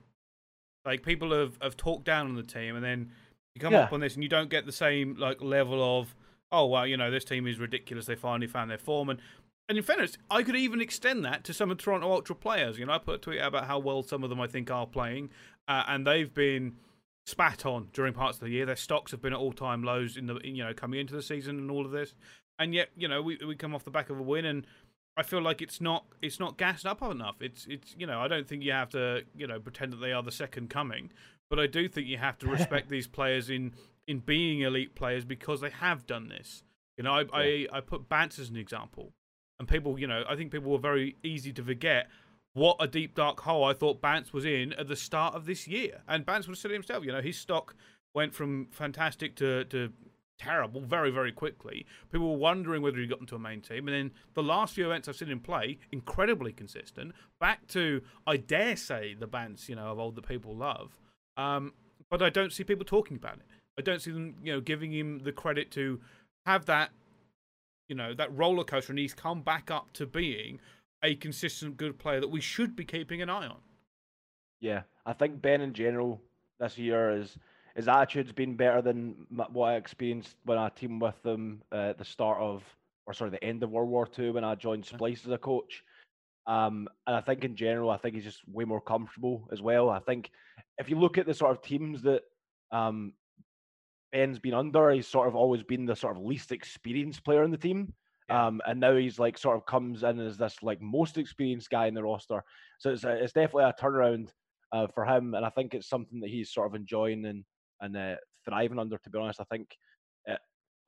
Like 0.84 1.02
people 1.02 1.32
have, 1.32 1.58
have 1.62 1.76
talked 1.76 2.04
down 2.04 2.26
on 2.26 2.34
the 2.34 2.42
team, 2.42 2.76
and 2.76 2.84
then 2.84 3.10
you 3.54 3.60
come 3.60 3.72
yeah. 3.72 3.84
up 3.84 3.92
on 3.92 4.00
this, 4.00 4.14
and 4.14 4.22
you 4.22 4.28
don't 4.28 4.50
get 4.50 4.66
the 4.66 4.72
same 4.72 5.16
like 5.18 5.42
level 5.42 5.98
of 5.98 6.14
oh 6.52 6.66
well, 6.66 6.86
you 6.86 6.96
know 6.96 7.10
this 7.10 7.24
team 7.24 7.46
is 7.46 7.58
ridiculous. 7.58 8.06
They 8.06 8.14
finally 8.14 8.46
found 8.46 8.70
their 8.70 8.78
form, 8.78 9.08
and 9.08 9.20
and 9.68 9.78
in 9.78 9.84
fairness, 9.84 10.18
I 10.30 10.42
could 10.42 10.56
even 10.56 10.80
extend 10.80 11.24
that 11.24 11.44
to 11.44 11.54
some 11.54 11.70
of 11.70 11.78
Toronto 11.78 12.10
Ultra 12.10 12.36
players. 12.36 12.78
You 12.78 12.86
know, 12.86 12.92
I 12.92 12.98
put 12.98 13.14
a 13.14 13.18
tweet 13.18 13.40
out 13.40 13.48
about 13.48 13.66
how 13.66 13.78
well 13.78 14.02
some 14.02 14.22
of 14.22 14.30
them 14.30 14.40
I 14.40 14.46
think 14.46 14.70
are 14.70 14.86
playing, 14.86 15.30
uh, 15.68 15.84
and 15.88 16.06
they've 16.06 16.32
been 16.32 16.76
spat 17.26 17.64
on 17.64 17.88
during 17.92 18.12
parts 18.12 18.36
of 18.36 18.44
the 18.44 18.50
year. 18.50 18.66
Their 18.66 18.76
stocks 18.76 19.10
have 19.12 19.22
been 19.22 19.32
at 19.32 19.38
all 19.38 19.52
time 19.52 19.82
lows 19.82 20.16
in 20.16 20.26
the 20.26 20.38
you 20.44 20.62
know 20.62 20.74
coming 20.74 21.00
into 21.00 21.14
the 21.14 21.22
season 21.22 21.58
and 21.58 21.70
all 21.70 21.86
of 21.86 21.92
this, 21.92 22.14
and 22.58 22.74
yet 22.74 22.90
you 22.96 23.08
know 23.08 23.22
we 23.22 23.38
we 23.46 23.56
come 23.56 23.74
off 23.74 23.84
the 23.84 23.90
back 23.90 24.10
of 24.10 24.18
a 24.18 24.22
win 24.22 24.44
and 24.44 24.66
I 25.16 25.22
feel 25.22 25.40
like 25.40 25.62
it's 25.62 25.80
not 25.80 26.04
it's 26.22 26.40
not 26.40 26.58
gassed 26.58 26.86
up 26.86 27.02
enough. 27.02 27.36
It's 27.40 27.66
it's 27.68 27.94
you 27.98 28.06
know 28.06 28.20
I 28.20 28.28
don't 28.28 28.48
think 28.48 28.62
you 28.62 28.72
have 28.72 28.90
to 28.90 29.22
you 29.36 29.46
know 29.46 29.60
pretend 29.60 29.92
that 29.92 29.98
they 29.98 30.12
are 30.12 30.22
the 30.22 30.32
second 30.32 30.70
coming, 30.70 31.10
but 31.48 31.58
I 31.58 31.66
do 31.66 31.88
think 31.88 32.08
you 32.08 32.18
have 32.18 32.38
to 32.38 32.46
respect 32.50 32.88
these 32.88 33.06
players 33.06 33.50
in 33.50 33.74
in 34.06 34.18
being 34.18 34.60
elite 34.60 34.94
players 34.94 35.24
because 35.24 35.60
they 35.60 35.70
have 35.70 36.06
done 36.06 36.28
this. 36.28 36.64
You 36.96 37.04
know 37.04 37.12
I 37.12 37.20
yeah. 37.20 37.28
I, 37.72 37.78
I 37.78 37.80
put 37.80 38.08
Bance 38.08 38.38
as 38.38 38.50
an 38.50 38.56
example, 38.56 39.12
and 39.58 39.68
people 39.68 39.98
you 39.98 40.06
know 40.06 40.24
I 40.28 40.34
think 40.34 40.50
people 40.50 40.72
were 40.72 40.78
very 40.78 41.16
easy 41.22 41.52
to 41.52 41.62
forget 41.62 42.08
what 42.54 42.76
a 42.80 42.86
deep 42.86 43.14
dark 43.14 43.40
hole 43.40 43.64
I 43.64 43.72
thought 43.72 44.00
Bance 44.00 44.32
was 44.32 44.44
in 44.44 44.72
at 44.74 44.88
the 44.88 44.96
start 44.96 45.34
of 45.34 45.46
this 45.46 45.68
year, 45.68 46.02
and 46.08 46.26
Bance 46.26 46.48
was 46.48 46.58
said 46.58 46.72
himself. 46.72 47.04
You 47.04 47.12
know 47.12 47.20
his 47.20 47.38
stock 47.38 47.76
went 48.14 48.34
from 48.34 48.66
fantastic 48.72 49.36
to 49.36 49.64
to 49.66 49.92
terrible 50.44 50.80
very, 50.80 51.10
very 51.10 51.32
quickly. 51.32 51.86
People 52.12 52.30
were 52.30 52.38
wondering 52.38 52.82
whether 52.82 52.98
he 52.98 53.06
got 53.06 53.20
into 53.20 53.34
a 53.34 53.38
main 53.38 53.60
team. 53.60 53.88
And 53.88 53.96
then 53.96 54.10
the 54.34 54.42
last 54.42 54.74
few 54.74 54.86
events 54.86 55.08
I've 55.08 55.16
seen 55.16 55.28
him 55.30 55.40
play, 55.40 55.78
incredibly 55.90 56.52
consistent. 56.52 57.12
Back 57.40 57.66
to, 57.68 58.02
I 58.26 58.36
dare 58.36 58.76
say, 58.76 59.14
the 59.18 59.26
Bance 59.26 59.68
you 59.68 59.76
know 59.76 59.86
of 59.86 59.98
old 59.98 60.16
that 60.16 60.28
people 60.28 60.54
love. 60.54 60.96
Um, 61.36 61.72
but 62.10 62.22
I 62.22 62.30
don't 62.30 62.52
see 62.52 62.64
people 62.64 62.84
talking 62.84 63.16
about 63.16 63.36
it. 63.36 63.46
I 63.78 63.82
don't 63.82 64.00
see 64.00 64.12
them, 64.12 64.36
you 64.42 64.52
know, 64.52 64.60
giving 64.60 64.92
him 64.92 65.20
the 65.20 65.32
credit 65.32 65.70
to 65.72 66.00
have 66.46 66.66
that, 66.66 66.90
you 67.88 67.96
know, 67.96 68.14
that 68.14 68.36
roller 68.36 68.64
coaster, 68.64 68.92
and 68.92 68.98
he's 68.98 69.14
come 69.14 69.42
back 69.42 69.70
up 69.70 69.92
to 69.94 70.06
being 70.06 70.60
a 71.02 71.14
consistent 71.14 71.76
good 71.76 71.98
player 71.98 72.20
that 72.20 72.30
we 72.30 72.40
should 72.40 72.76
be 72.76 72.84
keeping 72.84 73.20
an 73.20 73.30
eye 73.30 73.46
on. 73.46 73.58
Yeah, 74.60 74.82
I 75.04 75.12
think 75.12 75.42
Ben 75.42 75.60
in 75.60 75.74
general 75.74 76.20
this 76.60 76.78
year 76.78 77.10
is 77.10 77.36
his 77.74 77.88
attitude's 77.88 78.32
been 78.32 78.56
better 78.56 78.80
than 78.80 79.26
what 79.30 79.66
I 79.66 79.74
experienced 79.74 80.36
when 80.44 80.58
I 80.58 80.68
teamed 80.68 81.02
with 81.02 81.20
them 81.22 81.62
at 81.72 81.98
the 81.98 82.04
start 82.04 82.40
of, 82.40 82.62
or 83.06 83.14
sorry, 83.14 83.30
the 83.30 83.42
end 83.42 83.62
of 83.62 83.70
World 83.70 83.88
War 83.88 84.08
II 84.16 84.30
when 84.30 84.44
I 84.44 84.54
joined 84.54 84.84
Splyce 84.84 85.26
as 85.26 85.32
a 85.32 85.38
coach. 85.38 85.82
Um, 86.46 86.88
and 87.06 87.16
I 87.16 87.20
think 87.20 87.42
in 87.44 87.56
general, 87.56 87.90
I 87.90 87.96
think 87.96 88.14
he's 88.14 88.24
just 88.24 88.46
way 88.46 88.64
more 88.64 88.80
comfortable 88.80 89.48
as 89.50 89.60
well. 89.60 89.90
I 89.90 89.98
think 89.98 90.30
if 90.78 90.88
you 90.88 90.98
look 90.98 91.18
at 91.18 91.26
the 91.26 91.34
sort 91.34 91.50
of 91.50 91.62
teams 91.62 92.02
that 92.02 92.22
um, 92.70 93.14
Ben's 94.12 94.38
been 94.38 94.54
under, 94.54 94.90
he's 94.90 95.08
sort 95.08 95.26
of 95.26 95.34
always 95.34 95.64
been 95.64 95.86
the 95.86 95.96
sort 95.96 96.16
of 96.16 96.22
least 96.22 96.52
experienced 96.52 97.24
player 97.24 97.42
in 97.42 97.50
the 97.50 97.56
team. 97.56 97.92
Yeah. 98.28 98.46
Um, 98.46 98.62
and 98.66 98.78
now 98.78 98.94
he's 98.94 99.18
like 99.18 99.36
sort 99.36 99.56
of 99.56 99.66
comes 99.66 100.02
in 100.02 100.20
as 100.20 100.38
this 100.38 100.62
like 100.62 100.80
most 100.80 101.18
experienced 101.18 101.70
guy 101.70 101.86
in 101.86 101.94
the 101.94 102.02
roster. 102.02 102.42
So 102.78 102.90
it's, 102.90 103.04
a, 103.04 103.10
it's 103.22 103.32
definitely 103.32 103.64
a 103.64 103.74
turnaround 103.82 104.28
uh, 104.72 104.86
for 104.94 105.04
him, 105.04 105.34
and 105.34 105.44
I 105.44 105.50
think 105.50 105.74
it's 105.74 105.88
something 105.88 106.20
that 106.20 106.30
he's 106.30 106.52
sort 106.52 106.68
of 106.68 106.74
enjoying 106.74 107.26
and 107.26 107.44
and 107.84 107.96
uh, 107.96 108.16
thriving 108.44 108.78
under. 108.78 108.98
To 108.98 109.10
be 109.10 109.18
honest, 109.18 109.40
I 109.40 109.44
think 109.44 109.76
uh, 110.28 110.36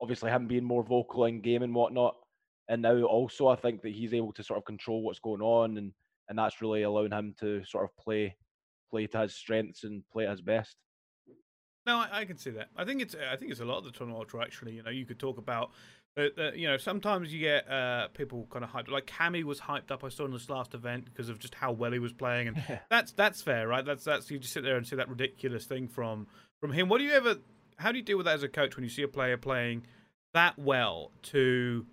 obviously 0.01 0.31
him 0.31 0.47
being 0.47 0.63
more 0.63 0.83
vocal 0.83 1.25
in 1.25 1.41
game 1.41 1.63
and 1.63 1.73
whatnot, 1.73 2.15
and 2.67 2.81
now 2.81 3.01
also 3.03 3.47
I 3.47 3.55
think 3.55 3.81
that 3.83 3.93
he's 3.93 4.13
able 4.13 4.33
to 4.33 4.43
sort 4.43 4.57
of 4.57 4.65
control 4.65 5.01
what's 5.01 5.19
going 5.19 5.41
on, 5.41 5.77
and 5.77 5.93
and 6.29 6.37
that's 6.37 6.61
really 6.61 6.83
allowing 6.83 7.11
him 7.11 7.35
to 7.39 7.63
sort 7.65 7.85
of 7.85 7.95
play 8.03 8.35
play 8.89 9.07
to 9.07 9.19
his 9.19 9.35
strengths 9.35 9.83
and 9.83 10.03
play 10.11 10.25
at 10.25 10.31
his 10.31 10.41
best. 10.41 10.75
No, 11.85 11.97
I, 11.97 12.19
I, 12.19 12.25
can 12.25 12.37
see 12.37 12.49
that. 12.51 12.67
I 12.75 12.83
think 12.83 13.01
it's 13.01 13.15
I 13.15 13.37
think 13.37 13.51
it's 13.51 13.61
a 13.61 13.65
lot 13.65 13.77
of 13.77 13.85
the 13.85 13.91
Toronto 13.91 14.17
Ultra 14.17 14.43
actually. 14.43 14.73
You 14.73 14.83
know, 14.83 14.91
you 14.91 15.05
could 15.05 15.19
talk 15.19 15.37
about. 15.37 15.71
Uh, 16.17 16.29
uh, 16.39 16.51
you 16.53 16.67
know, 16.67 16.77
sometimes 16.77 17.31
you 17.31 17.39
get 17.39 17.69
uh, 17.69 18.07
people 18.07 18.47
kind 18.49 18.65
of 18.65 18.71
hyped. 18.71 18.89
Like 18.89 19.05
Cammy 19.05 19.43
was 19.43 19.61
hyped 19.61 19.91
up. 19.91 20.03
I 20.03 20.09
saw 20.09 20.25
in 20.25 20.31
this 20.31 20.49
last 20.49 20.73
event 20.73 21.05
because 21.05 21.29
of 21.29 21.37
just 21.37 21.53
how 21.53 21.71
well 21.71 21.91
he 21.91 21.99
was 21.99 22.11
playing, 22.11 22.47
and 22.47 22.79
that's 22.89 23.11
that's 23.13 23.41
fair, 23.43 23.67
right? 23.67 23.85
That's 23.85 24.03
that's 24.03 24.29
you 24.31 24.39
just 24.39 24.53
sit 24.53 24.63
there 24.63 24.77
and 24.77 24.85
see 24.85 24.95
that 24.95 25.09
ridiculous 25.09 25.65
thing 25.65 25.87
from 25.87 26.27
from 26.61 26.73
him. 26.73 26.89
What 26.89 26.99
do 26.99 27.03
you 27.03 27.11
ever? 27.11 27.37
How 27.77 27.91
do 27.91 27.97
you 27.97 28.03
deal 28.03 28.17
with 28.17 28.25
that 28.25 28.35
as 28.35 28.43
a 28.43 28.49
coach 28.49 28.75
when 28.75 28.83
you 28.83 28.89
see 28.89 29.03
a 29.03 29.07
player 29.07 29.37
playing 29.37 29.83
that 30.33 30.57
well? 30.57 31.11
To 31.23 31.85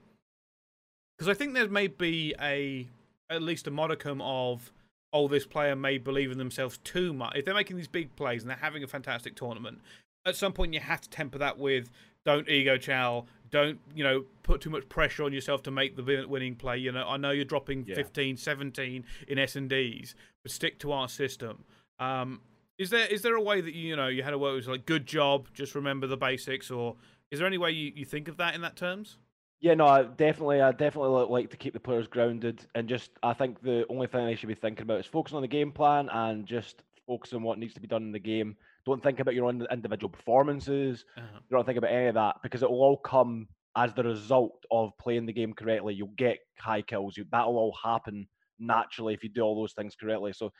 because 1.16 1.28
I 1.28 1.34
think 1.34 1.54
there 1.54 1.68
may 1.68 1.86
be 1.86 2.34
a 2.40 2.88
at 3.30 3.42
least 3.42 3.66
a 3.66 3.70
modicum 3.70 4.20
of 4.22 4.72
oh, 5.12 5.28
this 5.28 5.46
player 5.46 5.76
may 5.76 5.96
believe 5.96 6.32
in 6.32 6.38
themselves 6.38 6.78
too 6.82 7.12
much. 7.14 7.36
If 7.36 7.44
they're 7.44 7.54
making 7.54 7.76
these 7.76 7.86
big 7.86 8.14
plays 8.16 8.42
and 8.42 8.50
they're 8.50 8.56
having 8.56 8.82
a 8.82 8.88
fantastic 8.88 9.36
tournament, 9.36 9.80
at 10.26 10.34
some 10.34 10.52
point 10.52 10.74
you 10.74 10.80
have 10.80 11.00
to 11.02 11.08
temper 11.08 11.38
that 11.38 11.56
with 11.56 11.88
don't 12.24 12.48
ego 12.48 12.76
chow, 12.76 13.26
don't, 13.50 13.78
you 13.94 14.02
know, 14.02 14.24
put 14.42 14.60
too 14.60 14.70
much 14.70 14.88
pressure 14.88 15.22
on 15.22 15.32
yourself 15.32 15.62
to 15.62 15.70
make 15.70 15.94
the 15.94 16.26
winning 16.28 16.56
play. 16.56 16.78
You 16.78 16.90
know, 16.90 17.06
I 17.08 17.16
know 17.16 17.30
you're 17.30 17.44
dropping 17.44 17.84
yeah. 17.86 17.94
15, 17.94 18.36
17 18.36 19.04
in 19.28 19.38
S&Ds, 19.38 20.14
but 20.42 20.50
stick 20.50 20.80
to 20.80 20.90
our 20.90 21.08
system. 21.08 21.64
Um, 22.00 22.40
is 22.78 22.90
there 22.90 23.06
is 23.06 23.22
there 23.22 23.36
a 23.36 23.40
way 23.40 23.60
that 23.60 23.74
you, 23.74 23.88
you 23.88 23.96
know 23.96 24.08
you 24.08 24.22
had 24.22 24.32
a 24.32 24.38
word 24.38 24.54
was 24.54 24.68
like 24.68 24.86
good 24.86 25.06
job, 25.06 25.48
just 25.52 25.74
remember 25.74 26.06
the 26.06 26.16
basics, 26.16 26.70
or 26.70 26.96
is 27.30 27.38
there 27.38 27.46
any 27.46 27.58
way 27.58 27.70
you, 27.70 27.92
you 27.94 28.04
think 28.04 28.28
of 28.28 28.36
that 28.38 28.54
in 28.54 28.60
that 28.62 28.76
terms? 28.76 29.18
Yeah, 29.60 29.74
no, 29.74 29.86
I 29.86 30.02
definitely, 30.02 30.60
I 30.60 30.72
definitely 30.72 31.24
like 31.26 31.50
to 31.50 31.56
keep 31.56 31.72
the 31.72 31.80
players 31.80 32.06
grounded, 32.06 32.66
and 32.74 32.88
just 32.88 33.12
I 33.22 33.32
think 33.32 33.62
the 33.62 33.86
only 33.88 34.06
thing 34.06 34.26
they 34.26 34.34
should 34.34 34.48
be 34.48 34.54
thinking 34.54 34.82
about 34.82 35.00
is 35.00 35.06
focusing 35.06 35.36
on 35.36 35.42
the 35.42 35.48
game 35.48 35.72
plan 35.72 36.08
and 36.12 36.44
just 36.44 36.82
focusing 37.06 37.36
on 37.36 37.42
what 37.42 37.58
needs 37.58 37.74
to 37.74 37.80
be 37.80 37.88
done 37.88 38.02
in 38.02 38.12
the 38.12 38.18
game. 38.18 38.56
Don't 38.84 39.02
think 39.02 39.20
about 39.20 39.34
your 39.34 39.46
own 39.46 39.66
individual 39.70 40.10
performances. 40.10 41.04
Uh-huh. 41.16 41.38
Don't 41.50 41.64
think 41.64 41.78
about 41.78 41.92
any 41.92 42.08
of 42.08 42.14
that 42.14 42.36
because 42.42 42.62
it 42.62 42.70
will 42.70 42.82
all 42.82 42.98
come 42.98 43.48
as 43.76 43.94
the 43.94 44.04
result 44.04 44.64
of 44.70 44.92
playing 44.98 45.26
the 45.26 45.32
game 45.32 45.54
correctly. 45.54 45.94
You'll 45.94 46.08
get 46.16 46.38
high 46.58 46.82
kills. 46.82 47.16
You, 47.16 47.24
that'll 47.30 47.56
all 47.56 47.76
happen 47.82 48.26
naturally 48.58 49.14
if 49.14 49.22
you 49.22 49.30
do 49.30 49.40
all 49.40 49.56
those 49.56 49.72
things 49.72 49.96
correctly. 49.96 50.32
So 50.32 50.52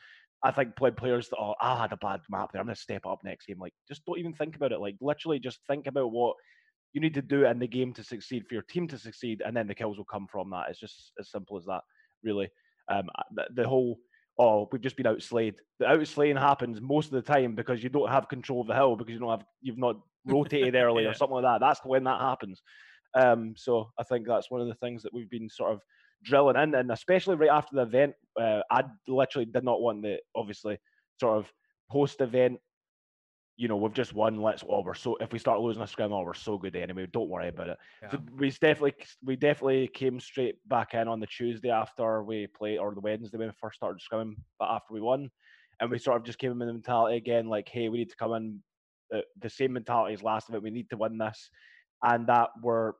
I 0.43 0.51
think 0.51 0.75
play 0.75 0.91
players 0.91 1.29
that 1.29 1.37
oh, 1.37 1.55
I 1.61 1.81
had 1.81 1.91
a 1.91 1.97
bad 1.97 2.21
map 2.29 2.51
there. 2.51 2.59
I'm 2.61 2.67
going 2.67 2.75
to 2.75 2.81
step 2.81 3.05
up 3.05 3.19
next 3.23 3.47
game. 3.47 3.59
Like, 3.59 3.73
just 3.87 4.05
don't 4.05 4.19
even 4.19 4.33
think 4.33 4.55
about 4.55 4.71
it. 4.71 4.79
Like, 4.79 4.95
literally, 5.01 5.39
just 5.39 5.59
think 5.67 5.87
about 5.87 6.11
what 6.11 6.35
you 6.93 7.01
need 7.01 7.13
to 7.15 7.21
do 7.21 7.45
in 7.45 7.59
the 7.59 7.67
game 7.67 7.93
to 7.93 8.03
succeed 8.03 8.45
for 8.47 8.53
your 8.53 8.63
team 8.63 8.87
to 8.89 8.97
succeed, 8.97 9.41
and 9.45 9.55
then 9.55 9.67
the 9.67 9.75
kills 9.75 9.97
will 9.97 10.05
come 10.05 10.27
from 10.27 10.49
that. 10.51 10.69
It's 10.69 10.79
just 10.79 11.11
as 11.19 11.31
simple 11.31 11.57
as 11.57 11.65
that, 11.65 11.81
really. 12.23 12.49
Um, 12.89 13.09
the, 13.33 13.45
the 13.53 13.67
whole 13.67 13.97
oh 14.37 14.67
we've 14.71 14.81
just 14.81 14.97
been 14.97 15.05
outslayed. 15.05 15.55
The 15.79 15.85
outslaying 15.85 16.39
happens 16.39 16.79
most 16.81 17.07
of 17.07 17.11
the 17.13 17.21
time 17.21 17.55
because 17.55 17.83
you 17.83 17.89
don't 17.89 18.11
have 18.11 18.29
control 18.29 18.61
of 18.61 18.67
the 18.67 18.75
hill 18.75 18.95
because 18.95 19.13
you 19.13 19.19
don't 19.19 19.29
have 19.29 19.45
you've 19.61 19.77
not 19.77 19.97
rotated 20.25 20.75
early 20.75 21.03
yeah. 21.03 21.09
or 21.09 21.13
something 21.13 21.35
like 21.35 21.43
that. 21.43 21.65
That's 21.65 21.81
when 21.83 22.03
that 22.03 22.21
happens. 22.21 22.61
Um, 23.15 23.53
so 23.57 23.91
I 23.97 24.03
think 24.03 24.27
that's 24.27 24.51
one 24.51 24.61
of 24.61 24.67
the 24.67 24.75
things 24.75 25.01
that 25.03 25.13
we've 25.13 25.29
been 25.29 25.49
sort 25.49 25.71
of 25.71 25.81
drilling 26.25 26.57
in, 26.57 26.75
and 26.75 26.91
especially 26.91 27.35
right 27.35 27.49
after 27.49 27.75
the 27.75 27.83
event, 27.83 28.13
uh, 28.39 28.61
I 28.69 28.83
literally 29.07 29.45
did 29.45 29.63
not 29.63 29.81
want 29.81 30.01
the 30.01 30.17
obviously 30.35 30.77
sort 31.19 31.37
of 31.37 31.51
post 31.89 32.19
event 32.19 32.59
you 33.57 33.69
know, 33.69 33.77
we've 33.77 33.93
just 33.93 34.13
won. 34.13 34.41
Let's 34.41 34.63
oh, 34.67 34.81
we're 34.81 34.93
so 34.95 35.15
if 35.21 35.31
we 35.31 35.39
start 35.39 35.61
losing 35.61 35.81
a 35.81 35.87
scrum, 35.87 36.11
oh, 36.11 36.23
we're 36.23 36.33
so 36.33 36.57
good 36.57 36.75
anyway. 36.75 37.07
Don't 37.11 37.29
worry 37.29 37.47
about 37.47 37.69
it. 37.69 37.77
Yeah. 38.01 38.11
So 38.11 38.19
we 38.37 38.49
definitely 38.49 38.95
we 39.23 39.35
definitely 39.35 39.87
came 39.87 40.19
straight 40.19 40.55
back 40.67 40.93
in 40.93 41.07
on 41.07 41.19
the 41.19 41.27
Tuesday 41.27 41.69
after 41.69 42.21
we 42.23 42.47
played, 42.47 42.79
or 42.79 42.93
the 42.93 42.99
Wednesday 42.99 43.37
when 43.37 43.47
we 43.47 43.53
first 43.59 43.77
started 43.77 44.01
scrimming, 44.01 44.35
but 44.59 44.69
after 44.69 44.93
we 44.93 45.01
won, 45.01 45.29
and 45.79 45.89
we 45.89 45.99
sort 45.99 46.17
of 46.17 46.25
just 46.25 46.37
came 46.37 46.51
in 46.51 46.59
the 46.59 46.65
mentality 46.65 47.15
again, 47.15 47.47
like, 47.47 47.69
hey, 47.69 47.87
we 47.87 47.99
need 47.99 48.09
to 48.09 48.17
come 48.17 48.33
in 48.33 48.59
the, 49.09 49.23
the 49.41 49.49
same 49.49 49.73
mentality 49.73 50.13
as 50.13 50.23
last 50.23 50.49
event. 50.49 50.63
We 50.63 50.71
need 50.71 50.89
to 50.89 50.97
win 50.97 51.17
this, 51.17 51.49
and 52.03 52.27
that 52.27 52.49
we're 52.61 52.93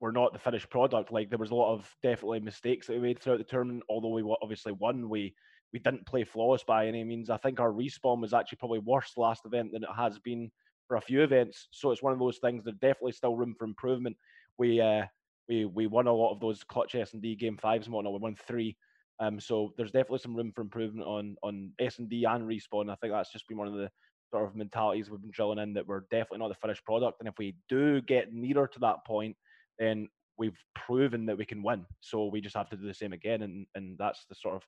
we're 0.00 0.10
not 0.10 0.32
the 0.32 0.38
finished 0.38 0.70
product. 0.70 1.12
Like 1.12 1.30
there 1.30 1.38
was 1.38 1.50
a 1.50 1.54
lot 1.54 1.72
of 1.72 1.90
definitely 2.02 2.40
mistakes 2.40 2.86
that 2.86 2.94
we 2.94 3.00
made 3.00 3.18
throughout 3.18 3.38
the 3.38 3.44
tournament. 3.44 3.82
Although 3.88 4.10
we 4.10 4.36
obviously 4.42 4.72
won, 4.72 5.08
we 5.08 5.34
we 5.72 5.78
didn't 5.78 6.06
play 6.06 6.24
flawless 6.24 6.64
by 6.64 6.86
any 6.86 7.02
means. 7.04 7.30
I 7.30 7.36
think 7.38 7.60
our 7.60 7.72
respawn 7.72 8.20
was 8.20 8.34
actually 8.34 8.58
probably 8.58 8.78
worse 8.80 9.12
last 9.16 9.44
event 9.46 9.72
than 9.72 9.82
it 9.82 9.90
has 9.96 10.18
been 10.18 10.50
for 10.86 10.96
a 10.96 11.00
few 11.00 11.22
events. 11.22 11.68
So 11.72 11.90
it's 11.90 12.02
one 12.02 12.12
of 12.12 12.18
those 12.18 12.38
things. 12.38 12.64
There's 12.64 12.76
definitely 12.76 13.12
still 13.12 13.36
room 13.36 13.54
for 13.58 13.64
improvement. 13.64 14.16
We 14.58 14.80
uh, 14.80 15.04
we 15.48 15.64
we 15.64 15.86
won 15.86 16.06
a 16.06 16.12
lot 16.12 16.32
of 16.32 16.40
those 16.40 16.62
clutch 16.64 16.94
S 16.94 17.12
and 17.12 17.22
D 17.22 17.34
game 17.34 17.56
fives 17.56 17.86
and 17.86 17.94
whatnot. 17.94 18.12
We 18.12 18.20
won 18.20 18.36
three. 18.36 18.76
Um, 19.18 19.40
so 19.40 19.72
there's 19.76 19.92
definitely 19.92 20.18
some 20.18 20.36
room 20.36 20.52
for 20.54 20.60
improvement 20.60 21.06
on 21.06 21.36
on 21.42 21.72
S 21.78 21.98
and 21.98 22.08
D 22.08 22.24
and 22.24 22.46
respawn. 22.46 22.90
I 22.90 22.96
think 22.96 23.12
that's 23.12 23.32
just 23.32 23.48
been 23.48 23.58
one 23.58 23.68
of 23.68 23.74
the 23.74 23.90
sort 24.30 24.44
of 24.44 24.56
mentalities 24.56 25.08
we've 25.08 25.20
been 25.20 25.30
drilling 25.30 25.58
in 25.58 25.72
that 25.74 25.86
we're 25.86 26.04
definitely 26.10 26.38
not 26.38 26.48
the 26.48 26.54
finished 26.54 26.84
product. 26.84 27.20
And 27.20 27.28
if 27.28 27.38
we 27.38 27.56
do 27.68 28.00
get 28.02 28.32
nearer 28.32 28.66
to 28.66 28.78
that 28.80 29.04
point, 29.06 29.36
then 29.78 30.08
we've 30.38 30.58
proven 30.74 31.26
that 31.26 31.38
we 31.38 31.44
can 31.44 31.62
win. 31.62 31.86
So 32.00 32.26
we 32.26 32.40
just 32.40 32.56
have 32.56 32.68
to 32.70 32.76
do 32.76 32.86
the 32.86 32.94
same 32.94 33.12
again, 33.12 33.42
and 33.42 33.66
and 33.74 33.96
that's 33.98 34.24
the 34.28 34.34
sort 34.34 34.56
of 34.56 34.62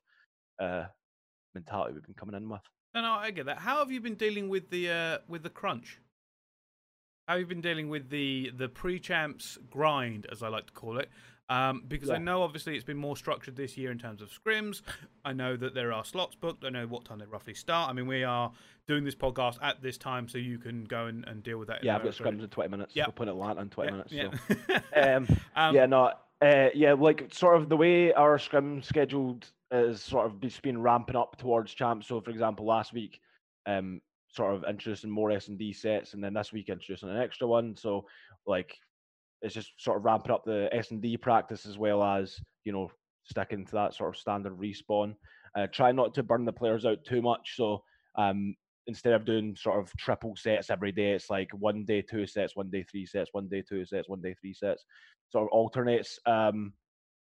uh, 0.65 0.87
mentality 1.55 1.93
we've 1.93 2.05
been 2.05 2.15
coming 2.15 2.35
in 2.35 2.49
with. 2.49 2.61
No, 2.93 3.01
no, 3.01 3.11
I 3.11 3.31
get 3.31 3.45
that. 3.45 3.59
How 3.59 3.79
have 3.79 3.91
you 3.91 4.01
been 4.01 4.15
dealing 4.15 4.49
with 4.49 4.69
the 4.69 4.89
uh, 4.89 5.17
with 5.27 5.43
the 5.43 5.49
crunch? 5.49 5.99
How 7.27 7.33
have 7.33 7.41
you 7.41 7.47
been 7.47 7.61
dealing 7.61 7.89
with 7.89 8.09
the 8.09 8.51
the 8.55 8.67
pre-champs 8.69 9.57
grind, 9.69 10.25
as 10.31 10.41
I 10.41 10.47
like 10.47 10.67
to 10.67 10.73
call 10.73 10.97
it? 10.97 11.09
Um, 11.49 11.83
because 11.87 12.09
yeah. 12.09 12.15
I 12.15 12.17
know 12.19 12.43
obviously 12.43 12.75
it's 12.75 12.83
been 12.83 12.97
more 12.97 13.17
structured 13.17 13.55
this 13.55 13.75
year 13.75 13.91
in 13.91 13.97
terms 13.97 14.21
of 14.21 14.29
scrims. 14.29 14.81
I 15.25 15.33
know 15.33 15.57
that 15.57 15.73
there 15.73 15.91
are 15.91 16.05
slots 16.05 16.35
booked. 16.35 16.63
I 16.63 16.69
know 16.69 16.85
what 16.85 17.05
time 17.05 17.17
they 17.17 17.25
roughly 17.25 17.55
start. 17.55 17.89
I 17.89 17.93
mean, 17.93 18.05
we 18.07 18.23
are 18.23 18.51
doing 18.87 19.03
this 19.03 19.15
podcast 19.15 19.57
at 19.61 19.81
this 19.81 19.97
time, 19.97 20.27
so 20.27 20.37
you 20.37 20.59
can 20.59 20.85
go 20.85 21.07
and, 21.07 21.27
and 21.27 21.41
deal 21.41 21.57
with 21.57 21.67
that. 21.69 21.83
Yeah, 21.83 21.95
I've 21.95 22.03
got 22.03 22.13
scrims 22.13 22.43
in 22.43 22.49
20 22.49 22.69
minutes. 22.69 22.95
Yeah, 22.95 23.05
we'll 23.07 23.13
put 23.13 23.27
Atlanta 23.27 23.61
in 23.61 23.69
20 23.69 23.91
minutes. 23.91 24.11
Yeah. 24.11 24.29
So. 24.47 24.75
um, 25.01 25.27
um, 25.55 25.75
yeah, 25.75 25.87
no, 25.87 26.13
uh, 26.41 26.69
yeah, 26.73 26.93
like 26.93 27.33
sort 27.33 27.57
of 27.59 27.67
the 27.67 27.77
way 27.77 28.13
our 28.13 28.37
scrim 28.37 28.81
scheduled 28.83 29.47
is 29.71 30.01
sort 30.01 30.25
of 30.27 30.39
just 30.41 30.61
been 30.61 30.81
ramping 30.81 31.15
up 31.15 31.37
towards 31.37 31.73
champs. 31.73 32.07
So, 32.07 32.21
for 32.21 32.29
example, 32.29 32.65
last 32.65 32.93
week, 32.93 33.19
um, 33.65 34.01
sort 34.27 34.53
of 34.53 34.63
introducing 34.69 35.09
more 35.09 35.31
S 35.31 35.47
and 35.47 35.57
D 35.57 35.73
sets, 35.73 36.13
and 36.13 36.23
then 36.23 36.33
this 36.33 36.53
week 36.53 36.69
introducing 36.69 37.09
an 37.09 37.17
extra 37.17 37.47
one. 37.47 37.75
So, 37.75 38.05
like, 38.45 38.77
it's 39.41 39.53
just 39.53 39.71
sort 39.77 39.97
of 39.97 40.05
ramping 40.05 40.31
up 40.31 40.43
the 40.45 40.69
S 40.71 40.91
and 40.91 41.01
D 41.01 41.17
practice 41.17 41.65
as 41.65 41.77
well 41.77 42.03
as 42.03 42.39
you 42.65 42.71
know 42.71 42.91
sticking 43.23 43.65
to 43.65 43.71
that 43.73 43.93
sort 43.93 44.09
of 44.09 44.19
standard 44.19 44.57
respawn. 44.57 45.15
Uh, 45.55 45.67
try 45.71 45.91
not 45.91 46.13
to 46.13 46.23
burn 46.23 46.45
the 46.45 46.53
players 46.53 46.85
out 46.85 47.03
too 47.05 47.21
much. 47.21 47.55
So, 47.55 47.83
um, 48.15 48.55
instead 48.87 49.13
of 49.13 49.25
doing 49.25 49.55
sort 49.55 49.79
of 49.79 49.91
triple 49.97 50.35
sets 50.35 50.69
every 50.69 50.91
day, 50.91 51.11
it's 51.11 51.29
like 51.29 51.49
one 51.53 51.85
day 51.85 52.01
two 52.01 52.27
sets, 52.27 52.55
one 52.55 52.69
day 52.69 52.83
three 52.89 53.05
sets, 53.05 53.29
one 53.31 53.47
day 53.47 53.63
two 53.67 53.85
sets, 53.85 54.09
one 54.09 54.21
day 54.21 54.35
three 54.39 54.53
sets. 54.53 54.85
Sort 55.29 55.43
of 55.43 55.49
alternates. 55.49 56.19
Um, 56.25 56.73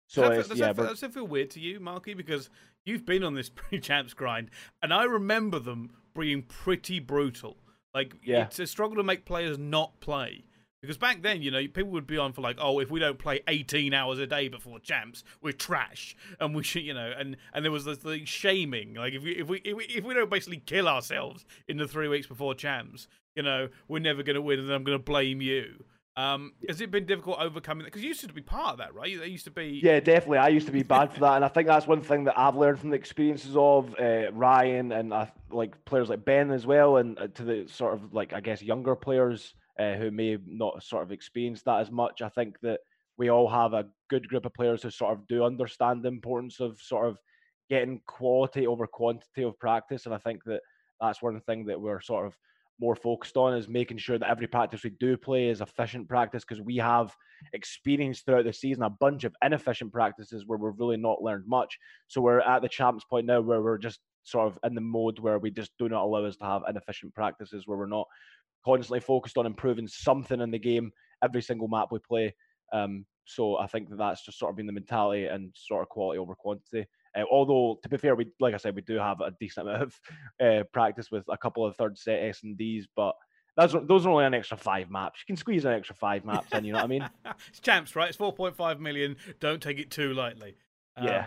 so 0.06 0.22
does 0.22 0.30
that, 0.30 0.48
does, 0.48 0.58
yeah, 0.58 0.66
that, 0.68 0.76
but... 0.76 0.88
does 0.88 1.00
that 1.00 1.12
feel 1.12 1.26
weird 1.26 1.50
to 1.50 1.60
you, 1.60 1.80
Marky? 1.80 2.14
Because 2.14 2.48
you've 2.84 3.04
been 3.04 3.22
on 3.22 3.34
this 3.34 3.48
pre-champs 3.54 4.14
grind, 4.14 4.50
and 4.82 4.92
I 4.92 5.04
remember 5.04 5.58
them 5.58 5.90
being 6.18 6.42
pretty 6.42 6.98
brutal. 7.00 7.58
Like, 7.94 8.14
yeah. 8.24 8.44
it's 8.44 8.58
a 8.58 8.66
struggle 8.66 8.96
to 8.96 9.02
make 9.02 9.24
players 9.24 9.58
not 9.58 10.00
play. 10.00 10.44
Because 10.80 10.96
back 10.96 11.22
then, 11.22 11.42
you 11.42 11.50
know, 11.50 11.60
people 11.60 11.90
would 11.90 12.06
be 12.06 12.18
on 12.18 12.32
for 12.32 12.40
like, 12.40 12.56
oh, 12.60 12.78
if 12.78 12.90
we 12.90 13.00
don't 13.00 13.18
play 13.18 13.40
18 13.48 13.92
hours 13.92 14.18
a 14.18 14.26
day 14.26 14.48
before 14.48 14.78
champs, 14.78 15.24
we're 15.42 15.52
trash, 15.52 16.16
and 16.38 16.54
we 16.54 16.62
should, 16.62 16.82
you 16.82 16.94
know, 16.94 17.12
and 17.18 17.36
and 17.52 17.64
there 17.64 17.72
was 17.72 17.84
this 17.84 17.98
shaming, 18.28 18.94
like 18.94 19.12
if 19.12 19.22
we 19.22 19.32
if 19.32 19.48
we 19.48 19.58
if 19.58 19.76
we, 19.76 19.84
if 19.84 20.04
we 20.04 20.14
don't 20.14 20.30
basically 20.30 20.58
kill 20.58 20.88
ourselves 20.88 21.44
in 21.66 21.78
the 21.78 21.88
three 21.88 22.06
weeks 22.06 22.28
before 22.28 22.54
champs, 22.54 23.08
you 23.34 23.42
know, 23.42 23.68
we're 23.88 23.98
never 23.98 24.22
going 24.22 24.34
to 24.34 24.42
win, 24.42 24.60
and 24.60 24.70
I'm 24.70 24.84
going 24.84 24.98
to 24.98 25.02
blame 25.02 25.40
you. 25.40 25.84
Um, 26.16 26.54
has 26.68 26.80
it 26.80 26.90
been 26.90 27.06
difficult 27.06 27.38
overcoming 27.38 27.84
that? 27.84 27.92
Because 27.92 28.02
you 28.02 28.08
used 28.08 28.22
to 28.22 28.32
be 28.32 28.40
part 28.40 28.72
of 28.72 28.78
that, 28.78 28.92
right? 28.92 29.18
They 29.18 29.28
used 29.28 29.44
to 29.44 29.52
be. 29.52 29.80
Yeah, 29.82 30.00
definitely. 30.00 30.38
I 30.38 30.48
used 30.48 30.66
to 30.66 30.72
be 30.72 30.82
bad 30.82 31.12
for 31.12 31.20
that, 31.20 31.36
and 31.36 31.44
I 31.44 31.48
think 31.48 31.68
that's 31.68 31.86
one 31.86 32.02
thing 32.02 32.24
that 32.24 32.36
I've 32.36 32.56
learned 32.56 32.80
from 32.80 32.90
the 32.90 32.96
experiences 32.96 33.56
of 33.56 33.94
uh, 34.00 34.32
Ryan 34.32 34.90
and 34.90 35.12
uh, 35.12 35.26
like 35.50 35.84
players 35.84 36.08
like 36.08 36.24
Ben 36.24 36.50
as 36.50 36.66
well, 36.66 36.96
and 36.96 37.16
uh, 37.18 37.28
to 37.34 37.44
the 37.44 37.66
sort 37.68 37.94
of 37.94 38.12
like 38.12 38.32
I 38.32 38.40
guess 38.40 38.60
younger 38.60 38.96
players 38.96 39.54
uh, 39.78 39.94
who 39.94 40.10
may 40.10 40.38
not 40.46 40.82
sort 40.82 41.02
of 41.02 41.12
experience 41.12 41.62
that 41.62 41.80
as 41.80 41.90
much. 41.90 42.22
I 42.22 42.28
think 42.28 42.58
that 42.62 42.80
we 43.16 43.30
all 43.30 43.48
have 43.48 43.72
a 43.72 43.86
good 44.08 44.28
group 44.28 44.46
of 44.46 44.54
players 44.54 44.82
who 44.82 44.90
sort 44.90 45.12
of 45.12 45.26
do 45.26 45.44
understand 45.44 46.02
the 46.02 46.08
importance 46.08 46.60
of 46.60 46.80
sort 46.80 47.08
of 47.08 47.18
getting 47.68 48.00
quality 48.06 48.66
over 48.66 48.86
quantity 48.86 49.42
of 49.42 49.58
practice, 49.58 50.06
and 50.06 50.14
I 50.14 50.18
think 50.18 50.44
that 50.44 50.60
that's 51.00 51.22
one 51.22 51.40
thing 51.40 51.66
that 51.66 51.80
we're 51.80 52.00
sort 52.00 52.26
of 52.26 52.36
more 52.80 52.94
focused 52.94 53.36
on 53.36 53.56
is 53.56 53.68
making 53.68 53.98
sure 53.98 54.18
that 54.18 54.30
every 54.30 54.46
practice 54.46 54.84
we 54.84 54.90
do 54.90 55.16
play 55.16 55.48
is 55.48 55.60
efficient 55.60 56.08
practice 56.08 56.44
because 56.44 56.62
we 56.62 56.76
have 56.76 57.14
experienced 57.52 58.24
throughout 58.24 58.44
the 58.44 58.52
season 58.52 58.84
a 58.84 58.90
bunch 58.90 59.24
of 59.24 59.34
inefficient 59.44 59.92
practices 59.92 60.44
where 60.46 60.58
we've 60.58 60.78
really 60.78 60.96
not 60.96 61.22
learned 61.22 61.44
much. 61.46 61.78
So 62.06 62.20
we're 62.20 62.40
at 62.40 62.62
the 62.62 62.68
champs 62.68 63.04
point 63.04 63.26
now 63.26 63.40
where 63.40 63.62
we're 63.62 63.78
just 63.78 64.00
sort 64.22 64.46
of 64.46 64.58
in 64.62 64.74
the 64.74 64.80
mode 64.80 65.18
where 65.18 65.38
we 65.38 65.50
just 65.50 65.72
do 65.78 65.88
not 65.88 66.04
allow 66.04 66.24
us 66.24 66.36
to 66.36 66.44
have 66.44 66.62
inefficient 66.68 67.14
practices 67.14 67.66
where 67.66 67.78
we're 67.78 67.86
not 67.86 68.06
constantly 68.64 69.00
focused 69.00 69.38
on 69.38 69.46
improving 69.46 69.88
something 69.88 70.40
in 70.40 70.50
the 70.50 70.58
game 70.58 70.92
every 71.22 71.42
single 71.42 71.68
map 71.68 71.88
we 71.90 71.98
play. 71.98 72.34
Um, 72.72 73.06
so 73.24 73.58
I 73.58 73.66
think 73.66 73.90
that 73.90 73.98
that's 73.98 74.24
just 74.24 74.38
sort 74.38 74.50
of 74.50 74.56
been 74.56 74.66
the 74.66 74.72
mentality 74.72 75.26
and 75.26 75.52
sort 75.54 75.82
of 75.82 75.88
quality 75.88 76.18
over 76.18 76.34
quantity. 76.34 76.86
Uh, 77.16 77.24
although 77.30 77.78
to 77.82 77.88
be 77.88 77.98
fair, 77.98 78.14
we 78.14 78.26
like 78.40 78.54
I 78.54 78.58
said, 78.58 78.74
we 78.74 78.82
do 78.82 78.96
have 78.96 79.20
a 79.20 79.32
decent 79.38 79.68
amount 79.68 79.82
of 79.82 80.00
uh, 80.44 80.64
practice 80.72 81.10
with 81.10 81.24
a 81.28 81.36
couple 81.36 81.66
of 81.66 81.76
third 81.76 81.98
set 81.98 82.22
S 82.22 82.40
and 82.42 82.56
Ds, 82.56 82.86
but 82.96 83.14
those 83.56 83.74
are, 83.74 83.84
those 83.84 84.06
are 84.06 84.10
only 84.10 84.24
an 84.24 84.34
extra 84.34 84.56
five 84.56 84.88
maps. 84.88 85.20
You 85.20 85.34
can 85.34 85.36
squeeze 85.36 85.64
an 85.64 85.72
extra 85.72 85.96
five 85.96 86.24
maps 86.24 86.52
in. 86.52 86.64
You 86.64 86.72
know 86.72 86.78
what 86.78 86.84
I 86.84 86.88
mean? 86.88 87.10
it's 87.48 87.60
champs, 87.60 87.96
right? 87.96 88.08
It's 88.08 88.16
four 88.16 88.32
point 88.32 88.56
five 88.56 88.80
million. 88.80 89.16
Don't 89.40 89.60
take 89.60 89.78
it 89.78 89.90
too 89.90 90.14
lightly. 90.14 90.56
Yeah. 91.02 91.26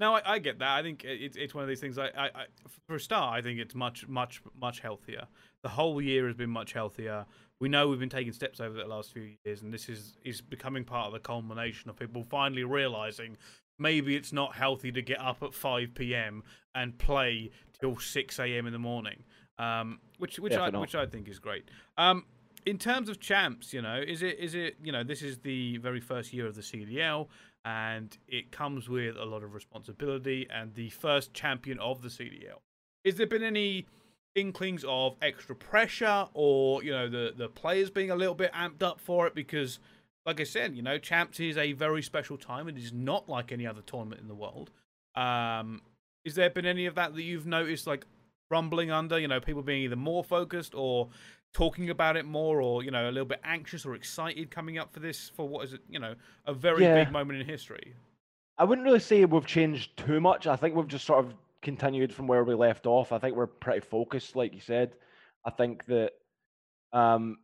No, 0.00 0.14
I, 0.14 0.34
I, 0.34 0.38
get 0.38 0.58
that. 0.60 0.70
I 0.70 0.82
think 0.82 1.04
it's 1.04 1.36
it's 1.36 1.54
one 1.54 1.62
of 1.62 1.68
these 1.68 1.80
things. 1.80 1.98
I, 1.98 2.06
I, 2.06 2.26
I, 2.26 2.44
for 2.86 2.96
a 2.96 3.00
start, 3.00 3.38
I 3.38 3.42
think 3.42 3.58
it's 3.58 3.74
much 3.74 4.06
much 4.08 4.42
much 4.60 4.80
healthier. 4.80 5.26
The 5.62 5.68
whole 5.68 6.00
year 6.00 6.26
has 6.26 6.36
been 6.36 6.50
much 6.50 6.72
healthier. 6.72 7.26
We 7.60 7.68
know 7.68 7.88
we've 7.88 7.98
been 7.98 8.08
taking 8.08 8.32
steps 8.32 8.60
over 8.60 8.74
the 8.74 8.86
last 8.86 9.12
few 9.12 9.34
years, 9.44 9.62
and 9.62 9.72
this 9.72 9.88
is 9.88 10.16
is 10.24 10.40
becoming 10.40 10.84
part 10.84 11.06
of 11.06 11.12
the 11.12 11.20
culmination 11.20 11.90
of 11.90 11.96
people 11.96 12.24
finally 12.28 12.64
realizing 12.64 13.36
maybe 13.78 14.16
it's 14.16 14.32
not 14.32 14.54
healthy 14.54 14.90
to 14.90 15.02
get 15.02 15.20
up 15.20 15.42
at 15.42 15.54
5 15.54 15.94
p.m. 15.94 16.42
and 16.74 16.98
play 16.98 17.50
till 17.80 17.96
6 17.96 18.38
a.m. 18.40 18.66
in 18.66 18.72
the 18.72 18.78
morning 18.78 19.22
um, 19.58 20.00
which 20.18 20.38
which 20.38 20.54
I 20.54 20.68
which 20.70 20.94
I 20.94 21.06
think 21.06 21.28
is 21.28 21.38
great. 21.38 21.68
Um, 21.96 22.24
in 22.66 22.78
terms 22.78 23.08
of 23.08 23.20
champs, 23.20 23.72
you 23.72 23.82
know, 23.82 24.02
is 24.06 24.22
it 24.22 24.38
is 24.38 24.54
it 24.54 24.76
you 24.82 24.92
know 24.92 25.02
this 25.02 25.22
is 25.22 25.38
the 25.38 25.78
very 25.78 26.00
first 26.00 26.32
year 26.32 26.46
of 26.46 26.54
the 26.54 26.62
CDL, 26.62 27.28
and 27.64 28.16
it 28.26 28.50
comes 28.50 28.88
with 28.88 29.16
a 29.16 29.24
lot 29.24 29.42
of 29.42 29.54
responsibility 29.54 30.46
and 30.50 30.74
the 30.74 30.90
first 30.90 31.34
champion 31.34 31.78
of 31.78 32.02
the 32.02 32.08
CDL. 32.08 32.60
Is 33.04 33.16
there 33.16 33.26
been 33.26 33.42
any 33.42 33.86
inklings 34.34 34.84
of 34.86 35.16
extra 35.20 35.54
pressure, 35.54 36.28
or 36.34 36.82
you 36.82 36.92
know 36.92 37.08
the 37.08 37.32
the 37.36 37.48
players 37.48 37.90
being 37.90 38.10
a 38.10 38.16
little 38.16 38.34
bit 38.34 38.52
amped 38.52 38.82
up 38.82 39.00
for 39.00 39.26
it 39.26 39.34
because? 39.34 39.78
Like 40.26 40.42
I 40.42 40.44
said, 40.44 40.74
you 40.74 40.82
know, 40.82 40.98
champs 40.98 41.40
is 41.40 41.56
a 41.56 41.72
very 41.72 42.02
special 42.02 42.36
time. 42.36 42.68
It 42.68 42.76
is 42.76 42.92
not 42.92 43.30
like 43.30 43.50
any 43.50 43.66
other 43.66 43.80
tournament 43.80 44.20
in 44.20 44.28
the 44.28 44.34
world. 44.34 44.70
Um, 45.14 45.80
is 46.22 46.34
there 46.34 46.50
been 46.50 46.66
any 46.66 46.84
of 46.84 46.96
that 46.96 47.14
that 47.14 47.22
you've 47.22 47.46
noticed, 47.46 47.86
like 47.86 48.04
rumbling 48.50 48.90
under, 48.90 49.18
you 49.18 49.28
know, 49.28 49.40
people 49.40 49.62
being 49.62 49.82
either 49.82 49.96
more 49.96 50.24
focused 50.24 50.74
or 50.74 51.08
talking 51.52 51.90
about 51.90 52.16
it 52.16 52.24
more 52.24 52.60
or, 52.60 52.82
you 52.82 52.90
know, 52.90 53.08
a 53.08 53.12
little 53.12 53.26
bit 53.26 53.40
anxious 53.44 53.84
or 53.86 53.94
excited 53.94 54.50
coming 54.50 54.78
up 54.78 54.92
for 54.92 55.00
this 55.00 55.30
for 55.34 55.48
what 55.48 55.64
is 55.64 55.72
it, 55.72 55.80
you 55.88 55.98
know, 55.98 56.14
a 56.46 56.54
very 56.54 56.84
yeah. 56.84 57.04
big 57.04 57.12
moment 57.12 57.40
in 57.40 57.46
history? 57.46 57.94
I 58.58 58.64
wouldn't 58.64 58.84
really 58.84 59.00
say 59.00 59.24
we've 59.24 59.46
changed 59.46 59.96
too 59.96 60.20
much. 60.20 60.46
I 60.46 60.56
think 60.56 60.74
we've 60.74 60.88
just 60.88 61.06
sort 61.06 61.24
of 61.24 61.34
continued 61.62 62.12
from 62.12 62.26
where 62.26 62.44
we 62.44 62.54
left 62.54 62.86
off. 62.86 63.12
I 63.12 63.18
think 63.18 63.36
we're 63.36 63.46
pretty 63.46 63.80
focused, 63.80 64.36
like 64.36 64.54
you 64.54 64.60
said. 64.60 64.92
I 65.44 65.50
think 65.50 65.84
that 65.86 66.12
um 66.92 67.38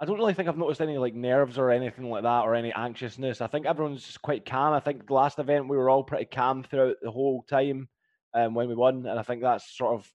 I 0.00 0.04
don't 0.04 0.18
really 0.18 0.34
think 0.34 0.48
I've 0.48 0.58
noticed 0.58 0.80
any 0.80 0.98
like 0.98 1.14
nerves 1.14 1.58
or 1.58 1.70
anything 1.70 2.10
like 2.10 2.24
that 2.24 2.40
or 2.40 2.56
any 2.56 2.72
anxiousness. 2.72 3.40
I 3.40 3.46
think 3.46 3.66
everyone's 3.66 4.04
just 4.04 4.20
quite 4.20 4.44
calm. 4.44 4.72
I 4.72 4.80
think 4.80 5.06
the 5.06 5.14
last 5.14 5.38
event 5.38 5.68
we 5.68 5.76
were 5.76 5.88
all 5.88 6.02
pretty 6.02 6.24
calm 6.24 6.64
throughout 6.64 6.96
the 7.00 7.10
whole 7.10 7.44
time 7.48 7.88
um, 8.34 8.54
when 8.54 8.68
we 8.68 8.74
won, 8.74 9.06
and 9.06 9.18
I 9.18 9.22
think 9.22 9.42
that's 9.42 9.76
sort 9.76 9.94
of 9.94 10.12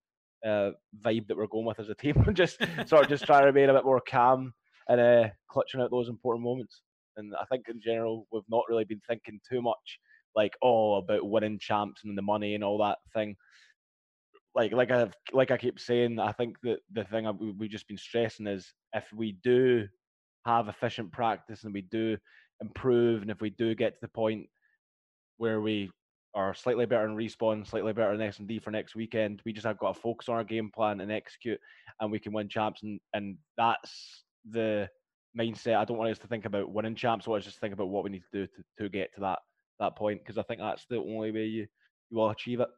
uh, 0.47 0.71
vibe 1.03 1.27
that 1.27 1.37
we're 1.37 1.47
going 1.47 1.65
with 1.65 1.79
as 1.79 1.89
a 1.89 1.95
team. 1.95 2.15
And 2.27 2.35
just 2.35 2.57
sort 2.87 3.03
of 3.03 3.09
just 3.09 3.25
trying 3.25 3.41
to 3.41 3.47
remain 3.47 3.69
a 3.69 3.73
bit 3.73 3.85
more 3.85 4.01
calm 4.01 4.53
and 4.87 5.01
uh, 5.01 5.29
clutching 5.49 5.81
out 5.81 5.91
those 5.91 6.09
important 6.09 6.43
moments. 6.43 6.81
And 7.17 7.33
I 7.39 7.45
think 7.45 7.65
in 7.67 7.81
general, 7.81 8.27
we've 8.31 8.43
not 8.49 8.63
really 8.69 8.85
been 8.85 9.01
thinking 9.07 9.39
too 9.49 9.61
much 9.61 9.99
like 10.35 10.53
oh 10.61 10.95
about 10.95 11.27
winning 11.27 11.57
champs 11.59 12.03
and 12.05 12.17
the 12.17 12.21
money 12.21 12.53
and 12.53 12.63
all 12.63 12.77
that 12.77 12.99
thing. 13.13 13.35
Like 14.55 14.71
like 14.71 14.91
I 14.91 15.09
like 15.33 15.51
I 15.51 15.57
keep 15.57 15.79
saying, 15.79 16.19
I 16.19 16.31
think 16.31 16.57
that 16.63 16.79
the 16.91 17.03
thing 17.03 17.55
we've 17.57 17.69
just 17.69 17.87
been 17.87 17.97
stressing 17.97 18.47
is 18.47 18.71
if 18.93 19.05
we 19.13 19.37
do 19.43 19.87
have 20.45 20.67
efficient 20.67 21.11
practice 21.11 21.63
and 21.63 21.73
we 21.73 21.81
do 21.81 22.17
improve, 22.61 23.21
and 23.21 23.31
if 23.31 23.41
we 23.41 23.49
do 23.49 23.75
get 23.75 23.93
to 23.93 23.99
the 24.01 24.07
point 24.07 24.47
where 25.37 25.59
we 25.59 25.91
are 26.34 26.53
slightly 26.53 26.86
better 26.86 27.05
in 27.05 27.15
respawn, 27.15 27.67
slightly 27.67 27.93
better 27.93 28.13
in 28.13 28.21
S 28.21 28.39
and 28.39 28.47
D 28.47 28.59
for 28.59 28.71
next 28.71 28.95
weekend. 28.95 29.41
We 29.45 29.53
just 29.53 29.65
have 29.65 29.80
got 29.80 29.95
to 29.95 30.01
focus 30.01 30.30
on 30.30 30.36
our 30.36 30.43
game 30.43 30.71
plan 30.73 31.01
and 31.01 31.11
execute, 31.11 31.59
and 31.99 32.11
we 32.11 32.19
can 32.19 32.34
win 32.34 32.49
champs. 32.49 32.84
And 32.84 32.99
and 33.13 33.38
that's 33.57 34.23
the 34.49 34.89
mindset. 35.38 35.78
I 35.78 35.86
don't 35.86 35.97
want 35.97 36.11
us 36.11 36.19
to 36.19 36.28
think 36.28 36.45
about 36.45 36.71
winning 36.71 36.95
champs. 36.95 37.28
I 37.28 37.32
want 37.32 37.41
us 37.41 37.45
just 37.45 37.59
think 37.59 37.73
about 37.73 37.89
what 37.89 38.03
we 38.03 38.09
need 38.09 38.23
to 38.32 38.45
do 38.45 38.47
to, 38.47 38.84
to 38.84 38.89
get 38.89 39.13
to 39.15 39.21
that 39.21 39.39
that 39.80 39.95
point 39.95 40.21
because 40.21 40.38
I 40.38 40.43
think 40.43 40.59
that's 40.59 40.86
the 40.89 40.97
only 40.97 41.32
way 41.32 41.45
you 41.45 41.67
you 42.09 42.17
will 42.17 42.30
achieve 42.30 42.59
it. 42.59 42.69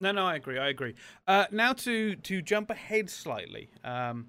No, 0.00 0.12
no, 0.12 0.26
I 0.26 0.36
agree. 0.36 0.58
I 0.58 0.68
agree. 0.68 0.94
Uh, 1.26 1.46
now 1.50 1.72
to 1.72 2.14
to 2.14 2.42
jump 2.42 2.70
ahead 2.70 3.10
slightly. 3.10 3.70
Um, 3.82 4.28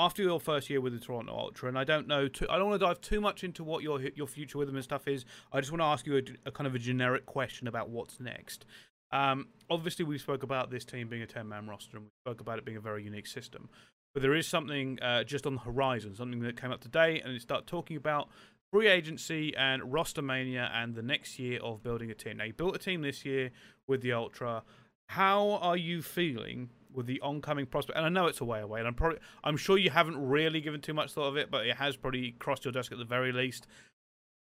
after 0.00 0.22
your 0.22 0.40
first 0.40 0.70
year 0.70 0.80
with 0.80 0.94
the 0.94 0.98
Toronto 0.98 1.32
Ultra, 1.32 1.68
and 1.68 1.78
I 1.78 1.84
don't 1.84 2.08
know, 2.08 2.26
too, 2.26 2.46
I 2.48 2.56
don't 2.56 2.70
want 2.70 2.80
to 2.80 2.86
dive 2.86 3.00
too 3.02 3.20
much 3.20 3.44
into 3.44 3.62
what 3.62 3.82
your 3.82 4.00
your 4.00 4.26
future 4.26 4.58
with 4.58 4.66
them 4.66 4.76
and 4.76 4.84
stuff 4.84 5.06
is. 5.06 5.26
I 5.52 5.60
just 5.60 5.70
want 5.70 5.82
to 5.82 5.86
ask 5.86 6.06
you 6.06 6.16
a, 6.16 6.22
a 6.48 6.50
kind 6.50 6.66
of 6.66 6.74
a 6.74 6.78
generic 6.78 7.26
question 7.26 7.68
about 7.68 7.90
what's 7.90 8.18
next. 8.18 8.64
Um, 9.12 9.48
obviously, 9.68 10.04
we 10.06 10.16
spoke 10.18 10.42
about 10.42 10.70
this 10.70 10.84
team 10.84 11.08
being 11.08 11.22
a 11.22 11.26
ten 11.26 11.46
man 11.48 11.68
roster, 11.68 11.98
and 11.98 12.06
we 12.06 12.10
spoke 12.24 12.40
about 12.40 12.58
it 12.58 12.64
being 12.64 12.78
a 12.78 12.80
very 12.80 13.04
unique 13.04 13.26
system. 13.26 13.68
But 14.14 14.22
there 14.22 14.34
is 14.34 14.46
something 14.46 14.98
uh, 15.02 15.22
just 15.24 15.46
on 15.46 15.54
the 15.54 15.60
horizon, 15.60 16.16
something 16.16 16.40
that 16.40 16.60
came 16.60 16.72
up 16.72 16.80
today, 16.80 17.20
and 17.20 17.34
it 17.34 17.42
started 17.42 17.66
talking 17.66 17.96
about 17.96 18.28
free 18.72 18.88
agency 18.88 19.54
and 19.56 19.92
roster 19.92 20.22
mania 20.22 20.70
and 20.74 20.94
the 20.94 21.02
next 21.02 21.38
year 21.38 21.60
of 21.60 21.82
building 21.82 22.10
a 22.10 22.14
team. 22.14 22.38
Now, 22.38 22.44
you 22.44 22.52
built 22.54 22.74
a 22.74 22.78
team 22.78 23.02
this 23.02 23.24
year 23.24 23.50
with 23.86 24.00
the 24.00 24.12
Ultra. 24.12 24.62
How 25.08 25.58
are 25.60 25.76
you 25.76 26.02
feeling 26.02 26.70
with 26.94 27.06
the 27.06 27.20
oncoming 27.20 27.66
prospect, 27.66 27.96
and 27.96 28.06
I 28.06 28.08
know 28.08 28.26
it's 28.26 28.40
a 28.40 28.44
way 28.44 28.60
away, 28.60 28.80
and 28.80 28.88
I'm 28.88 28.94
probably 28.94 29.18
I'm 29.44 29.56
sure 29.56 29.78
you 29.78 29.90
haven't 29.90 30.16
really 30.28 30.60
given 30.60 30.80
too 30.80 30.94
much 30.94 31.12
thought 31.12 31.28
of 31.28 31.36
it, 31.36 31.50
but 31.50 31.66
it 31.66 31.76
has 31.76 31.96
probably 31.96 32.32
crossed 32.32 32.64
your 32.64 32.72
desk 32.72 32.92
at 32.92 32.98
the 32.98 33.04
very 33.04 33.32
least. 33.32 33.66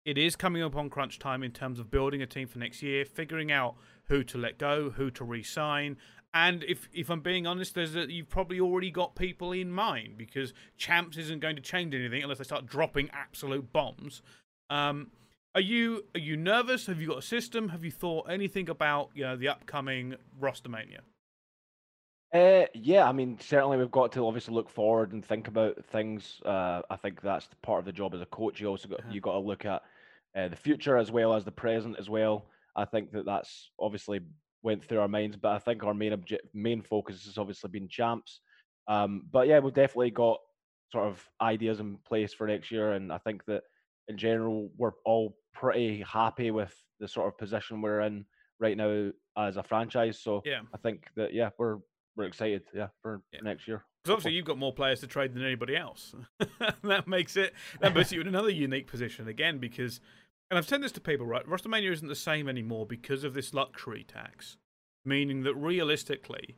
It 0.04 0.16
is 0.16 0.36
coming 0.36 0.62
up 0.62 0.74
on 0.74 0.88
crunch 0.88 1.18
time 1.18 1.42
in 1.42 1.52
terms 1.52 1.78
of 1.78 1.90
building 1.90 2.22
a 2.22 2.26
team 2.26 2.48
for 2.48 2.58
next 2.58 2.82
year, 2.82 3.04
figuring 3.04 3.52
out 3.52 3.76
who 4.04 4.24
to 4.24 4.38
let 4.38 4.56
go, 4.56 4.90
who 4.90 5.10
to 5.10 5.24
re-sign, 5.24 5.98
and 6.34 6.62
if 6.64 6.88
if 6.92 7.10
I'm 7.10 7.20
being 7.20 7.46
honest, 7.46 7.74
there's 7.74 7.96
a, 7.96 8.10
you've 8.10 8.28
probably 8.28 8.60
already 8.60 8.90
got 8.90 9.14
people 9.14 9.52
in 9.52 9.72
mind 9.72 10.16
because 10.18 10.52
Champs 10.76 11.16
isn't 11.16 11.40
going 11.40 11.56
to 11.56 11.62
change 11.62 11.94
anything 11.94 12.22
unless 12.22 12.38
they 12.38 12.44
start 12.44 12.66
dropping 12.66 13.08
absolute 13.12 13.72
bombs. 13.72 14.22
Um, 14.68 15.10
are 15.54 15.60
you 15.60 16.04
are 16.14 16.20
you 16.20 16.36
nervous? 16.36 16.86
Have 16.86 17.00
you 17.00 17.08
got 17.08 17.18
a 17.18 17.22
system? 17.22 17.70
Have 17.70 17.84
you 17.84 17.90
thought 17.90 18.30
anything 18.30 18.68
about 18.68 19.10
you 19.14 19.24
know 19.24 19.36
the 19.36 19.48
upcoming 19.48 20.16
roster 20.38 20.68
mania? 20.68 21.00
Uh, 22.32 22.66
yeah, 22.74 23.08
I 23.08 23.12
mean, 23.12 23.38
certainly 23.40 23.78
we've 23.78 23.90
got 23.90 24.12
to 24.12 24.26
obviously 24.26 24.54
look 24.54 24.68
forward 24.68 25.12
and 25.12 25.24
think 25.24 25.48
about 25.48 25.82
things. 25.86 26.40
Uh, 26.44 26.82
I 26.90 26.96
think 26.96 27.22
that's 27.22 27.48
part 27.62 27.78
of 27.78 27.86
the 27.86 27.92
job 27.92 28.14
as 28.14 28.20
a 28.20 28.26
coach. 28.26 28.60
You 28.60 28.66
also 28.68 28.88
got 28.88 29.00
uh-huh. 29.00 29.10
you 29.12 29.20
got 29.20 29.32
to 29.32 29.38
look 29.38 29.64
at 29.64 29.82
uh, 30.36 30.48
the 30.48 30.56
future 30.56 30.98
as 30.98 31.10
well 31.10 31.34
as 31.34 31.44
the 31.44 31.52
present 31.52 31.96
as 31.98 32.10
well. 32.10 32.46
I 32.76 32.84
think 32.84 33.12
that 33.12 33.24
that's 33.24 33.70
obviously 33.80 34.20
went 34.62 34.84
through 34.84 35.00
our 35.00 35.08
minds, 35.08 35.36
but 35.36 35.52
I 35.52 35.58
think 35.58 35.84
our 35.84 35.94
main 35.94 36.12
object, 36.12 36.46
main 36.54 36.82
focus 36.82 37.24
has 37.24 37.38
obviously 37.38 37.70
been 37.70 37.88
champs. 37.88 38.40
Um, 38.88 39.22
but 39.30 39.46
yeah, 39.48 39.58
we've 39.60 39.72
definitely 39.72 40.10
got 40.10 40.38
sort 40.92 41.06
of 41.06 41.26
ideas 41.40 41.80
in 41.80 41.98
place 42.06 42.34
for 42.34 42.46
next 42.46 42.70
year, 42.70 42.92
and 42.92 43.10
I 43.12 43.18
think 43.18 43.44
that 43.46 43.62
in 44.08 44.18
general 44.18 44.70
we're 44.76 44.92
all 45.04 45.36
pretty 45.54 46.02
happy 46.02 46.50
with 46.50 46.74
the 47.00 47.08
sort 47.08 47.28
of 47.28 47.38
position 47.38 47.80
we're 47.80 48.00
in 48.00 48.24
right 48.60 48.76
now 48.76 49.10
as 49.36 49.56
a 49.56 49.62
franchise. 49.62 50.20
So 50.20 50.42
yeah. 50.44 50.60
I 50.74 50.78
think 50.78 51.06
that 51.16 51.32
yeah, 51.32 51.50
we're 51.58 51.78
we're 52.18 52.24
excited, 52.24 52.64
yeah, 52.74 52.88
for 53.00 53.22
yeah. 53.32 53.40
next 53.42 53.66
year. 53.68 53.84
Because 54.02 54.14
obviously 54.14 54.32
you've 54.32 54.44
got 54.44 54.58
more 54.58 54.72
players 54.72 55.00
to 55.00 55.06
trade 55.06 55.32
than 55.34 55.44
anybody 55.44 55.76
else. 55.76 56.14
that 56.82 57.06
makes 57.06 57.36
it 57.36 57.54
that 57.80 57.94
puts 57.94 58.12
you 58.12 58.20
in 58.20 58.26
another 58.26 58.50
unique 58.50 58.88
position 58.88 59.28
again 59.28 59.58
because, 59.58 60.00
and 60.50 60.58
I've 60.58 60.68
said 60.68 60.82
this 60.82 60.92
to 60.92 61.00
people, 61.00 61.26
right? 61.26 61.46
roster 61.48 61.68
mania 61.68 61.92
isn't 61.92 62.08
the 62.08 62.16
same 62.16 62.48
anymore 62.48 62.84
because 62.84 63.22
of 63.22 63.34
this 63.34 63.54
luxury 63.54 64.04
tax, 64.04 64.58
meaning 65.06 65.44
that 65.44 65.54
realistically. 65.54 66.56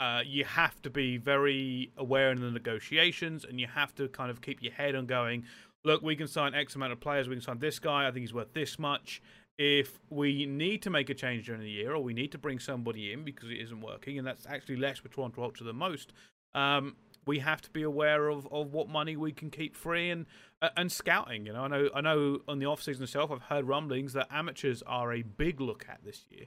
Uh, 0.00 0.20
you 0.24 0.44
have 0.44 0.80
to 0.80 0.88
be 0.88 1.16
very 1.16 1.90
aware 1.96 2.30
in 2.30 2.40
the 2.40 2.52
negotiations 2.52 3.44
and 3.44 3.58
you 3.58 3.66
have 3.66 3.92
to 3.92 4.06
kind 4.06 4.30
of 4.30 4.40
keep 4.40 4.62
your 4.62 4.72
head 4.72 4.94
on 4.94 5.06
going 5.06 5.42
look 5.84 6.00
we 6.02 6.14
can 6.14 6.28
sign 6.28 6.54
x 6.54 6.76
amount 6.76 6.92
of 6.92 7.00
players 7.00 7.28
we 7.28 7.34
can 7.34 7.42
sign 7.42 7.58
this 7.58 7.80
guy 7.80 8.06
i 8.06 8.10
think 8.12 8.20
he's 8.20 8.32
worth 8.32 8.54
this 8.54 8.78
much 8.78 9.20
if 9.58 9.98
we 10.08 10.46
need 10.46 10.82
to 10.82 10.90
make 10.90 11.10
a 11.10 11.14
change 11.14 11.46
during 11.46 11.60
the 11.60 11.70
year 11.70 11.92
or 11.92 12.02
we 12.02 12.14
need 12.14 12.32
to 12.32 12.38
bring 12.38 12.60
somebody 12.60 13.12
in 13.12 13.24
because 13.24 13.50
it 13.50 13.56
isn't 13.56 13.80
working, 13.80 14.16
and 14.16 14.26
that's 14.26 14.46
actually 14.46 14.76
less 14.76 15.02
with 15.02 15.12
Toronto 15.12 15.42
Ultra 15.42 15.66
than 15.66 15.76
most, 15.76 16.12
um, 16.54 16.96
we 17.26 17.40
have 17.40 17.60
to 17.62 17.70
be 17.70 17.82
aware 17.82 18.28
of, 18.28 18.46
of 18.52 18.72
what 18.72 18.88
money 18.88 19.16
we 19.16 19.32
can 19.32 19.50
keep 19.50 19.76
free 19.76 20.10
and 20.10 20.26
uh, 20.62 20.70
and 20.76 20.90
scouting. 20.90 21.44
You 21.44 21.52
know, 21.52 21.62
I 21.62 21.68
know 21.68 21.90
I 21.94 22.00
know 22.00 22.38
on 22.48 22.58
the 22.58 22.66
off 22.66 22.82
season 22.82 23.02
itself, 23.02 23.30
I've 23.30 23.42
heard 23.42 23.66
rumblings 23.66 24.14
that 24.14 24.28
amateurs 24.30 24.82
are 24.86 25.12
a 25.12 25.22
big 25.22 25.60
look 25.60 25.84
at 25.88 26.04
this 26.04 26.24
year 26.30 26.46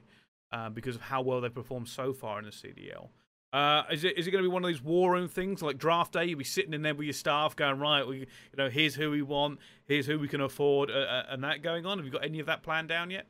uh, 0.50 0.70
because 0.70 0.96
of 0.96 1.02
how 1.02 1.22
well 1.22 1.40
they've 1.40 1.54
performed 1.54 1.88
so 1.88 2.12
far 2.12 2.38
in 2.38 2.46
the 2.46 2.50
CDL. 2.50 3.08
Uh, 3.52 3.82
is 3.90 4.02
it 4.02 4.16
is 4.16 4.26
it 4.26 4.30
going 4.30 4.42
to 4.42 4.48
be 4.48 4.52
one 4.52 4.64
of 4.64 4.68
these 4.68 4.82
war 4.82 5.12
room 5.12 5.28
things 5.28 5.60
like 5.60 5.76
draft 5.76 6.14
day? 6.14 6.24
You'll 6.24 6.38
be 6.38 6.44
sitting 6.44 6.72
in 6.72 6.80
there 6.80 6.94
with 6.94 7.04
your 7.04 7.12
staff, 7.12 7.54
going 7.54 7.78
right. 7.78 8.06
We, 8.06 8.20
you 8.20 8.26
know, 8.56 8.70
here's 8.70 8.94
who 8.94 9.10
we 9.10 9.20
want, 9.20 9.58
here's 9.84 10.06
who 10.06 10.18
we 10.18 10.26
can 10.26 10.40
afford, 10.40 10.90
uh, 10.90 10.94
uh, 10.94 11.26
and 11.28 11.44
that 11.44 11.62
going 11.62 11.84
on. 11.84 11.98
Have 11.98 12.06
you 12.06 12.12
got 12.12 12.24
any 12.24 12.40
of 12.40 12.46
that 12.46 12.62
planned 12.62 12.88
down 12.88 13.10
yet? 13.10 13.26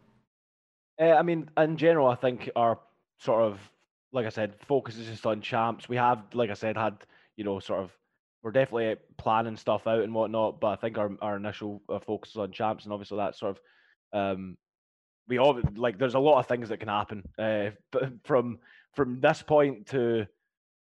Uh, 1.00 1.14
I 1.14 1.22
mean, 1.22 1.50
in 1.56 1.76
general, 1.76 2.06
I 2.06 2.14
think 2.14 2.48
our 2.54 2.78
sort 3.18 3.42
of, 3.42 3.58
like 4.12 4.26
I 4.26 4.28
said, 4.28 4.54
focus 4.68 4.96
is 4.96 5.08
just 5.08 5.26
on 5.26 5.40
champs. 5.40 5.88
We 5.88 5.96
have, 5.96 6.22
like 6.34 6.50
I 6.50 6.54
said, 6.54 6.76
had 6.76 6.98
you 7.36 7.42
know 7.42 7.58
sort 7.58 7.82
of 7.82 7.90
we're 8.44 8.52
definitely 8.52 8.96
planning 9.16 9.56
stuff 9.56 9.88
out 9.88 10.02
and 10.02 10.14
whatnot. 10.14 10.60
But 10.60 10.68
I 10.68 10.76
think 10.76 10.98
our 10.98 11.10
our 11.20 11.36
initial 11.36 11.82
uh, 11.88 11.98
focus 11.98 12.30
is 12.30 12.36
on 12.36 12.52
champs, 12.52 12.84
and 12.84 12.92
obviously 12.92 13.16
that 13.16 13.36
sort 13.36 13.56
of 13.56 14.36
um, 14.36 14.56
we 15.26 15.38
all 15.38 15.60
like. 15.74 15.98
There's 15.98 16.14
a 16.14 16.20
lot 16.20 16.38
of 16.38 16.46
things 16.46 16.68
that 16.68 16.78
can 16.78 16.88
happen 16.88 17.24
uh, 17.40 17.70
from 18.24 18.58
from 18.94 19.20
this 19.20 19.42
point 19.42 19.86
to 19.88 20.26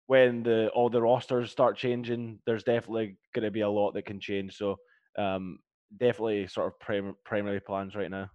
when 0.08 0.43
the 0.43 0.70
all 0.70 0.89
the 0.89 1.01
rosters 1.01 1.51
start 1.51 1.78
changing. 1.78 2.39
There's 2.45 2.64
definitely 2.64 3.18
going 3.34 3.45
to 3.45 3.51
be 3.51 3.62
a 3.62 3.70
lot 3.70 3.93
that 3.93 4.06
can 4.06 4.20
change. 4.20 4.58
So 4.58 4.78
um, 5.18 5.60
definitely 5.97 6.47
sort 6.47 6.68
of 6.68 6.80
prim- 6.80 7.16
primary 7.24 7.60
plans 7.60 7.95
right 7.95 8.12
now. 8.12 8.30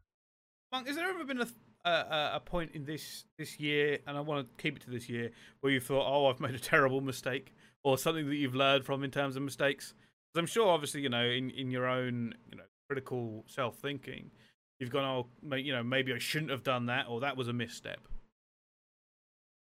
Monk, 0.72 0.86
has 0.86 0.96
there 0.96 1.08
ever 1.08 1.24
been 1.24 1.40
a 1.40 1.46
a, 1.84 2.30
a 2.34 2.42
point 2.44 2.72
in 2.74 2.84
this 2.84 3.24
this 3.38 3.58
year, 3.58 3.98
and 4.06 4.16
I 4.16 4.20
want 4.20 4.46
to 4.46 4.62
keep 4.62 4.76
it 4.76 4.82
to 4.82 4.90
this 4.90 5.08
year, 5.08 5.30
where 5.60 5.72
you 5.72 5.80
thought, 5.80 6.06
"Oh, 6.06 6.26
I've 6.26 6.40
made 6.40 6.54
a 6.54 6.58
terrible 6.58 7.00
mistake," 7.00 7.54
or 7.82 7.98
something 7.98 8.28
that 8.28 8.36
you've 8.36 8.54
learned 8.54 8.84
from 8.84 9.04
in 9.04 9.10
terms 9.10 9.36
of 9.36 9.42
mistakes? 9.42 9.94
Because 10.32 10.40
I'm 10.40 10.46
sure, 10.46 10.68
obviously, 10.68 11.00
you 11.02 11.08
know, 11.08 11.24
in 11.24 11.50
in 11.50 11.70
your 11.70 11.86
own 11.86 12.34
you 12.50 12.58
know 12.58 12.64
critical 12.88 13.44
self 13.46 13.76
thinking, 13.76 14.30
you've 14.78 14.90
gone, 14.90 15.04
"Oh, 15.04 15.56
you 15.56 15.72
know, 15.72 15.82
maybe 15.82 16.12
I 16.12 16.18
shouldn't 16.18 16.50
have 16.50 16.62
done 16.62 16.86
that," 16.86 17.06
or 17.08 17.20
that 17.20 17.36
was 17.36 17.48
a 17.48 17.52
misstep. 17.52 18.00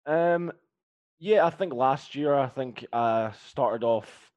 Um, 0.06 0.52
yeah, 1.20 1.46
I 1.46 1.50
think 1.50 1.74
last 1.74 2.16
year 2.16 2.34
I 2.34 2.48
think 2.48 2.86
I 2.92 3.32
started 3.48 3.84
off 3.84 4.32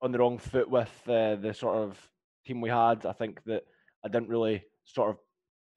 on 0.00 0.12
the 0.12 0.18
wrong 0.18 0.38
foot 0.38 0.68
with 0.68 0.90
uh, 1.08 1.36
the 1.36 1.54
sort 1.54 1.76
of 1.76 2.10
team 2.44 2.60
we 2.60 2.68
had. 2.68 3.06
I 3.06 3.12
think 3.12 3.42
that 3.46 3.64
I 4.04 4.08
didn't 4.08 4.28
really 4.28 4.64
sort 4.84 5.10
of 5.10 5.18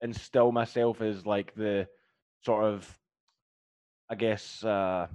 instill 0.02 0.52
myself 0.52 1.00
as 1.00 1.24
like 1.26 1.54
the 1.54 1.88
sort 2.44 2.64
of, 2.64 2.98
I 4.10 4.14
guess, 4.14 4.62
uh, 4.64 5.06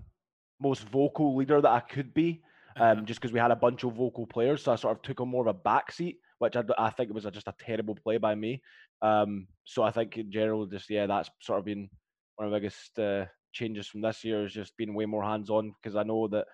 most 0.59 0.87
vocal 0.89 1.35
leader 1.35 1.61
that 1.61 1.71
I 1.71 1.79
could 1.79 2.13
be. 2.13 2.41
Um, 2.77 2.83
uh-huh. 2.83 3.01
just 3.01 3.19
because 3.19 3.33
we 3.33 3.39
had 3.39 3.51
a 3.51 3.55
bunch 3.55 3.83
of 3.83 3.95
vocal 3.95 4.25
players, 4.25 4.63
so 4.63 4.71
I 4.71 4.77
sort 4.77 4.95
of 4.95 5.01
took 5.01 5.19
on 5.19 5.27
more 5.27 5.45
of 5.45 5.53
a 5.53 5.59
backseat, 5.59 6.19
which 6.39 6.55
I, 6.55 6.63
I 6.77 6.89
think 6.89 7.09
it 7.09 7.13
was 7.13 7.25
a, 7.25 7.31
just 7.31 7.49
a 7.49 7.55
terrible 7.59 7.95
play 7.95 8.17
by 8.17 8.33
me. 8.33 8.61
Um, 9.01 9.47
so 9.65 9.83
I 9.83 9.91
think 9.91 10.17
in 10.17 10.31
general, 10.31 10.65
just 10.65 10.89
yeah, 10.89 11.05
that's 11.05 11.29
sort 11.41 11.59
of 11.59 11.65
been 11.65 11.89
one 12.37 12.45
of 12.45 12.51
the 12.53 12.57
biggest 12.57 12.97
uh, 12.97 13.25
changes 13.51 13.87
from 13.87 14.01
this 14.01 14.23
year 14.23 14.45
is 14.45 14.53
just 14.53 14.75
being 14.77 14.93
way 14.93 15.05
more 15.05 15.23
hands 15.23 15.49
on 15.49 15.73
because 15.81 15.95
I 15.95 16.03
know 16.03 16.27
that 16.29 16.45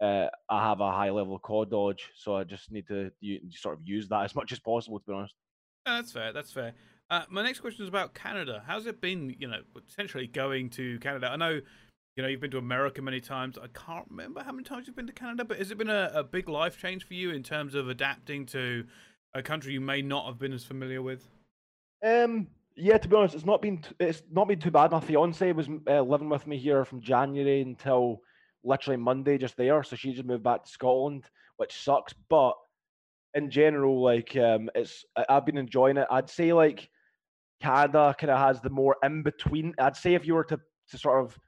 uh, 0.00 0.28
I 0.48 0.68
have 0.68 0.80
a 0.80 0.90
high 0.90 1.10
level 1.10 1.36
of 1.36 1.42
core 1.42 1.66
dodge, 1.66 2.10
so 2.16 2.36
I 2.36 2.44
just 2.44 2.70
need 2.72 2.86
to 2.88 3.10
sort 3.50 3.78
of 3.78 3.80
use 3.84 4.08
that 4.08 4.24
as 4.24 4.34
much 4.34 4.52
as 4.52 4.58
possible. 4.58 4.98
To 4.98 5.04
be 5.06 5.12
honest. 5.12 5.34
Yeah, 5.86 5.96
that's 5.96 6.12
fair. 6.12 6.32
That's 6.32 6.52
fair. 6.52 6.74
Uh, 7.10 7.24
my 7.28 7.42
next 7.42 7.60
question 7.60 7.82
is 7.82 7.88
about 7.88 8.14
Canada. 8.14 8.62
How's 8.66 8.86
it 8.86 9.00
been? 9.00 9.34
You 9.38 9.48
know, 9.48 9.60
essentially 9.88 10.26
going 10.26 10.70
to 10.70 10.98
Canada. 11.00 11.28
I 11.30 11.36
know, 11.36 11.60
you 12.16 12.22
know, 12.22 12.28
you've 12.28 12.40
been 12.40 12.50
to 12.52 12.58
America 12.58 13.02
many 13.02 13.20
times. 13.20 13.58
I 13.58 13.66
can't 13.74 14.06
remember 14.08 14.42
how 14.42 14.52
many 14.52 14.64
times 14.64 14.86
you've 14.86 14.96
been 14.96 15.06
to 15.06 15.12
Canada, 15.12 15.44
but 15.44 15.58
has 15.58 15.70
it 15.70 15.78
been 15.78 15.90
a, 15.90 16.10
a 16.14 16.24
big 16.24 16.48
life 16.48 16.78
change 16.78 17.04
for 17.04 17.14
you 17.14 17.30
in 17.30 17.42
terms 17.42 17.74
of 17.74 17.88
adapting 17.88 18.46
to 18.46 18.84
a 19.34 19.42
country 19.42 19.72
you 19.72 19.80
may 19.80 20.02
not 20.02 20.26
have 20.26 20.38
been 20.38 20.52
as 20.52 20.64
familiar 20.64 21.02
with? 21.02 21.28
Um, 22.04 22.46
yeah, 22.76 22.98
to 22.98 23.08
be 23.08 23.16
honest, 23.16 23.34
it's 23.34 23.44
not 23.44 23.62
been 23.62 23.78
t- 23.78 23.94
it's 23.98 24.22
not 24.30 24.48
been 24.48 24.60
too 24.60 24.70
bad. 24.70 24.90
My 24.90 25.00
fiance 25.00 25.52
was 25.52 25.68
uh, 25.88 26.00
living 26.02 26.28
with 26.28 26.46
me 26.46 26.56
here 26.56 26.84
from 26.84 27.00
January 27.00 27.62
until 27.62 28.20
literally 28.64 28.96
Monday, 28.96 29.38
just 29.38 29.56
there. 29.56 29.82
So 29.82 29.96
she 29.96 30.12
just 30.12 30.26
moved 30.26 30.44
back 30.44 30.64
to 30.64 30.70
Scotland, 30.70 31.24
which 31.56 31.82
sucks. 31.82 32.14
But 32.28 32.54
in 33.34 33.50
general, 33.50 34.02
like 34.02 34.36
um, 34.36 34.70
it's 34.74 35.04
I've 35.28 35.46
been 35.46 35.58
enjoying 35.58 35.96
it. 35.96 36.06
I'd 36.10 36.30
say 36.30 36.52
like 36.52 36.88
Canada 37.60 38.14
kind 38.18 38.30
of 38.30 38.38
has 38.38 38.60
the 38.60 38.70
more 38.70 38.96
in 39.02 39.22
between. 39.22 39.74
I'd 39.78 39.96
say 39.96 40.14
if 40.14 40.26
you 40.26 40.34
were 40.34 40.44
to 40.44 40.58
to 40.90 40.98
sort 40.98 41.24
of 41.24 41.38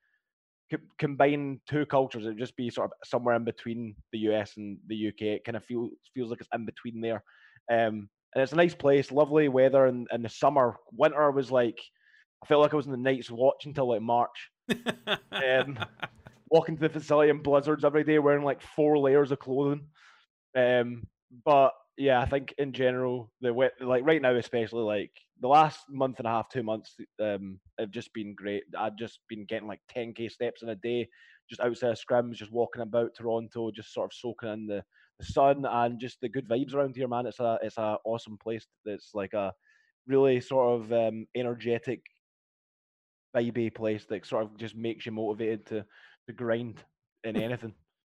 co- 0.71 0.87
combine 0.99 1.61
two 1.69 1.87
cultures, 1.87 2.25
it'd 2.25 2.39
just 2.39 2.57
be 2.57 2.71
sort 2.71 2.91
of 2.91 3.09
somewhere 3.09 3.37
in 3.37 3.45
between 3.45 3.95
the 4.13 4.19
US 4.21 4.57
and 4.57 4.79
the 4.89 5.09
UK. 5.09 5.23
It 5.23 5.45
kind 5.45 5.57
of 5.57 5.65
feels 5.65 5.91
feels 6.15 6.31
like 6.31 6.41
it's 6.41 6.49
in 6.55 6.67
between 6.67 7.01
there. 7.01 7.23
Um, 7.71 8.09
and 8.35 8.43
it's 8.43 8.53
a 8.53 8.57
nice 8.57 8.75
place, 8.75 9.13
lovely 9.13 9.49
weather 9.49 9.87
in, 9.87 10.07
in 10.13 10.23
the 10.23 10.29
summer. 10.29 10.77
Winter 10.93 11.31
was 11.31 11.51
like 11.51 11.79
I 12.43 12.47
felt 12.47 12.63
like 12.63 12.73
I 12.73 12.77
was 12.77 12.87
in 12.87 12.93
the 12.93 12.99
Night's 12.99 13.31
Watch 13.31 13.67
until 13.67 13.89
like 13.89 14.03
March. 14.03 14.51
um, 15.33 15.79
walking 16.51 16.77
to 16.77 16.83
the 16.83 16.89
facility 16.89 17.31
in 17.31 17.43
blizzards 17.43 17.85
every 17.85 18.05
day, 18.05 18.19
wearing 18.19 18.45
like 18.45 18.61
four 18.61 18.99
layers 18.99 19.31
of 19.31 19.39
clothing. 19.39 19.87
Um, 20.57 21.07
but 21.45 21.73
yeah, 21.97 22.21
I 22.21 22.27
think 22.27 22.55
in 22.59 22.73
general, 22.73 23.31
the 23.41 23.55
wet, 23.55 23.73
like 23.81 24.05
right 24.05 24.21
now, 24.21 24.35
especially 24.35 24.83
like 24.83 25.13
the 25.41 25.49
last 25.49 25.81
month 25.89 26.19
and 26.19 26.27
a 26.27 26.31
half, 26.31 26.49
two 26.49 26.63
months, 26.63 26.97
um, 27.21 27.61
have 27.79 27.91
just 27.91 28.13
been 28.13 28.35
great. 28.35 28.65
I've 28.77 28.97
just 28.97 29.21
been 29.29 29.45
getting 29.45 29.69
like 29.69 29.81
10k 29.95 30.31
steps 30.31 30.63
in 30.63 30.69
a 30.69 30.77
day, 30.77 31.09
just 31.49 31.61
outside 31.61 31.91
of 31.91 31.99
scrims, 31.99 32.35
just 32.35 32.53
walking 32.53 32.83
about 32.83 33.15
Toronto, 33.17 33.71
just 33.71 33.95
sort 33.95 34.13
of 34.13 34.15
soaking 34.15 34.53
in 34.53 34.67
the, 34.67 34.77
the 34.77 34.85
sun 35.23 35.65
and 35.65 36.01
just 36.01 36.21
the 36.21 36.29
good 36.29 36.49
vibes 36.49 36.75
around 36.75 36.97
here, 36.97 37.09
man. 37.09 37.27
It's 37.27 37.41
a 37.41 37.59
it's 37.63 37.79
a 37.79 37.99
awesome 38.05 38.39
place. 38.39 38.67
It's 38.85 39.11
like 39.15 39.33
a 39.33 39.53
really 40.07 40.41
sort 40.41 40.81
of 40.81 40.93
um, 40.93 41.27
energetic, 41.35 42.01
vibey 43.37 43.75
place 43.75 44.05
that 44.09 44.27
sort 44.27 44.45
of 44.45 44.57
just 44.57 44.77
makes 44.77 45.07
you 45.07 45.13
motivated 45.13 45.67
to 45.67 45.85
to 46.27 46.33
grind 46.33 46.83
in 47.25 47.37
anything. 47.43 47.75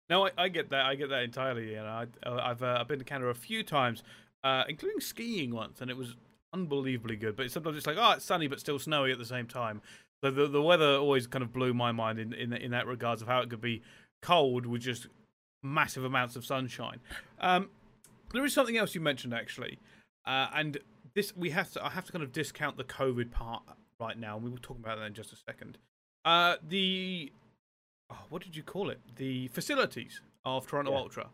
No, 0.10 0.26
I, 0.26 0.32
I, 0.38 0.48
get 0.48 0.70
that. 0.70 0.86
I 0.86 0.96
get 0.96 1.10
that 1.10 1.24
entirely. 1.24 1.72
You 1.72 1.78
know, 1.78 2.06
I, 2.26 2.48
have 2.48 2.64
uh, 2.64 2.78
I've 2.80 2.88
been 2.88 3.00
to 3.00 3.06
Canada 3.06 3.30
a 3.30 3.34
few 3.34 3.62
times, 3.62 4.04
uh, 4.44 4.64
including 4.70 5.02
skiing 5.02 5.54
once, 5.54 5.82
and 5.82 5.92
it 5.92 5.98
was 5.98 6.16
unbelievably 6.54 7.18
good. 7.18 7.36
But 7.36 7.52
sometimes 7.52 7.76
it's 7.76 7.88
like, 7.88 7.98
oh, 8.00 8.12
it's 8.12 8.26
sunny 8.26 8.48
but 8.48 8.62
still 8.62 8.80
snowy 8.80 9.12
at 9.12 9.18
the 9.18 9.26
same 9.26 9.48
time. 9.48 9.82
So 10.24 10.32
the 10.32 10.48
the 10.48 10.62
weather 10.62 10.96
always 10.96 11.28
kind 11.28 11.44
of 11.44 11.52
blew 11.52 11.74
my 11.74 11.92
mind 11.92 12.20
in 12.20 12.34
in, 12.34 12.54
in 12.54 12.72
that 12.72 12.88
regards 12.88 13.22
of 13.22 13.28
how 13.28 13.42
it 13.42 13.50
could 13.50 13.62
be 13.62 13.84
cold 14.22 14.66
with 14.66 14.82
just 14.82 15.08
massive 15.64 16.04
amounts 16.04 16.36
of 16.36 16.46
sunshine. 16.46 17.00
Um, 17.40 17.70
there 18.34 18.46
is 18.46 18.54
something 18.54 18.78
else 18.78 18.96
you 18.96 19.02
mentioned 19.02 19.34
actually, 19.34 19.80
uh, 20.26 20.48
and 20.54 20.78
this 21.14 21.36
we 21.36 21.50
have 21.52 21.72
to 21.72 21.86
I 21.86 21.90
have 21.90 22.06
to 22.06 22.12
kind 22.12 22.24
of 22.24 22.32
discount 22.32 22.78
the 22.78 22.84
COVID 22.84 23.32
part 23.32 23.64
right 24.00 24.18
now. 24.18 24.36
and 24.36 24.44
We 24.44 24.50
will 24.50 24.58
talk 24.58 24.78
about 24.78 24.98
that 25.00 25.06
in 25.06 25.14
just 25.14 25.34
a 25.34 25.36
second. 25.36 25.78
Uh, 26.26 26.58
the 26.68 27.32
oh, 28.12 28.20
what 28.30 28.44
did 28.44 28.56
you 28.56 28.64
call 28.64 28.90
it? 28.90 29.00
The 29.16 29.48
facilities 29.50 30.22
of 30.46 30.68
Toronto 30.68 30.92
yeah. 30.92 30.98
Ultra. 30.98 31.28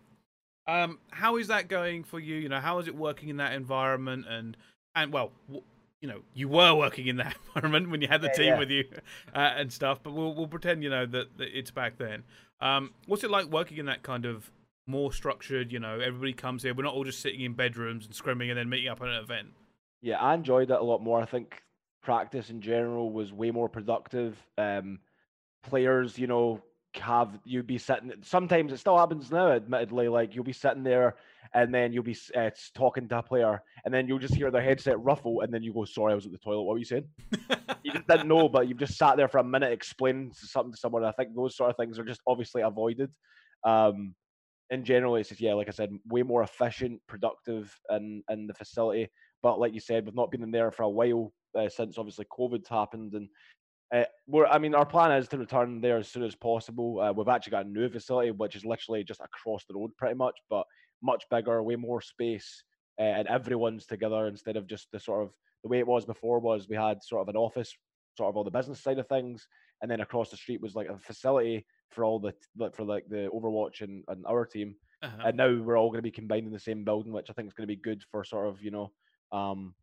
Um, 0.66 1.00
how 1.12 1.38
is 1.38 1.48
that 1.48 1.68
going 1.68 2.04
for 2.04 2.20
you? 2.20 2.36
You 2.36 2.50
know, 2.50 2.60
how 2.60 2.80
is 2.80 2.88
it 2.88 2.96
working 2.96 3.30
in 3.30 3.38
that 3.38 3.54
environment? 3.54 4.26
And 4.30 4.56
and 4.96 5.12
well, 5.12 5.32
w- 5.48 5.66
you 6.02 6.08
know, 6.08 6.22
you 6.34 6.48
were 6.48 6.74
working 6.74 7.08
in 7.08 7.18
that 7.18 7.36
environment 7.56 7.90
when 7.90 8.02
you 8.02 8.08
had 8.08 8.22
the 8.22 8.28
yeah, 8.28 8.34
team 8.34 8.48
yeah. 8.48 8.60
with 8.60 8.70
you 8.70 8.86
uh, 9.36 9.54
and 9.58 9.72
stuff. 9.72 10.00
But 10.02 10.14
we'll 10.14 10.34
we'll 10.34 10.48
pretend 10.48 10.84
you 10.84 10.90
know 10.90 11.06
that, 11.06 11.38
that 11.38 11.58
it's 11.58 11.72
back 11.72 11.98
then. 11.98 12.24
Um, 12.64 12.92
what's 13.08 13.26
it 13.26 13.30
like 13.30 13.48
working 13.48 13.78
in 13.78 13.88
that 13.88 14.04
kind 14.04 14.26
of 14.26 14.50
more 14.88 15.12
structured? 15.12 15.72
You 15.72 15.80
know, 15.80 16.00
everybody 16.00 16.34
comes 16.34 16.64
here. 16.64 16.74
We're 16.74 16.84
not 16.84 16.94
all 16.94 17.04
just 17.04 17.20
sitting 17.20 17.42
in 17.42 17.54
bedrooms 17.54 18.06
and 18.06 18.16
scrimming 18.16 18.50
and 18.50 18.58
then 18.58 18.70
meeting 18.70 18.88
up 18.88 19.02
at 19.02 19.10
an 19.10 19.16
event. 19.16 19.50
Yeah, 20.02 20.18
I 20.18 20.34
enjoyed 20.34 20.72
it 20.72 20.80
a 20.80 20.84
lot 20.84 21.04
more. 21.04 21.22
I 21.22 21.26
think 21.26 21.62
practice 22.02 22.50
in 22.50 22.62
general 22.62 23.12
was 23.12 23.34
way 23.34 23.52
more 23.52 23.68
productive. 23.68 24.38
Um, 24.58 25.00
players, 25.62 26.18
you 26.18 26.28
know, 26.28 26.62
have 27.00 27.40
you 27.44 27.64
be 27.64 27.78
sitting 27.78 28.12
sometimes 28.22 28.72
it 28.72 28.78
still 28.78 28.98
happens 28.98 29.32
now 29.32 29.52
admittedly 29.52 30.08
like 30.08 30.36
you'll 30.36 30.44
be 30.44 30.54
sitting 30.54 30.84
there 30.84 31.16
and 31.54 31.74
then 31.74 31.92
you'll 31.92 32.04
be 32.04 32.18
uh, 32.36 32.50
talking 32.74 33.08
to 33.08 33.18
a 33.18 33.24
player 33.24 33.62
and 33.86 33.94
then 33.94 34.08
you'll 34.08 34.20
just 34.20 34.36
hear 34.36 34.52
their 34.52 34.62
headset 34.62 35.00
ruffle 35.00 35.42
and 35.42 35.54
then 35.54 35.64
you 35.64 35.74
go 35.74 35.86
sorry 35.86 36.12
i 36.12 36.16
was 36.16 36.26
at 36.26 36.32
the 36.32 36.38
toilet. 36.38 36.64
What 36.64 36.74
were 36.74 36.80
you 36.80 36.86
saying? 36.86 37.08
You 37.84 37.92
just 37.92 38.08
didn't 38.08 38.28
know 38.28 38.48
but 38.48 38.68
you've 38.68 38.78
just 38.78 38.98
sat 38.98 39.18
there 39.18 39.28
for 39.28 39.40
a 39.40 39.44
minute 39.44 39.72
explaining 39.72 40.32
something 40.34 40.72
to 40.72 40.78
someone 40.78 41.04
i 41.04 41.12
think 41.12 41.36
those 41.36 41.56
sort 41.56 41.70
of 41.70 41.78
things 41.78 42.00
are 42.00 42.06
just 42.06 42.22
obviously 42.28 42.62
avoided. 42.62 43.12
Um 43.64 44.16
in 44.70 44.84
general 44.86 45.18
it's 45.18 45.30
just 45.30 45.42
yeah 45.42 45.54
like 45.54 45.68
i 45.68 45.72
said 45.72 45.92
way 46.08 46.24
more 46.24 46.42
efficient 46.42 47.00
productive 47.08 47.78
in 47.92 48.24
in 48.30 48.48
the 48.48 48.54
facility 48.54 49.10
but 49.44 49.60
like 49.60 49.74
you 49.74 49.80
said 49.80 50.06
we've 50.06 50.16
not 50.16 50.32
been 50.32 50.42
in 50.42 50.52
there 50.52 50.72
for 50.72 50.84
a 50.84 50.90
while 50.90 51.34
uh, 51.60 51.68
since 51.68 51.98
obviously 51.98 52.26
covid 52.32 52.66
happened 52.68 53.14
and 53.14 53.28
uh, 53.94 54.06
we're, 54.26 54.48
I 54.48 54.58
mean, 54.58 54.74
our 54.74 54.86
plan 54.86 55.12
is 55.12 55.28
to 55.30 55.38
return 55.38 55.80
there 55.80 55.98
as 55.98 56.08
soon 56.08 56.24
as 56.24 56.34
possible. 56.34 57.00
Uh, 57.00 57.14
we've 57.14 57.28
actually 57.28 57.52
got 57.52 57.66
a 57.66 57.70
new 57.70 57.88
facility, 57.90 58.32
which 58.32 58.56
is 58.56 58.66
literally 58.66 59.04
just 59.04 59.22
across 59.22 59.66
the 59.66 59.76
road, 59.76 59.92
pretty 59.98 60.16
much, 60.16 60.36
but 60.50 60.66
much 61.04 61.26
bigger, 61.30 61.62
way 61.62 61.76
more 61.76 62.02
space, 62.02 62.64
uh, 63.00 63.04
and 63.04 63.28
everyone's 63.28 63.86
together 63.86 64.28
instead 64.28 64.58
of 64.58 64.68
just 64.68 64.88
the 64.92 65.00
sort 65.00 65.24
of 65.24 65.32
the 65.64 65.70
way 65.70 65.80
it 65.80 65.88
was 65.88 66.06
before. 66.06 66.40
Was 66.40 66.68
we 66.70 66.76
had 66.76 67.04
sort 67.04 67.22
of 67.22 67.30
an 67.30 67.36
office, 67.36 67.76
sort 68.18 68.30
of 68.30 68.38
all 68.38 68.44
the 68.44 68.52
business 68.52 68.82
side 68.82 69.00
of 69.00 69.08
things, 69.08 69.48
and 69.82 69.92
then 69.92 70.02
across 70.02 70.30
the 70.30 70.38
street 70.38 70.62
was 70.62 70.76
like 70.76 70.88
a 70.88 70.98
facility 70.98 71.66
for 71.92 72.04
all 72.04 72.20
the 72.20 72.34
for 72.74 72.84
like 72.84 73.06
the 73.10 73.30
Overwatch 73.34 73.82
and, 73.82 74.04
and 74.08 74.26
our 74.26 74.46
team. 74.46 74.76
Uh-huh. 75.02 75.28
And 75.28 75.38
now 75.38 75.62
we're 75.62 75.78
all 75.78 75.90
going 75.90 75.98
to 75.98 76.04
be 76.04 76.12
combined 76.12 76.48
in 76.48 76.54
the 76.54 76.60
same 76.60 76.86
building, 76.86 77.12
which 77.12 77.30
I 77.30 77.34
think 77.34 77.48
is 77.48 77.54
going 77.54 77.68
to 77.68 77.76
be 77.76 77.82
good 77.82 78.02
for 78.10 78.24
sort 78.24 78.48
of 78.48 78.62
you 78.62 78.72
know 78.72 78.92
um, 79.32 79.76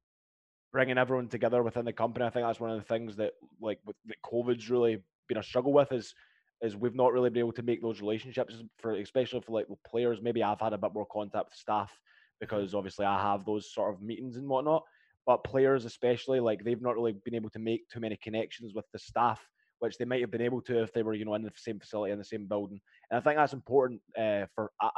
bringing 0.72 0.98
everyone 0.98 1.28
together 1.28 1.62
within 1.62 1.84
the 1.84 1.92
company. 1.92 2.24
I 2.24 2.30
think 2.30 2.46
that's 2.46 2.60
one 2.60 2.70
of 2.70 2.78
the 2.78 2.86
things 2.86 3.16
that 3.16 3.32
like 3.60 3.78
with, 3.84 3.96
that 4.06 4.16
COVID's 4.24 4.70
really 4.70 5.02
been 5.28 5.38
a 5.38 5.42
struggle 5.42 5.72
with 5.72 5.92
is 5.92 6.14
is 6.62 6.76
we've 6.76 6.94
not 6.94 7.12
really 7.12 7.30
been 7.30 7.40
able 7.40 7.52
to 7.52 7.62
make 7.62 7.82
those 7.82 8.00
relationships 8.00 8.62
for 8.78 8.94
especially 8.94 9.40
for 9.40 9.52
like 9.52 9.66
players. 9.86 10.20
Maybe 10.22 10.42
I've 10.42 10.60
had 10.60 10.72
a 10.72 10.78
bit 10.78 10.94
more 10.94 11.06
contact 11.06 11.46
with 11.46 11.54
staff 11.54 11.92
because 12.40 12.74
obviously 12.74 13.06
I 13.06 13.20
have 13.20 13.44
those 13.44 13.72
sort 13.72 13.94
of 13.94 14.02
meetings 14.02 14.36
and 14.36 14.48
whatnot. 14.48 14.84
But 15.26 15.44
players 15.44 15.84
especially 15.84 16.40
like 16.40 16.64
they've 16.64 16.80
not 16.80 16.94
really 16.94 17.14
been 17.24 17.34
able 17.34 17.50
to 17.50 17.58
make 17.58 17.88
too 17.88 18.00
many 18.00 18.16
connections 18.16 18.74
with 18.74 18.86
the 18.92 18.98
staff 18.98 19.40
which 19.80 19.96
they 19.96 20.04
might 20.04 20.20
have 20.20 20.30
been 20.30 20.42
able 20.42 20.60
to 20.60 20.82
if 20.82 20.92
they 20.92 21.02
were, 21.02 21.14
you 21.14 21.24
know, 21.24 21.34
in 21.34 21.42
the 21.42 21.50
same 21.56 21.80
facility 21.80 22.12
in 22.12 22.18
the 22.18 22.24
same 22.24 22.46
building. 22.46 22.80
And 23.10 23.18
I 23.18 23.20
think 23.20 23.36
that's 23.36 23.54
important 23.54 24.00
uh, 24.16 24.46
for 24.54 24.70
uh, 24.80 24.90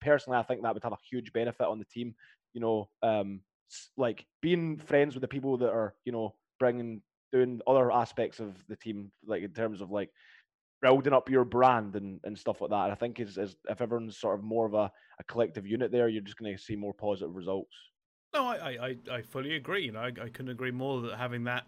personally. 0.00 0.38
I 0.38 0.42
think 0.42 0.62
that 0.62 0.74
would 0.74 0.82
have 0.82 0.92
a 0.92 0.98
huge 1.10 1.32
benefit 1.32 1.66
on 1.66 1.78
the 1.78 1.84
team. 1.84 2.14
You 2.54 2.60
know, 2.60 2.88
um, 3.02 3.40
like 3.96 4.26
being 4.42 4.78
friends 4.78 5.14
with 5.14 5.20
the 5.20 5.28
people 5.28 5.58
that 5.58 5.70
are, 5.70 5.94
you 6.04 6.12
know, 6.12 6.34
bringing 6.58 7.02
doing 7.32 7.60
other 7.66 7.92
aspects 7.92 8.40
of 8.40 8.54
the 8.66 8.76
team, 8.76 9.12
like 9.24 9.42
in 9.42 9.52
terms 9.52 9.80
of 9.80 9.90
like 9.90 10.10
building 10.82 11.12
up 11.12 11.28
your 11.28 11.44
brand 11.44 11.96
and, 11.96 12.20
and 12.24 12.38
stuff 12.38 12.60
like 12.60 12.70
that. 12.70 12.84
And 12.84 12.92
I 12.92 12.94
think 12.94 13.20
is, 13.20 13.38
is 13.38 13.56
if 13.68 13.80
everyone's 13.80 14.18
sort 14.18 14.38
of 14.38 14.44
more 14.44 14.66
of 14.66 14.74
a, 14.74 14.90
a 15.18 15.24
collective 15.28 15.66
unit 15.66 15.92
there, 15.92 16.08
you're 16.08 16.22
just 16.22 16.38
going 16.38 16.54
to 16.56 16.62
see 16.62 16.76
more 16.76 16.94
positive 16.94 17.34
results. 17.34 17.74
No, 18.32 18.46
I, 18.46 18.96
I, 19.10 19.16
I 19.16 19.22
fully 19.22 19.56
agree. 19.56 19.84
You 19.84 19.92
know, 19.92 20.00
I, 20.00 20.08
I 20.08 20.28
couldn't 20.28 20.50
agree 20.50 20.70
more 20.70 21.00
that 21.02 21.18
having 21.18 21.44
that 21.44 21.64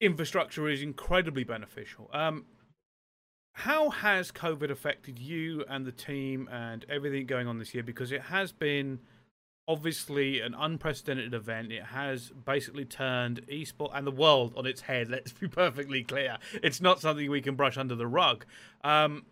infrastructure 0.00 0.68
is 0.68 0.82
incredibly 0.82 1.44
beneficial. 1.44 2.08
Um, 2.12 2.46
how 3.52 3.90
has 3.90 4.30
COVID 4.30 4.70
affected 4.70 5.18
you 5.18 5.64
and 5.68 5.84
the 5.84 5.92
team 5.92 6.48
and 6.50 6.86
everything 6.88 7.26
going 7.26 7.46
on 7.46 7.58
this 7.58 7.74
year? 7.74 7.82
Because 7.82 8.12
it 8.12 8.22
has 8.22 8.52
been 8.52 9.00
obviously 9.70 10.40
an 10.40 10.52
unprecedented 10.52 11.32
event. 11.32 11.70
It 11.70 11.84
has 11.84 12.32
basically 12.44 12.84
turned 12.84 13.46
esports 13.46 13.92
and 13.94 14.04
the 14.04 14.10
world 14.10 14.52
on 14.56 14.66
its 14.66 14.80
head. 14.80 15.08
Let's 15.10 15.32
be 15.32 15.46
perfectly 15.46 16.02
clear. 16.02 16.38
It's 16.60 16.80
not 16.80 17.00
something 17.00 17.30
we 17.30 17.40
can 17.40 17.54
brush 17.54 17.78
under 17.78 17.94
the 17.94 18.08
rug. 18.08 18.44
Um, 18.82 19.24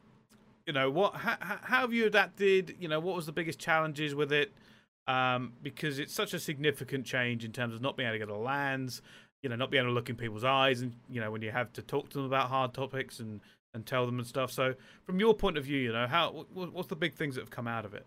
you 0.65 0.73
know 0.73 0.91
what? 0.91 1.15
How, 1.17 1.37
how, 1.41 1.81
have 1.81 1.93
you 1.93 2.07
adapted? 2.07 2.77
You 2.79 2.87
know 2.87 3.01
what 3.01 3.17
was 3.17 3.27
the 3.27 3.33
biggest 3.33 3.59
challenges 3.59 4.15
with 4.15 4.33
it? 4.33 4.53
Um, 5.09 5.55
because 5.63 5.99
it's 5.99 6.13
such 6.13 6.35
a 6.35 6.39
significant 6.39 7.05
change 7.05 7.45
in 7.45 7.51
terms 7.51 7.75
of 7.75 7.81
not 7.81 7.97
being 7.97 8.09
able 8.09 8.19
to 8.19 8.27
go 8.27 8.33
to 8.33 8.39
LANs. 8.39 9.03
You 9.43 9.49
know, 9.49 9.57
not 9.57 9.71
being 9.71 9.83
able 9.83 9.91
to 9.91 9.95
look 9.95 10.11
in 10.11 10.17
people's 10.17 10.45
eyes, 10.45 10.83
and 10.83 10.95
you 11.09 11.21
know 11.21 11.31
when 11.31 11.43
you 11.43 11.51
have 11.51 11.73
to 11.75 11.83
talk 11.83 12.11
to 12.11 12.19
them 12.19 12.27
about 12.27 12.49
hard 12.49 12.75
topics 12.75 13.19
and 13.19 13.41
and 13.73 13.87
tell 13.87 14.05
them 14.05 14.19
and 14.19 14.27
stuff. 14.27 14.53
So, 14.53 14.75
from 15.05 15.21
your 15.21 15.35
point 15.35 15.57
of 15.57 15.65
view, 15.65 15.79
you 15.79 15.93
know, 15.93 16.07
how 16.07 16.47
what's 16.53 16.89
the 16.89 16.97
big 16.97 17.15
things 17.15 17.37
that 17.37 17.43
have 17.43 17.51
come 17.51 17.67
out 17.67 17.85
of 17.85 17.95
it? 17.95 18.05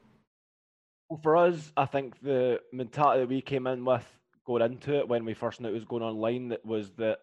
For 1.22 1.36
us, 1.36 1.72
I 1.76 1.86
think 1.86 2.20
the 2.22 2.60
mentality 2.72 3.22
that 3.22 3.30
we 3.30 3.42
came 3.42 3.68
in 3.68 3.84
with 3.84 4.06
going 4.46 4.62
into 4.64 4.98
it 4.98 5.08
when 5.08 5.26
we 5.26 5.34
first 5.34 5.62
knew 5.62 5.70
it 5.70 5.74
was 5.74 5.86
going 5.86 6.04
online 6.04 6.50
that 6.50 6.66
was 6.66 6.92
that 6.98 7.20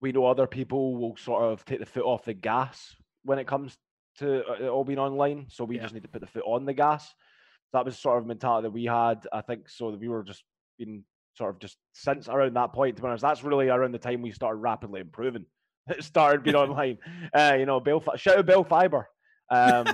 we 0.00 0.12
know 0.12 0.26
other 0.26 0.46
people 0.46 0.96
will 0.96 1.16
sort 1.16 1.44
of 1.44 1.64
take 1.64 1.80
the 1.80 1.86
foot 1.86 2.04
off 2.04 2.24
the 2.24 2.34
gas 2.34 2.94
when 3.24 3.38
it 3.38 3.46
comes 3.46 3.76
to 4.18 4.44
uh, 4.46 4.64
it 4.64 4.68
all 4.68 4.84
being 4.84 4.98
online. 4.98 5.46
So 5.48 5.64
we 5.64 5.76
yeah. 5.76 5.82
just 5.82 5.94
need 5.94 6.02
to 6.02 6.08
put 6.08 6.20
the 6.20 6.26
foot 6.26 6.44
on 6.46 6.64
the 6.64 6.72
gas. 6.72 7.06
So 7.06 7.78
that 7.78 7.84
was 7.84 7.98
sort 7.98 8.18
of 8.18 8.26
mentality 8.26 8.66
that 8.66 8.72
we 8.72 8.84
had. 8.84 9.26
I 9.32 9.40
think 9.42 9.68
so. 9.68 9.90
That 9.90 10.00
we 10.00 10.08
were 10.08 10.22
just 10.22 10.42
being 10.78 11.04
sort 11.34 11.50
of 11.50 11.60
just 11.60 11.76
since 11.92 12.28
around 12.28 12.56
that 12.56 12.72
point. 12.72 12.96
To 12.96 13.02
be 13.02 13.08
honest, 13.08 13.22
that's 13.22 13.44
really 13.44 13.68
around 13.68 13.92
the 13.92 13.98
time 13.98 14.22
we 14.22 14.32
started 14.32 14.58
rapidly 14.58 15.00
improving. 15.00 15.46
It 15.88 16.04
started 16.04 16.44
being 16.44 16.56
online. 16.64 16.98
Uh, 17.32 17.56
you 17.58 17.66
know, 17.66 17.80
Bill. 17.80 18.02
Shout 18.16 18.38
out 18.38 18.46
Bell 18.46 18.62
Fiber. 18.62 19.08
Um, 19.50 19.86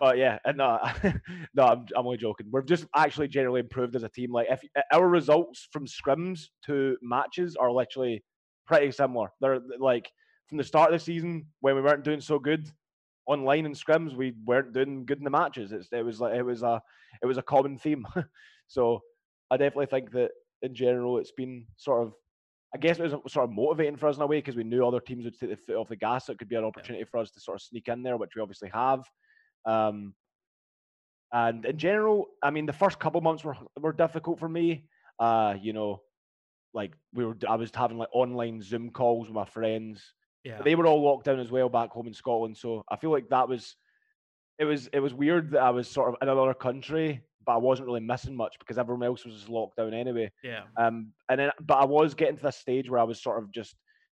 but 0.00 0.18
yeah, 0.18 0.38
no, 0.54 0.64
uh, 0.64 0.92
no, 1.54 1.64
I'm, 1.64 1.86
I'm 1.96 2.06
only 2.06 2.18
joking. 2.18 2.46
We've 2.50 2.66
just 2.66 2.86
actually 2.94 3.28
generally 3.28 3.60
improved 3.60 3.96
as 3.96 4.02
a 4.02 4.08
team. 4.08 4.32
Like 4.32 4.48
if 4.50 4.62
our 4.92 5.08
results 5.08 5.68
from 5.72 5.86
scrims 5.86 6.46
to 6.66 6.96
matches 7.02 7.56
are 7.56 7.72
literally 7.72 8.22
pretty 8.66 8.92
similar. 8.92 9.32
They're 9.40 9.60
like 9.78 10.10
from 10.48 10.58
the 10.58 10.64
start 10.64 10.92
of 10.92 10.98
the 10.98 11.04
season 11.04 11.46
when 11.60 11.74
we 11.74 11.82
weren't 11.82 12.04
doing 12.04 12.20
so 12.20 12.38
good 12.38 12.68
online 13.26 13.66
in 13.66 13.72
scrims, 13.72 14.14
we 14.14 14.34
weren't 14.44 14.72
doing 14.72 15.04
good 15.04 15.18
in 15.18 15.24
the 15.24 15.30
matches. 15.30 15.72
It's, 15.72 15.88
it 15.92 16.04
was 16.04 16.20
like 16.20 16.34
it 16.34 16.42
was 16.42 16.62
a 16.62 16.80
it 17.22 17.26
was 17.26 17.38
a 17.38 17.42
common 17.42 17.78
theme. 17.78 18.06
so 18.68 19.00
I 19.50 19.56
definitely 19.56 19.86
think 19.86 20.12
that 20.12 20.30
in 20.62 20.74
general 20.74 21.18
it's 21.18 21.32
been 21.32 21.66
sort 21.76 22.02
of 22.02 22.14
I 22.74 22.78
guess 22.78 22.98
it 22.98 23.02
was 23.02 23.32
sort 23.32 23.44
of 23.44 23.54
motivating 23.54 23.96
for 23.96 24.08
us 24.08 24.16
in 24.16 24.22
a 24.22 24.26
way 24.26 24.38
because 24.38 24.56
we 24.56 24.64
knew 24.64 24.86
other 24.86 25.00
teams 25.00 25.24
would 25.24 25.38
take 25.38 25.50
the 25.50 25.56
foot 25.56 25.76
off 25.76 25.88
the 25.88 25.96
gas. 25.96 26.26
So 26.26 26.32
it 26.32 26.38
could 26.38 26.48
be 26.48 26.56
an 26.56 26.64
opportunity 26.64 27.04
for 27.04 27.18
us 27.18 27.30
to 27.32 27.40
sort 27.40 27.56
of 27.56 27.62
sneak 27.62 27.88
in 27.88 28.02
there, 28.02 28.16
which 28.16 28.30
we 28.34 28.40
obviously 28.40 28.70
have. 28.72 29.00
Um, 29.64 30.14
and 31.32 31.64
in 31.64 31.78
general, 31.78 32.26
I 32.42 32.50
mean, 32.50 32.66
the 32.66 32.72
first 32.72 32.98
couple 32.98 33.20
months 33.20 33.44
were 33.44 33.56
were 33.80 33.92
difficult 33.92 34.38
for 34.38 34.48
me. 34.48 34.86
Uh, 35.18 35.54
you 35.60 35.72
know, 35.72 36.02
like 36.74 36.92
we 37.14 37.24
were, 37.24 37.36
I 37.48 37.56
was 37.56 37.70
having 37.74 37.98
like 37.98 38.08
online 38.12 38.60
Zoom 38.62 38.90
calls 38.90 39.28
with 39.28 39.34
my 39.34 39.44
friends. 39.44 40.02
Yeah, 40.44 40.60
they 40.62 40.74
were 40.74 40.86
all 40.86 41.02
locked 41.02 41.26
down 41.26 41.40
as 41.40 41.50
well 41.50 41.68
back 41.68 41.90
home 41.90 42.06
in 42.06 42.14
Scotland. 42.14 42.56
So 42.56 42.84
I 42.90 42.96
feel 42.96 43.10
like 43.10 43.28
that 43.30 43.48
was, 43.48 43.76
it 44.58 44.64
was 44.64 44.88
it 44.92 45.00
was 45.00 45.14
weird 45.14 45.52
that 45.52 45.62
I 45.62 45.70
was 45.70 45.88
sort 45.88 46.08
of 46.08 46.16
in 46.20 46.28
another 46.28 46.54
country, 46.54 47.22
but 47.46 47.52
I 47.52 47.58
wasn't 47.58 47.86
really 47.86 48.00
missing 48.00 48.36
much 48.36 48.58
because 48.58 48.76
everyone 48.76 49.04
else 49.04 49.24
was 49.24 49.34
just 49.34 49.48
locked 49.48 49.76
down 49.76 49.94
anyway. 49.94 50.32
Yeah. 50.42 50.64
Um, 50.76 51.12
and 51.28 51.40
then, 51.40 51.50
but 51.60 51.78
I 51.78 51.84
was 51.84 52.14
getting 52.14 52.36
to 52.36 52.42
this 52.42 52.56
stage 52.56 52.90
where 52.90 53.00
I 53.00 53.04
was 53.04 53.22
sort 53.22 53.42
of 53.42 53.52
just 53.52 53.76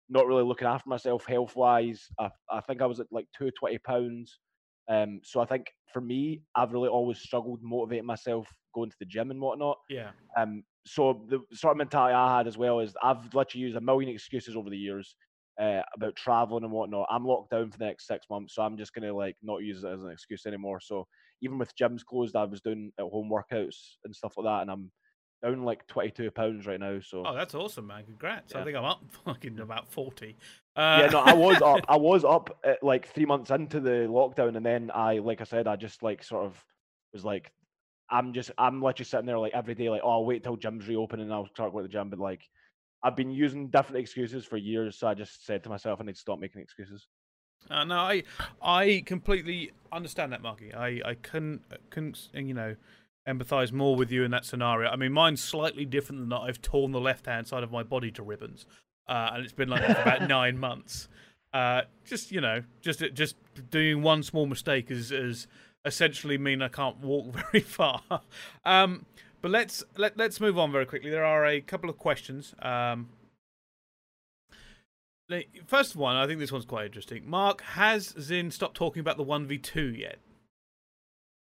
not 0.09 0.27
really 0.27 0.43
looking 0.43 0.67
after 0.67 0.89
myself 0.89 1.25
health 1.25 1.55
wise. 1.55 2.07
I, 2.19 2.29
I 2.49 2.61
think 2.61 2.81
I 2.81 2.87
was 2.87 2.99
at 2.99 3.07
like 3.11 3.27
two 3.37 3.51
twenty 3.51 3.77
pounds. 3.77 4.39
Um, 4.87 5.21
so 5.23 5.39
I 5.41 5.45
think 5.45 5.67
for 5.91 6.01
me, 6.01 6.43
I've 6.55 6.73
really 6.73 6.89
always 6.89 7.19
struggled 7.19 7.61
motivating 7.63 8.05
myself 8.05 8.47
going 8.73 8.89
to 8.89 8.97
the 8.99 9.05
gym 9.05 9.31
and 9.31 9.41
whatnot. 9.41 9.77
Yeah. 9.89 10.11
Um. 10.37 10.63
So 10.85 11.25
the 11.27 11.39
sort 11.55 11.71
of 11.71 11.77
mentality 11.77 12.13
I 12.13 12.37
had 12.37 12.47
as 12.47 12.57
well 12.57 12.79
is 12.79 12.95
I've 13.01 13.33
literally 13.33 13.63
used 13.63 13.75
a 13.75 13.81
million 13.81 14.13
excuses 14.13 14.55
over 14.55 14.69
the 14.69 14.77
years 14.77 15.15
uh, 15.59 15.81
about 15.95 16.15
traveling 16.15 16.63
and 16.63 16.71
whatnot. 16.71 17.07
I'm 17.09 17.25
locked 17.25 17.49
down 17.51 17.71
for 17.71 17.77
the 17.77 17.85
next 17.85 18.05
six 18.07 18.27
months, 18.29 18.53
so 18.53 18.61
I'm 18.61 18.77
just 18.77 18.93
gonna 18.93 19.13
like 19.13 19.35
not 19.41 19.63
use 19.63 19.83
it 19.83 19.89
as 19.89 20.03
an 20.03 20.11
excuse 20.11 20.45
anymore. 20.45 20.79
So 20.79 21.07
even 21.41 21.57
with 21.57 21.75
gyms 21.75 22.05
closed, 22.05 22.35
I 22.35 22.43
was 22.43 22.61
doing 22.61 22.91
at 22.99 23.05
home 23.05 23.31
workouts 23.31 23.95
and 24.03 24.15
stuff 24.15 24.35
like 24.37 24.45
that, 24.45 24.61
and 24.61 24.71
I'm 24.71 24.91
down 25.45 25.63
like 25.63 25.85
22 25.87 26.31
pounds 26.31 26.65
right 26.65 26.79
now. 26.79 26.99
So 26.99 27.23
oh, 27.25 27.33
that's 27.33 27.55
awesome, 27.55 27.87
man! 27.87 28.03
Congrats! 28.05 28.53
Yeah. 28.53 28.61
I 28.61 28.63
think 28.63 28.77
I'm 28.77 28.85
up 28.85 29.03
fucking 29.25 29.59
about 29.59 29.91
40. 29.91 30.35
Uh... 30.75 30.99
Yeah, 31.01 31.07
no, 31.07 31.19
I 31.19 31.33
was 31.33 31.61
up. 31.61 31.85
I 31.87 31.95
was 31.97 32.23
up 32.25 32.57
at 32.63 32.83
like 32.83 33.07
three 33.07 33.25
months 33.25 33.51
into 33.51 33.79
the 33.79 34.07
lockdown, 34.09 34.57
and 34.57 34.65
then 34.65 34.91
I, 34.93 35.19
like 35.19 35.41
I 35.41 35.45
said, 35.45 35.67
I 35.67 35.75
just 35.75 36.03
like 36.03 36.23
sort 36.23 36.45
of 36.45 36.63
was 37.13 37.25
like, 37.25 37.51
I'm 38.09 38.33
just, 38.33 38.51
I'm 38.57 38.81
literally 38.81 39.05
sitting 39.05 39.25
there 39.25 39.39
like 39.39 39.53
every 39.53 39.73
day, 39.73 39.89
like, 39.89 40.01
oh, 40.03 40.11
I'll 40.11 40.25
wait 40.25 40.43
till 40.43 40.57
gyms 40.57 40.87
reopen 40.87 41.19
and 41.19 41.33
I'll 41.33 41.47
start 41.47 41.71
going 41.71 41.83
to 41.83 41.87
the 41.87 41.91
gym. 41.91 42.09
But 42.09 42.19
like, 42.19 42.41
I've 43.01 43.15
been 43.15 43.31
using 43.31 43.69
different 43.69 43.97
excuses 43.97 44.45
for 44.45 44.57
years, 44.57 44.97
so 44.97 45.07
I 45.07 45.13
just 45.13 45.45
said 45.45 45.63
to 45.63 45.69
myself, 45.69 46.01
I 46.01 46.05
need 46.05 46.15
to 46.15 46.19
stop 46.19 46.39
making 46.39 46.61
excuses. 46.61 47.07
Uh, 47.69 47.83
no, 47.83 47.95
I, 47.95 48.23
I 48.61 49.03
completely 49.05 49.71
understand 49.91 50.33
that, 50.33 50.41
Marky. 50.41 50.73
I, 50.73 51.01
I 51.05 51.15
couldn't, 51.15 51.61
couldn't, 51.89 52.29
you 52.33 52.53
know 52.53 52.75
empathise 53.27 53.71
more 53.71 53.95
with 53.95 54.11
you 54.11 54.23
in 54.23 54.31
that 54.31 54.45
scenario. 54.45 54.89
I 54.89 54.95
mean, 54.95 55.11
mine's 55.11 55.43
slightly 55.43 55.85
different 55.85 56.21
than 56.21 56.29
that. 56.29 56.41
I've 56.41 56.61
torn 56.61 56.91
the 56.91 56.99
left 56.99 57.25
hand 57.25 57.47
side 57.47 57.63
of 57.63 57.71
my 57.71 57.83
body 57.83 58.11
to 58.11 58.23
ribbons, 58.23 58.65
uh, 59.07 59.31
and 59.33 59.43
it's 59.43 59.53
been 59.53 59.69
like 59.69 59.81
that 59.81 59.95
for 59.95 60.01
about 60.01 60.27
nine 60.29 60.57
months. 60.57 61.07
Uh, 61.53 61.83
just 62.03 62.31
you 62.31 62.41
know, 62.41 62.63
just 62.81 63.03
just 63.13 63.35
doing 63.69 64.01
one 64.01 64.23
small 64.23 64.45
mistake 64.45 64.91
is 64.91 65.11
is 65.11 65.47
essentially 65.85 66.37
mean 66.37 66.61
I 66.61 66.67
can't 66.67 66.99
walk 66.99 67.33
very 67.51 67.63
far. 67.63 68.01
um, 68.65 69.05
but 69.41 69.51
let's 69.51 69.83
let 69.97 70.17
let's 70.17 70.39
move 70.39 70.57
on 70.57 70.71
very 70.71 70.85
quickly. 70.85 71.09
There 71.09 71.25
are 71.25 71.45
a 71.45 71.61
couple 71.61 71.89
of 71.89 71.97
questions. 71.97 72.53
Um, 72.61 73.09
first 75.65 75.95
one, 75.95 76.15
I 76.15 76.27
think 76.27 76.39
this 76.39 76.51
one's 76.51 76.65
quite 76.65 76.85
interesting. 76.85 77.29
Mark, 77.29 77.61
has 77.61 78.13
Zin 78.19 78.51
stopped 78.51 78.75
talking 78.75 78.99
about 78.99 79.17
the 79.17 79.23
one 79.23 79.45
v 79.45 79.57
two 79.57 79.93
yet? 79.93 80.19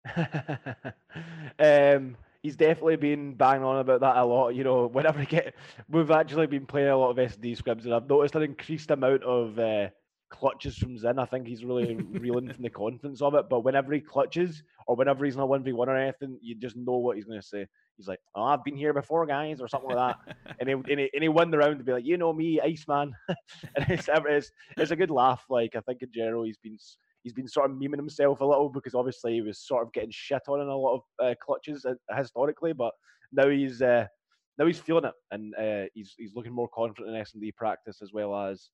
um, 1.59 2.17
he's 2.41 2.55
definitely 2.55 2.95
been 2.97 3.35
banging 3.35 3.63
on 3.63 3.79
about 3.79 4.01
that 4.01 4.17
a 4.17 4.25
lot. 4.25 4.49
You 4.49 4.63
know, 4.63 4.87
whenever 4.87 5.19
I 5.19 5.25
get, 5.25 5.55
we've 5.89 6.11
actually 6.11 6.47
been 6.47 6.65
playing 6.65 6.89
a 6.89 6.97
lot 6.97 7.11
of 7.11 7.17
SD 7.17 7.57
scrims, 7.57 7.85
and 7.85 7.93
I've 7.93 8.09
noticed 8.09 8.35
an 8.35 8.43
increased 8.43 8.91
amount 8.91 9.23
of 9.23 9.59
uh, 9.59 9.89
clutches 10.29 10.77
from 10.77 10.97
Zin. 10.97 11.19
I 11.19 11.25
think 11.25 11.47
he's 11.47 11.65
really 11.65 11.95
reeling 11.95 12.51
from 12.51 12.63
the 12.63 12.69
confidence 12.69 13.21
of 13.21 13.35
it. 13.35 13.49
But 13.49 13.61
whenever 13.61 13.93
he 13.93 13.99
clutches, 13.99 14.63
or 14.87 14.95
whenever 14.95 15.25
he's 15.25 15.37
not 15.37 15.49
one 15.49 15.63
v 15.63 15.73
one 15.73 15.89
or 15.89 15.97
anything, 15.97 16.37
you 16.41 16.55
just 16.55 16.75
know 16.75 16.97
what 16.97 17.17
he's 17.17 17.25
going 17.25 17.41
to 17.41 17.45
say. 17.47 17.67
He's 17.97 18.07
like, 18.07 18.19
"Oh, 18.35 18.43
I've 18.43 18.63
been 18.63 18.77
here 18.77 18.93
before, 18.93 19.25
guys," 19.25 19.59
or 19.61 19.67
something 19.67 19.89
like 19.89 20.15
that, 20.15 20.35
and 20.59 20.69
he 20.69 20.73
and 20.73 20.99
he, 20.99 21.09
and 21.13 21.23
he 21.23 21.29
won 21.29 21.51
the 21.51 21.57
round 21.57 21.79
to 21.79 21.83
be 21.83 21.91
like, 21.93 22.05
"You 22.05 22.17
know 22.17 22.33
me, 22.33 22.61
Iceman," 22.61 23.13
and 23.75 23.89
it's, 23.89 24.09
it's 24.11 24.51
it's 24.77 24.91
a 24.91 24.95
good 24.95 25.11
laugh. 25.11 25.43
Like 25.49 25.75
I 25.75 25.81
think 25.81 26.01
in 26.01 26.09
general, 26.13 26.43
he's 26.43 26.57
been 26.57 26.77
he's 27.23 27.33
been 27.33 27.47
sort 27.47 27.69
of 27.69 27.77
memeing 27.77 27.97
himself 27.97 28.41
a 28.41 28.45
little 28.45 28.69
because 28.69 28.95
obviously 28.95 29.33
he 29.33 29.41
was 29.41 29.59
sort 29.59 29.85
of 29.85 29.93
getting 29.93 30.11
shit 30.11 30.41
on 30.47 30.61
in 30.61 30.67
a 30.67 30.75
lot 30.75 30.95
of 30.95 31.01
uh, 31.25 31.33
clutches 31.43 31.85
uh, 31.85 31.93
historically, 32.15 32.73
but 32.73 32.93
now 33.31 33.49
he's 33.49 33.81
uh, 33.81 34.05
now 34.57 34.65
he's 34.65 34.79
feeling 34.79 35.05
it 35.05 35.13
and 35.31 35.55
uh, 35.55 35.87
he's 35.93 36.15
he's 36.17 36.35
looking 36.35 36.53
more 36.53 36.69
confident 36.73 37.09
in 37.09 37.21
S 37.21 37.33
and 37.33 37.41
D 37.41 37.51
practice 37.51 38.01
as 38.01 38.11
well 38.13 38.35
as 38.35 38.69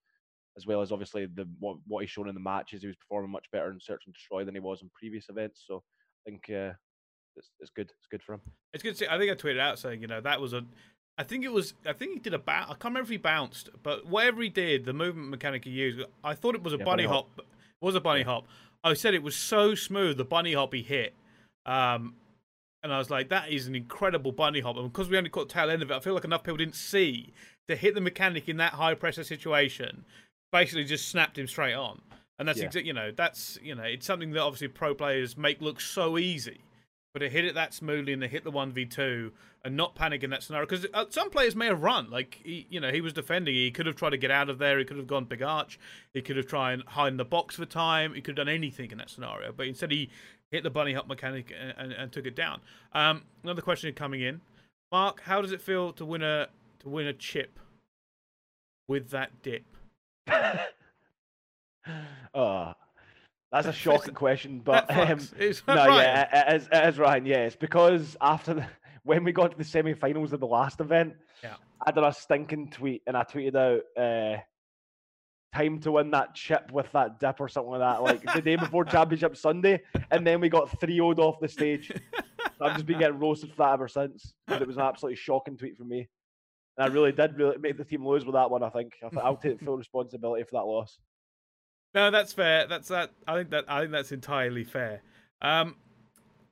as 0.57 0.65
well 0.65 0.81
as 0.81 0.91
obviously 0.91 1.25
the 1.25 1.47
what, 1.59 1.77
what 1.87 2.01
he's 2.01 2.09
shown 2.09 2.29
in 2.29 2.35
the 2.35 2.41
matches. 2.41 2.81
He 2.81 2.87
was 2.87 2.95
performing 2.95 3.31
much 3.31 3.45
better 3.51 3.71
in 3.71 3.79
Search 3.79 4.03
and 4.05 4.13
Destroy 4.13 4.45
than 4.45 4.55
he 4.55 4.61
was 4.61 4.81
in 4.81 4.89
previous 4.97 5.27
events. 5.29 5.63
So 5.67 5.83
I 6.25 6.29
think 6.29 6.45
uh, 6.49 6.73
it's 7.35 7.51
it's 7.59 7.71
good. 7.75 7.91
It's 7.97 8.07
good 8.09 8.23
for 8.23 8.33
him. 8.33 8.41
It's 8.73 8.83
good. 8.83 8.93
To 8.93 8.99
see. 8.99 9.07
I 9.07 9.17
think 9.17 9.31
I 9.31 9.35
tweeted 9.35 9.59
out 9.59 9.79
saying 9.79 10.01
you 10.01 10.07
know 10.07 10.21
that 10.21 10.39
was 10.39 10.53
a. 10.53 10.63
I 11.17 11.23
think 11.23 11.45
it 11.45 11.51
was. 11.51 11.73
I 11.85 11.93
think 11.93 12.13
he 12.13 12.19
did 12.19 12.33
a 12.33 12.39
bounce. 12.39 12.65
I 12.65 12.73
can't 12.73 12.85
remember 12.85 13.03
if 13.03 13.09
he 13.09 13.17
bounced, 13.17 13.69
but 13.83 14.05
whatever 14.05 14.41
he 14.41 14.49
did, 14.49 14.85
the 14.85 14.93
movement 14.93 15.29
mechanic 15.29 15.63
he 15.65 15.71
used, 15.71 15.99
I 16.23 16.33
thought 16.33 16.55
it 16.55 16.63
was 16.63 16.73
a 16.73 16.77
yeah, 16.77 16.83
bunny 16.83 17.05
hop. 17.05 17.29
hop 17.35 17.45
was 17.81 17.95
a 17.95 18.01
bunny 18.01 18.23
hop. 18.23 18.47
I 18.83 18.93
said 18.93 19.13
it 19.13 19.23
was 19.23 19.35
so 19.35 19.75
smooth, 19.75 20.17
the 20.17 20.25
bunny 20.25 20.53
hop 20.53 20.73
he 20.73 20.81
hit. 20.81 21.15
Um, 21.65 22.15
and 22.83 22.93
I 22.93 22.99
was 22.99 23.09
like, 23.09 23.29
that 23.29 23.49
is 23.49 23.65
an 23.65 23.75
incredible 23.75 24.31
bunny 24.31 24.59
hop. 24.59 24.77
And 24.77 24.91
because 24.91 25.09
we 25.09 25.17
only 25.17 25.29
caught 25.29 25.47
the 25.47 25.53
tail 25.55 25.71
end 25.71 25.81
of 25.81 25.89
it, 25.89 25.95
I 25.95 25.99
feel 25.99 26.13
like 26.13 26.23
enough 26.23 26.43
people 26.43 26.57
didn't 26.57 26.75
see 26.75 27.33
to 27.67 27.75
hit 27.75 27.95
the 27.95 28.01
mechanic 28.01 28.47
in 28.47 28.57
that 28.57 28.73
high 28.73 28.93
pressure 28.93 29.23
situation 29.23 30.05
basically 30.51 30.83
just 30.83 31.09
snapped 31.09 31.37
him 31.37 31.47
straight 31.47 31.73
on. 31.73 32.01
And 32.37 32.47
that's 32.47 32.59
Yeah. 32.59 32.65
exactly, 32.65 32.87
you 32.87 32.93
know, 32.93 33.11
that's, 33.11 33.57
you 33.61 33.73
know, 33.73 33.83
it's 33.83 34.05
something 34.05 34.31
that 34.31 34.41
obviously 34.41 34.67
pro 34.67 34.93
players 34.93 35.35
make 35.35 35.61
look 35.61 35.81
so 35.81 36.17
easy. 36.17 36.61
But 37.15 37.19
to 37.19 37.29
hit 37.29 37.45
it 37.45 37.55
that 37.55 37.73
smoothly 37.73 38.11
and 38.11 38.21
to 38.23 38.27
hit 38.27 38.43
the 38.43 38.51
1v2 38.51 39.31
and 39.63 39.77
not 39.77 39.95
panic 39.95 40.21
in 40.21 40.31
that 40.31 40.43
scenario. 40.43 40.67
Because 40.67 40.85
uh, 40.93 41.05
some 41.09 41.29
players 41.29 41.55
may 41.55 41.67
have 41.67 41.81
run. 41.81 42.09
Like, 42.09 42.41
he, 42.43 42.67
you 42.69 42.81
know, 42.81 42.91
he 42.91 42.99
was 42.99 43.13
defending. 43.13 43.55
He 43.55 43.71
could 43.71 43.85
have 43.85 43.95
tried 43.95 44.09
to 44.09 44.17
get 44.17 44.31
out 44.31 44.49
of 44.49 44.57
there. 44.57 44.77
He 44.77 44.83
could 44.83 44.97
have 44.97 45.07
gone 45.07 45.23
big 45.23 45.41
arch. 45.41 45.79
He 46.13 46.21
could 46.21 46.35
have 46.35 46.45
tried 46.45 46.73
and 46.73 46.83
hide 46.83 47.13
in 47.13 47.17
the 47.17 47.23
box 47.23 47.55
for 47.55 47.65
time. 47.65 48.15
He 48.15 48.19
could 48.19 48.37
have 48.37 48.45
done 48.45 48.53
anything 48.53 48.91
in 48.91 48.97
that 48.97 49.09
scenario. 49.09 49.53
But 49.53 49.67
instead, 49.67 49.91
he 49.91 50.09
hit 50.51 50.63
the 50.63 50.69
bunny 50.69 50.91
hop 50.91 51.07
mechanic 51.07 51.53
and, 51.57 51.73
and, 51.77 51.93
and 51.93 52.11
took 52.11 52.25
it 52.25 52.35
down. 52.35 52.59
Um, 52.91 53.23
another 53.43 53.61
question 53.61 53.93
coming 53.93 54.19
in. 54.19 54.41
Mark, 54.91 55.21
how 55.21 55.41
does 55.41 55.53
it 55.53 55.61
feel 55.61 55.93
to 55.93 56.03
win 56.03 56.21
a 56.21 56.49
to 56.79 56.89
win 56.89 57.07
a 57.07 57.13
chip 57.13 57.61
with 58.89 59.11
that 59.11 59.41
dip? 59.41 59.63
uh, 62.33 62.73
that's 63.51 63.67
a 63.67 63.73
shocking 63.73 64.13
question, 64.13 64.59
but 64.59 64.89
um, 64.89 65.19
no, 65.67 65.75
right? 65.75 66.01
yeah, 66.01 66.49
it 66.51 66.55
is, 66.61 66.69
it 66.71 66.89
is 66.89 66.97
Ryan. 66.99 67.25
Yeah, 67.25 67.45
it's 67.45 67.55
because 67.55 68.17
after 68.21 68.55
the, 68.55 68.67
when 69.03 69.23
we 69.23 69.31
got 69.31 69.51
to 69.51 69.57
the 69.57 69.63
semi-finals 69.63 70.33
of 70.33 70.39
the 70.39 70.47
last 70.47 70.79
event, 70.81 71.13
Yeah. 71.43 71.55
I 71.85 71.91
did 71.91 72.03
a 72.03 72.11
stinking 72.11 72.71
tweet 72.71 73.03
and 73.07 73.15
I 73.15 73.23
tweeted 73.23 73.55
out 73.55 73.81
uh, 74.01 74.39
time 75.55 75.79
to 75.79 75.91
win 75.93 76.11
that 76.11 76.33
chip 76.35 76.71
with 76.71 76.91
that 76.91 77.19
dip 77.19 77.39
or 77.39 77.47
something 77.47 77.71
like 77.71 77.79
that, 77.81 78.01
like 78.03 78.33
the 78.33 78.41
day 78.41 78.55
before 78.55 78.83
Championship 78.85 79.37
Sunday, 79.37 79.81
and 80.11 80.25
then 80.25 80.41
we 80.41 80.49
got 80.49 80.79
3 80.79 80.93
0 80.93 81.11
off 81.11 81.39
the 81.39 81.47
stage. 81.47 81.91
I've 82.59 82.73
just 82.73 82.85
been 82.85 82.99
getting 82.99 83.19
roasted 83.19 83.51
for 83.51 83.63
that 83.63 83.73
ever 83.73 83.87
since. 83.87 84.33
But 84.47 84.61
it 84.61 84.67
was 84.67 84.77
an 84.77 84.83
absolutely 84.83 85.17
shocking 85.17 85.57
tweet 85.57 85.77
from 85.77 85.89
me. 85.89 86.07
And 86.77 86.89
I 86.89 86.93
really 86.93 87.11
did 87.11 87.37
really 87.37 87.57
make 87.57 87.77
the 87.77 87.85
team 87.85 88.05
lose 88.05 88.25
with 88.25 88.35
that 88.35 88.49
one, 88.49 88.63
I 88.63 88.69
think. 88.69 88.93
I'll 89.21 89.37
take 89.37 89.61
full 89.61 89.77
responsibility 89.77 90.43
for 90.43 90.51
that 90.53 90.65
loss. 90.65 90.97
No, 91.95 92.11
that's 92.11 92.33
fair. 92.33 92.67
That's 92.67 92.89
that. 92.89 93.11
I 93.25 93.37
think 93.37 93.49
that 93.51 93.65
I 93.69 93.79
think 93.79 93.93
that's 93.93 94.11
entirely 94.11 94.65
fair. 94.65 95.01
Um, 95.41 95.77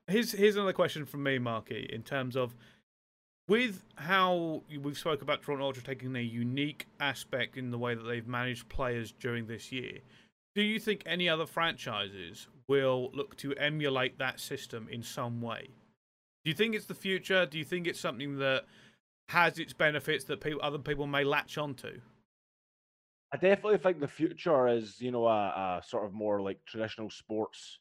here's 0.07 0.31
here's 0.31 0.55
another 0.55 0.73
question 0.73 1.05
from 1.05 1.21
me, 1.21 1.37
Marky. 1.37 1.87
In 1.91 2.01
terms 2.01 2.37
of 2.37 2.55
with 3.49 3.83
how 3.97 4.63
we've 4.81 4.97
spoke 4.97 5.21
about 5.21 5.43
Toronto 5.43 5.65
Ultra 5.65 5.83
taking 5.83 6.15
a 6.15 6.21
unique 6.21 6.87
aspect 7.01 7.57
in 7.57 7.71
the 7.71 7.77
way 7.77 7.93
that 7.93 8.03
they've 8.03 8.25
managed 8.25 8.69
players 8.69 9.11
during 9.19 9.47
this 9.47 9.69
year, 9.69 9.99
do 10.55 10.61
you 10.61 10.79
think 10.79 11.03
any 11.05 11.27
other 11.27 11.45
franchises 11.45 12.47
will 12.69 13.11
look 13.13 13.35
to 13.37 13.53
emulate 13.55 14.17
that 14.19 14.39
system 14.39 14.87
in 14.89 15.03
some 15.03 15.41
way? 15.41 15.67
Do 16.45 16.51
you 16.51 16.55
think 16.55 16.73
it's 16.73 16.85
the 16.85 16.95
future? 16.95 17.45
Do 17.45 17.57
you 17.57 17.65
think 17.65 17.85
it's 17.85 17.99
something 17.99 18.37
that 18.37 18.63
has 19.27 19.59
its 19.59 19.73
benefits 19.73 20.23
that 20.25 20.39
people, 20.39 20.61
other 20.63 20.77
people 20.77 21.05
may 21.05 21.25
latch 21.25 21.57
onto? 21.57 21.99
I 23.33 23.37
definitely 23.37 23.79
think 23.79 23.99
the 23.99 24.07
future 24.07 24.67
is, 24.67 25.01
you 25.01 25.11
know, 25.11 25.25
a, 25.25 25.79
a 25.79 25.81
sort 25.83 26.05
of 26.05 26.13
more 26.13 26.39
like 26.39 26.59
traditional 26.67 27.09
sports 27.09 27.79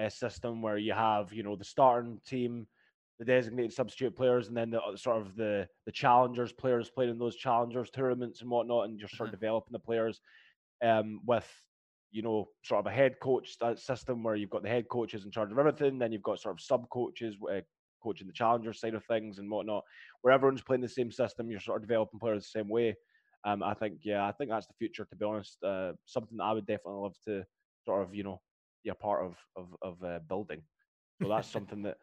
uh, 0.00 0.08
system 0.08 0.62
where 0.62 0.78
you 0.78 0.94
have, 0.94 1.30
you 1.30 1.42
know, 1.42 1.56
the 1.56 1.64
starting 1.64 2.20
team, 2.26 2.66
the 3.18 3.24
designated 3.26 3.74
substitute 3.74 4.16
players, 4.16 4.48
and 4.48 4.56
then 4.56 4.70
the 4.70 4.80
uh, 4.80 4.96
sort 4.96 5.20
of 5.20 5.36
the 5.36 5.68
the 5.84 5.92
challengers 5.92 6.52
players 6.52 6.88
playing 6.88 7.10
in 7.10 7.18
those 7.18 7.36
challengers 7.36 7.90
tournaments 7.90 8.40
and 8.40 8.48
whatnot, 8.50 8.86
and 8.86 8.98
just 8.98 9.14
sort 9.14 9.28
of 9.28 9.38
developing 9.38 9.72
the 9.72 9.78
players 9.78 10.22
um, 10.82 11.20
with, 11.26 11.46
you 12.10 12.22
know, 12.22 12.48
sort 12.62 12.80
of 12.80 12.86
a 12.90 12.94
head 12.94 13.20
coach 13.20 13.58
st- 13.58 13.78
system 13.78 14.22
where 14.22 14.36
you've 14.36 14.48
got 14.48 14.62
the 14.62 14.70
head 14.70 14.88
coaches 14.88 15.26
in 15.26 15.30
charge 15.30 15.52
of 15.52 15.58
everything, 15.58 15.98
then 15.98 16.12
you've 16.12 16.22
got 16.22 16.40
sort 16.40 16.54
of 16.54 16.62
sub 16.62 16.88
coaches 16.88 17.36
uh, 17.52 17.60
coaching 18.02 18.26
the 18.26 18.32
challenger 18.32 18.72
side 18.72 18.94
of 18.94 19.04
things 19.04 19.38
and 19.38 19.50
whatnot, 19.50 19.84
where 20.22 20.32
everyone's 20.32 20.62
playing 20.62 20.80
the 20.80 20.88
same 20.88 21.12
system, 21.12 21.50
you're 21.50 21.60
sort 21.60 21.82
of 21.82 21.86
developing 21.86 22.18
players 22.18 22.44
the 22.44 22.58
same 22.58 22.70
way. 22.70 22.96
Um, 23.44 23.62
I 23.62 23.74
think, 23.74 24.00
yeah, 24.02 24.26
I 24.26 24.32
think 24.32 24.50
that's 24.50 24.66
the 24.66 24.74
future. 24.78 25.04
To 25.04 25.16
be 25.16 25.24
honest, 25.24 25.62
uh, 25.62 25.92
something 26.06 26.38
that 26.38 26.44
I 26.44 26.52
would 26.52 26.66
definitely 26.66 27.00
love 27.00 27.16
to 27.26 27.44
sort 27.84 28.02
of, 28.02 28.14
you 28.14 28.24
know, 28.24 28.40
be 28.82 28.90
a 28.90 28.94
part 28.94 29.24
of 29.24 29.36
of 29.56 29.66
of 29.82 30.02
uh, 30.02 30.18
building. 30.28 30.62
So 31.22 31.28
that's 31.28 31.48
something 31.52 31.82
that, 31.82 31.96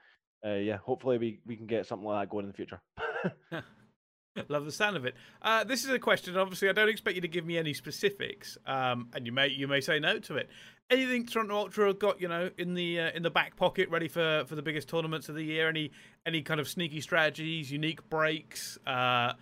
uh, 0.46 0.56
yeah, 0.56 0.78
hopefully 0.78 1.18
we 1.18 1.40
we 1.46 1.56
can 1.56 1.68
get 1.68 1.86
something 1.86 2.08
like 2.08 2.24
that 2.24 2.32
going 2.32 2.46
in 2.46 2.52
the 2.52 2.56
future. 2.56 2.82
Love 4.50 4.66
the 4.66 4.72
sound 4.72 4.96
of 4.96 5.06
it. 5.06 5.16
Uh, 5.42 5.64
this 5.64 5.84
is 5.84 5.90
a 5.90 6.00
question. 6.00 6.38
Obviously, 6.38 6.70
I 6.70 6.74
don't 6.74 6.90
expect 6.90 7.16
you 7.16 7.22
to 7.22 7.28
give 7.28 7.46
me 7.46 7.58
any 7.58 7.74
specifics, 7.74 8.58
um, 8.66 9.10
and 9.14 9.26
you 9.26 9.32
may 9.32 9.48
you 9.48 9.68
may 9.68 9.82
say 9.82 10.00
no 10.00 10.20
to 10.20 10.38
it. 10.38 10.50
Anything 10.90 11.26
Toronto 11.26 11.56
Ultra 11.56 11.88
have 11.88 12.00
got, 12.00 12.22
you 12.22 12.28
know, 12.28 12.50
in 12.58 12.74
the 12.74 13.00
uh, 13.00 13.12
in 13.12 13.24
the 13.24 13.30
back 13.30 13.58
pocket, 13.58 13.90
ready 13.90 14.08
for, 14.08 14.44
for 14.48 14.56
the 14.56 14.62
biggest 14.62 14.88
tournaments 14.88 15.28
of 15.28 15.36
the 15.36 15.44
year? 15.44 15.68
Any 15.68 15.92
any 16.26 16.42
kind 16.42 16.60
of 16.60 16.70
sneaky 16.70 17.02
strategies, 17.02 17.72
unique 17.72 18.10
breaks, 18.10 18.78
uh, 18.88 19.34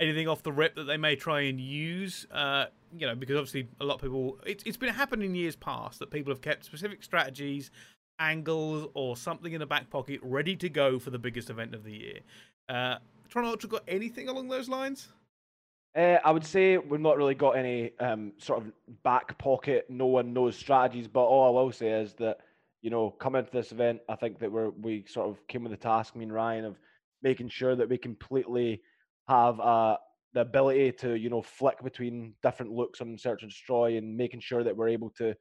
anything 0.00 0.28
off 0.28 0.42
the 0.42 0.52
rip 0.52 0.74
that 0.76 0.84
they 0.84 0.96
may 0.96 1.16
try 1.16 1.42
and 1.42 1.60
use? 1.60 2.26
Uh, 2.30 2.66
you 2.96 3.06
know, 3.06 3.14
because 3.14 3.36
obviously 3.36 3.68
a 3.80 3.84
lot 3.84 3.96
of 3.96 4.02
people, 4.02 4.38
it's 4.46 4.62
it's 4.64 4.76
been 4.76 4.92
happening 4.94 5.30
in 5.30 5.34
years 5.34 5.56
past 5.56 5.98
that 5.98 6.10
people 6.10 6.32
have 6.32 6.40
kept 6.40 6.64
specific 6.64 7.02
strategies, 7.02 7.70
angles, 8.18 8.88
or 8.94 9.16
something 9.16 9.52
in 9.52 9.60
the 9.60 9.66
back 9.66 9.90
pocket 9.90 10.20
ready 10.22 10.56
to 10.56 10.68
go 10.68 10.98
for 10.98 11.10
the 11.10 11.18
biggest 11.18 11.50
event 11.50 11.74
of 11.74 11.84
the 11.84 11.92
year. 11.92 12.18
Uh, 12.68 12.96
Toronto 13.28 13.52
Ultra 13.52 13.68
got 13.68 13.82
anything 13.88 14.28
along 14.28 14.48
those 14.48 14.68
lines? 14.68 15.08
Uh, 15.96 16.18
I 16.24 16.30
would 16.30 16.44
say 16.44 16.78
we've 16.78 17.00
not 17.00 17.16
really 17.16 17.34
got 17.34 17.56
any 17.56 17.92
um, 17.98 18.32
sort 18.38 18.62
of 18.62 18.72
back 19.02 19.36
pocket, 19.38 19.86
no 19.88 20.06
one 20.06 20.32
knows 20.32 20.56
strategies. 20.56 21.08
But 21.08 21.24
all 21.24 21.48
I 21.48 21.60
will 21.62 21.72
say 21.72 21.88
is 21.88 22.14
that 22.14 22.38
you 22.82 22.90
know, 22.90 23.10
coming 23.10 23.44
to 23.44 23.50
this 23.50 23.72
event, 23.72 24.00
I 24.08 24.14
think 24.14 24.38
that 24.38 24.52
we're 24.52 24.70
we 24.70 25.04
sort 25.08 25.28
of 25.28 25.44
came 25.48 25.64
with 25.64 25.72
the 25.72 25.76
task, 25.76 26.14
me 26.14 26.24
and 26.24 26.32
Ryan, 26.32 26.64
of 26.64 26.76
making 27.22 27.48
sure 27.48 27.74
that 27.74 27.88
we 27.88 27.98
completely 27.98 28.82
have 29.28 29.60
uh, 29.60 29.96
the 30.34 30.40
ability 30.40 30.92
to 30.92 31.14
you 31.16 31.30
know 31.30 31.42
flick 31.42 31.82
between 31.82 32.34
different 32.42 32.72
looks 32.72 33.00
on 33.00 33.18
search 33.18 33.42
and 33.42 33.50
destroy, 33.50 33.96
and 33.96 34.16
making 34.16 34.40
sure 34.40 34.64
that 34.64 34.76
we're 34.76 34.88
able 34.88 35.10
to 35.18 35.34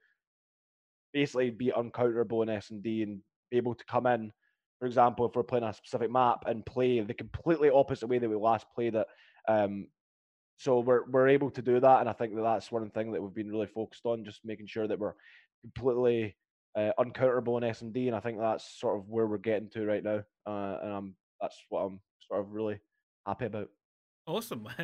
basically 1.14 1.50
be 1.50 1.72
uncounterable 1.72 2.44
in 2.44 2.50
S 2.50 2.70
and 2.70 2.84
D 2.84 3.04
and 3.04 3.22
be 3.50 3.58
able 3.58 3.76
to 3.76 3.86
come 3.86 4.06
in. 4.08 4.32
For 4.80 4.86
example, 4.86 5.26
if 5.26 5.36
we're 5.36 5.44
playing 5.44 5.64
a 5.64 5.74
specific 5.74 6.12
map 6.12 6.44
and 6.46 6.66
play 6.66 7.00
the 7.00 7.14
completely 7.14 7.70
opposite 7.70 8.08
way 8.08 8.20
that 8.20 8.30
we 8.30 8.36
last 8.36 8.68
played 8.76 8.96
it, 8.96 9.08
um, 9.48 9.88
so 10.58 10.80
we're 10.80 11.10
we're 11.10 11.30
able 11.30 11.52
to 11.52 11.62
do 11.62 11.80
that, 11.80 12.00
and 12.02 12.10
I 12.10 12.14
think 12.14 12.36
that 12.36 12.42
that's 12.42 12.72
one 12.72 12.90
thing 12.90 13.12
that 13.12 13.22
we've 13.22 13.34
been 13.34 13.52
really 13.52 13.68
focused 13.68 14.06
on, 14.06 14.26
just 14.26 14.42
making 14.44 14.68
sure 14.68 14.88
that 14.88 15.00
we're 15.00 15.14
completely 15.62 16.36
uh, 16.76 16.92
uncounterable 17.00 17.58
in 17.58 17.64
S 17.64 17.82
and 17.82 17.94
D, 17.94 18.08
and 18.08 18.16
I 18.16 18.20
think 18.20 18.40
that's 18.40 18.80
sort 18.80 18.98
of 18.98 19.08
where 19.08 19.28
we're 19.28 19.38
getting 19.38 19.70
to 19.72 19.86
right 19.86 20.04
now, 20.04 20.24
uh, 20.46 20.78
and 20.84 20.92
I'm 20.92 21.16
that's 21.42 21.58
what 21.70 21.82
I'm 21.82 22.00
sort 22.28 22.42
of 22.42 22.52
really 22.52 22.80
happy 23.28 23.46
about. 23.46 23.70
Awesome. 24.26 24.68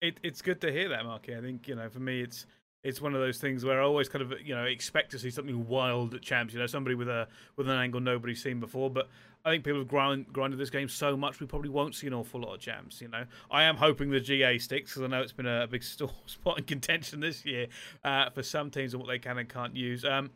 it, 0.00 0.18
it's 0.22 0.42
good 0.42 0.60
to 0.62 0.72
hear 0.72 0.88
that, 0.88 1.04
Marky. 1.04 1.36
I 1.36 1.40
think 1.40 1.68
you 1.68 1.74
know, 1.74 1.88
for 1.88 2.00
me, 2.00 2.22
it's 2.22 2.46
it's 2.82 3.00
one 3.00 3.14
of 3.14 3.20
those 3.20 3.38
things 3.38 3.64
where 3.64 3.80
I 3.80 3.84
always 3.84 4.08
kind 4.08 4.22
of 4.22 4.40
you 4.42 4.54
know 4.54 4.64
expect 4.64 5.10
to 5.12 5.18
see 5.18 5.30
something 5.30 5.66
wild 5.66 6.14
at 6.14 6.22
champs. 6.22 6.54
You 6.54 6.60
know, 6.60 6.66
somebody 6.66 6.94
with 6.94 7.08
a 7.08 7.28
with 7.56 7.68
an 7.68 7.76
angle 7.76 8.00
nobody's 8.00 8.42
seen 8.42 8.60
before. 8.60 8.90
But 8.90 9.08
I 9.44 9.50
think 9.50 9.64
people 9.64 9.80
have 9.80 9.88
grind, 9.88 10.32
grinded 10.32 10.58
this 10.58 10.70
game 10.70 10.88
so 10.88 11.16
much, 11.16 11.38
we 11.38 11.46
probably 11.46 11.68
won't 11.68 11.94
see 11.94 12.06
an 12.06 12.14
awful 12.14 12.40
lot 12.40 12.54
of 12.54 12.60
champs. 12.60 13.00
You 13.00 13.08
know, 13.08 13.24
I 13.50 13.64
am 13.64 13.76
hoping 13.76 14.10
the 14.10 14.20
GA 14.20 14.58
sticks 14.58 14.92
because 14.92 15.02
I 15.02 15.06
know 15.06 15.20
it's 15.22 15.32
been 15.32 15.46
a 15.46 15.66
big 15.66 15.82
spot 16.26 16.58
in 16.58 16.64
contention 16.64 17.20
this 17.20 17.44
year 17.44 17.66
uh, 18.04 18.30
for 18.30 18.42
some 18.42 18.70
teams 18.70 18.94
and 18.94 19.02
what 19.02 19.08
they 19.08 19.18
can 19.18 19.38
and 19.38 19.48
can't 19.48 19.76
use. 19.76 20.04
Um, 20.04 20.30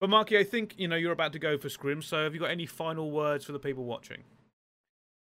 but 0.00 0.10
Marky, 0.10 0.38
I 0.38 0.44
think 0.44 0.74
you 0.78 0.88
know 0.88 0.96
you're 0.96 1.12
about 1.12 1.32
to 1.34 1.38
go 1.38 1.58
for 1.58 1.68
scrim. 1.68 2.02
So 2.02 2.24
have 2.24 2.34
you 2.34 2.40
got 2.40 2.50
any 2.50 2.66
final 2.66 3.10
words 3.10 3.44
for 3.44 3.52
the 3.52 3.58
people 3.58 3.84
watching? 3.84 4.22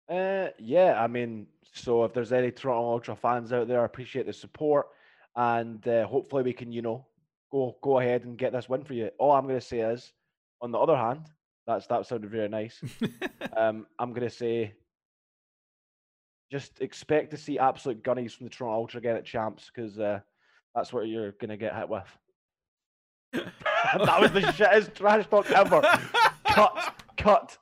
Uh, 0.10 0.47
yeah, 0.58 1.01
I 1.01 1.08
mean, 1.08 1.47
so 1.74 2.03
if 2.03 2.14
there's 2.14 2.32
any 2.32 2.51
Toronto 2.51 2.91
Ultra 2.91 3.16
fans 3.16 3.51
out 3.51 3.68
there, 3.68 3.82
I 3.82 3.86
appreciate 3.86 4.26
the 4.26 4.34
support, 4.34 4.88
and 5.36 5.86
uh, 5.88 6.08
hopefully 6.08 6.43
we 6.43 6.53
can, 6.53 6.72
you 6.72 6.82
know, 6.82 7.05
go 7.51 7.78
go 7.82 7.99
ahead 7.99 8.24
and 8.24 8.38
get 8.38 8.53
this 8.53 8.70
win 8.70 8.84
for 8.84 8.93
you. 8.93 9.10
All 9.20 9.34
I'm 9.34 9.47
going 9.47 9.60
to 9.60 9.66
say 9.66 9.80
is, 9.80 10.14
on 10.62 10.72
the 10.72 10.80
other 10.80 10.95
hand, 10.95 11.26
that's 11.66 11.88
that 11.88 12.05
sounded 12.05 12.32
very 12.32 12.47
nice. 12.47 12.82
um, 13.58 13.86
I'm 13.99 14.14
going 14.14 14.28
to 14.28 14.34
say, 14.34 14.74
just 16.51 16.82
expect 16.82 17.32
to 17.32 17.38
see 17.38 17.60
absolute 17.60 18.03
gunnies 18.03 18.32
from 18.32 18.45
the 18.45 18.49
Toronto 18.49 18.80
Ultra 18.80 18.99
again 18.99 19.18
at 19.18 19.26
champs 19.26 19.70
because 19.74 19.99
uh, 19.99 20.20
that's 20.74 20.93
what 20.93 21.08
you're 21.08 21.34
going 21.34 21.49
to 21.49 21.58
get 21.58 21.76
hit 21.76 21.89
with. 21.89 22.08
that 23.34 24.22
was 24.22 24.32
the 24.32 24.39
shittest 24.53 24.93
trash 24.93 25.28
talk 25.28 25.51
ever. 25.51 25.82
cut, 26.45 26.95
cut. 27.18 27.58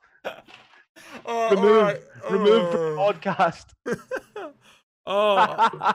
Oh, 1.24 1.50
remove, 1.50 1.76
alright. 1.76 2.00
remove 2.30 2.70
from 2.72 2.80
Oh. 2.80 3.12
the 3.12 3.18
podcast. 3.18 3.64
Oh, 5.08 5.92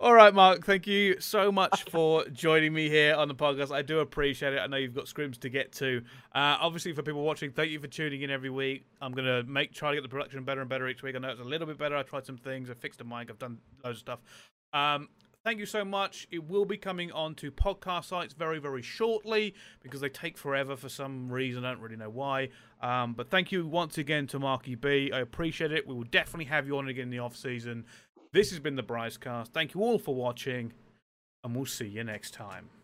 all 0.00 0.12
right, 0.14 0.34
Mark. 0.34 0.66
Thank 0.66 0.88
you 0.88 1.20
so 1.20 1.52
much 1.52 1.84
for 1.90 2.24
joining 2.30 2.72
me 2.72 2.88
here 2.88 3.14
on 3.14 3.28
the 3.28 3.36
podcast. 3.36 3.70
I 3.72 3.82
do 3.82 4.00
appreciate 4.00 4.52
it. 4.52 4.58
I 4.58 4.66
know 4.66 4.76
you've 4.78 4.96
got 4.96 5.04
scrims 5.04 5.38
to 5.38 5.48
get 5.48 5.70
to. 5.74 6.02
Uh, 6.34 6.56
obviously, 6.60 6.92
for 6.92 7.02
people 7.02 7.22
watching, 7.22 7.52
thank 7.52 7.70
you 7.70 7.78
for 7.78 7.86
tuning 7.86 8.22
in 8.22 8.30
every 8.30 8.50
week. 8.50 8.84
I'm 9.00 9.12
gonna 9.12 9.44
make 9.44 9.72
try 9.72 9.90
to 9.90 9.96
get 9.96 10.02
the 10.02 10.08
production 10.08 10.42
better 10.44 10.60
and 10.60 10.68
better 10.68 10.88
each 10.88 11.04
week. 11.04 11.14
I 11.14 11.20
know 11.20 11.28
it's 11.30 11.40
a 11.40 11.44
little 11.44 11.68
bit 11.68 11.78
better. 11.78 11.96
I 11.96 12.02
tried 12.02 12.26
some 12.26 12.36
things. 12.36 12.68
I 12.68 12.74
fixed 12.74 12.98
the 12.98 13.04
mic. 13.04 13.30
I've 13.30 13.38
done 13.38 13.58
loads 13.84 13.98
of 13.98 14.00
stuff. 14.00 14.18
Um, 14.72 15.08
thank 15.44 15.60
you 15.60 15.66
so 15.66 15.84
much. 15.84 16.26
It 16.32 16.48
will 16.48 16.64
be 16.64 16.76
coming 16.78 17.12
on 17.12 17.36
to 17.36 17.52
podcast 17.52 18.06
sites 18.06 18.34
very, 18.34 18.58
very 18.58 18.82
shortly 18.82 19.54
because 19.84 20.00
they 20.00 20.08
take 20.08 20.36
forever 20.36 20.74
for 20.76 20.88
some 20.88 21.30
reason. 21.30 21.64
I 21.64 21.70
don't 21.72 21.80
really 21.80 21.94
know 21.96 22.10
why. 22.10 22.48
Um, 22.82 23.14
but 23.14 23.30
thank 23.30 23.52
you 23.52 23.66
once 23.66 23.96
again 23.96 24.26
to 24.28 24.38
Marky 24.40 24.74
B. 24.74 25.10
I 25.12 25.20
appreciate 25.20 25.70
it. 25.72 25.86
We 25.86 25.94
will 25.94 26.02
definitely 26.02 26.46
have 26.46 26.66
you 26.66 26.76
on 26.78 26.88
again 26.88 27.04
in 27.04 27.10
the 27.10 27.20
off 27.20 27.36
season. 27.36 27.86
This 28.32 28.50
has 28.50 28.58
been 28.58 28.74
the 28.76 28.82
Bricecast. 28.82 29.48
Thank 29.48 29.74
you 29.74 29.82
all 29.82 29.98
for 29.98 30.14
watching. 30.14 30.72
and 31.44 31.54
we'll 31.56 31.66
see 31.66 31.86
you 31.86 32.04
next 32.04 32.34
time. 32.34 32.81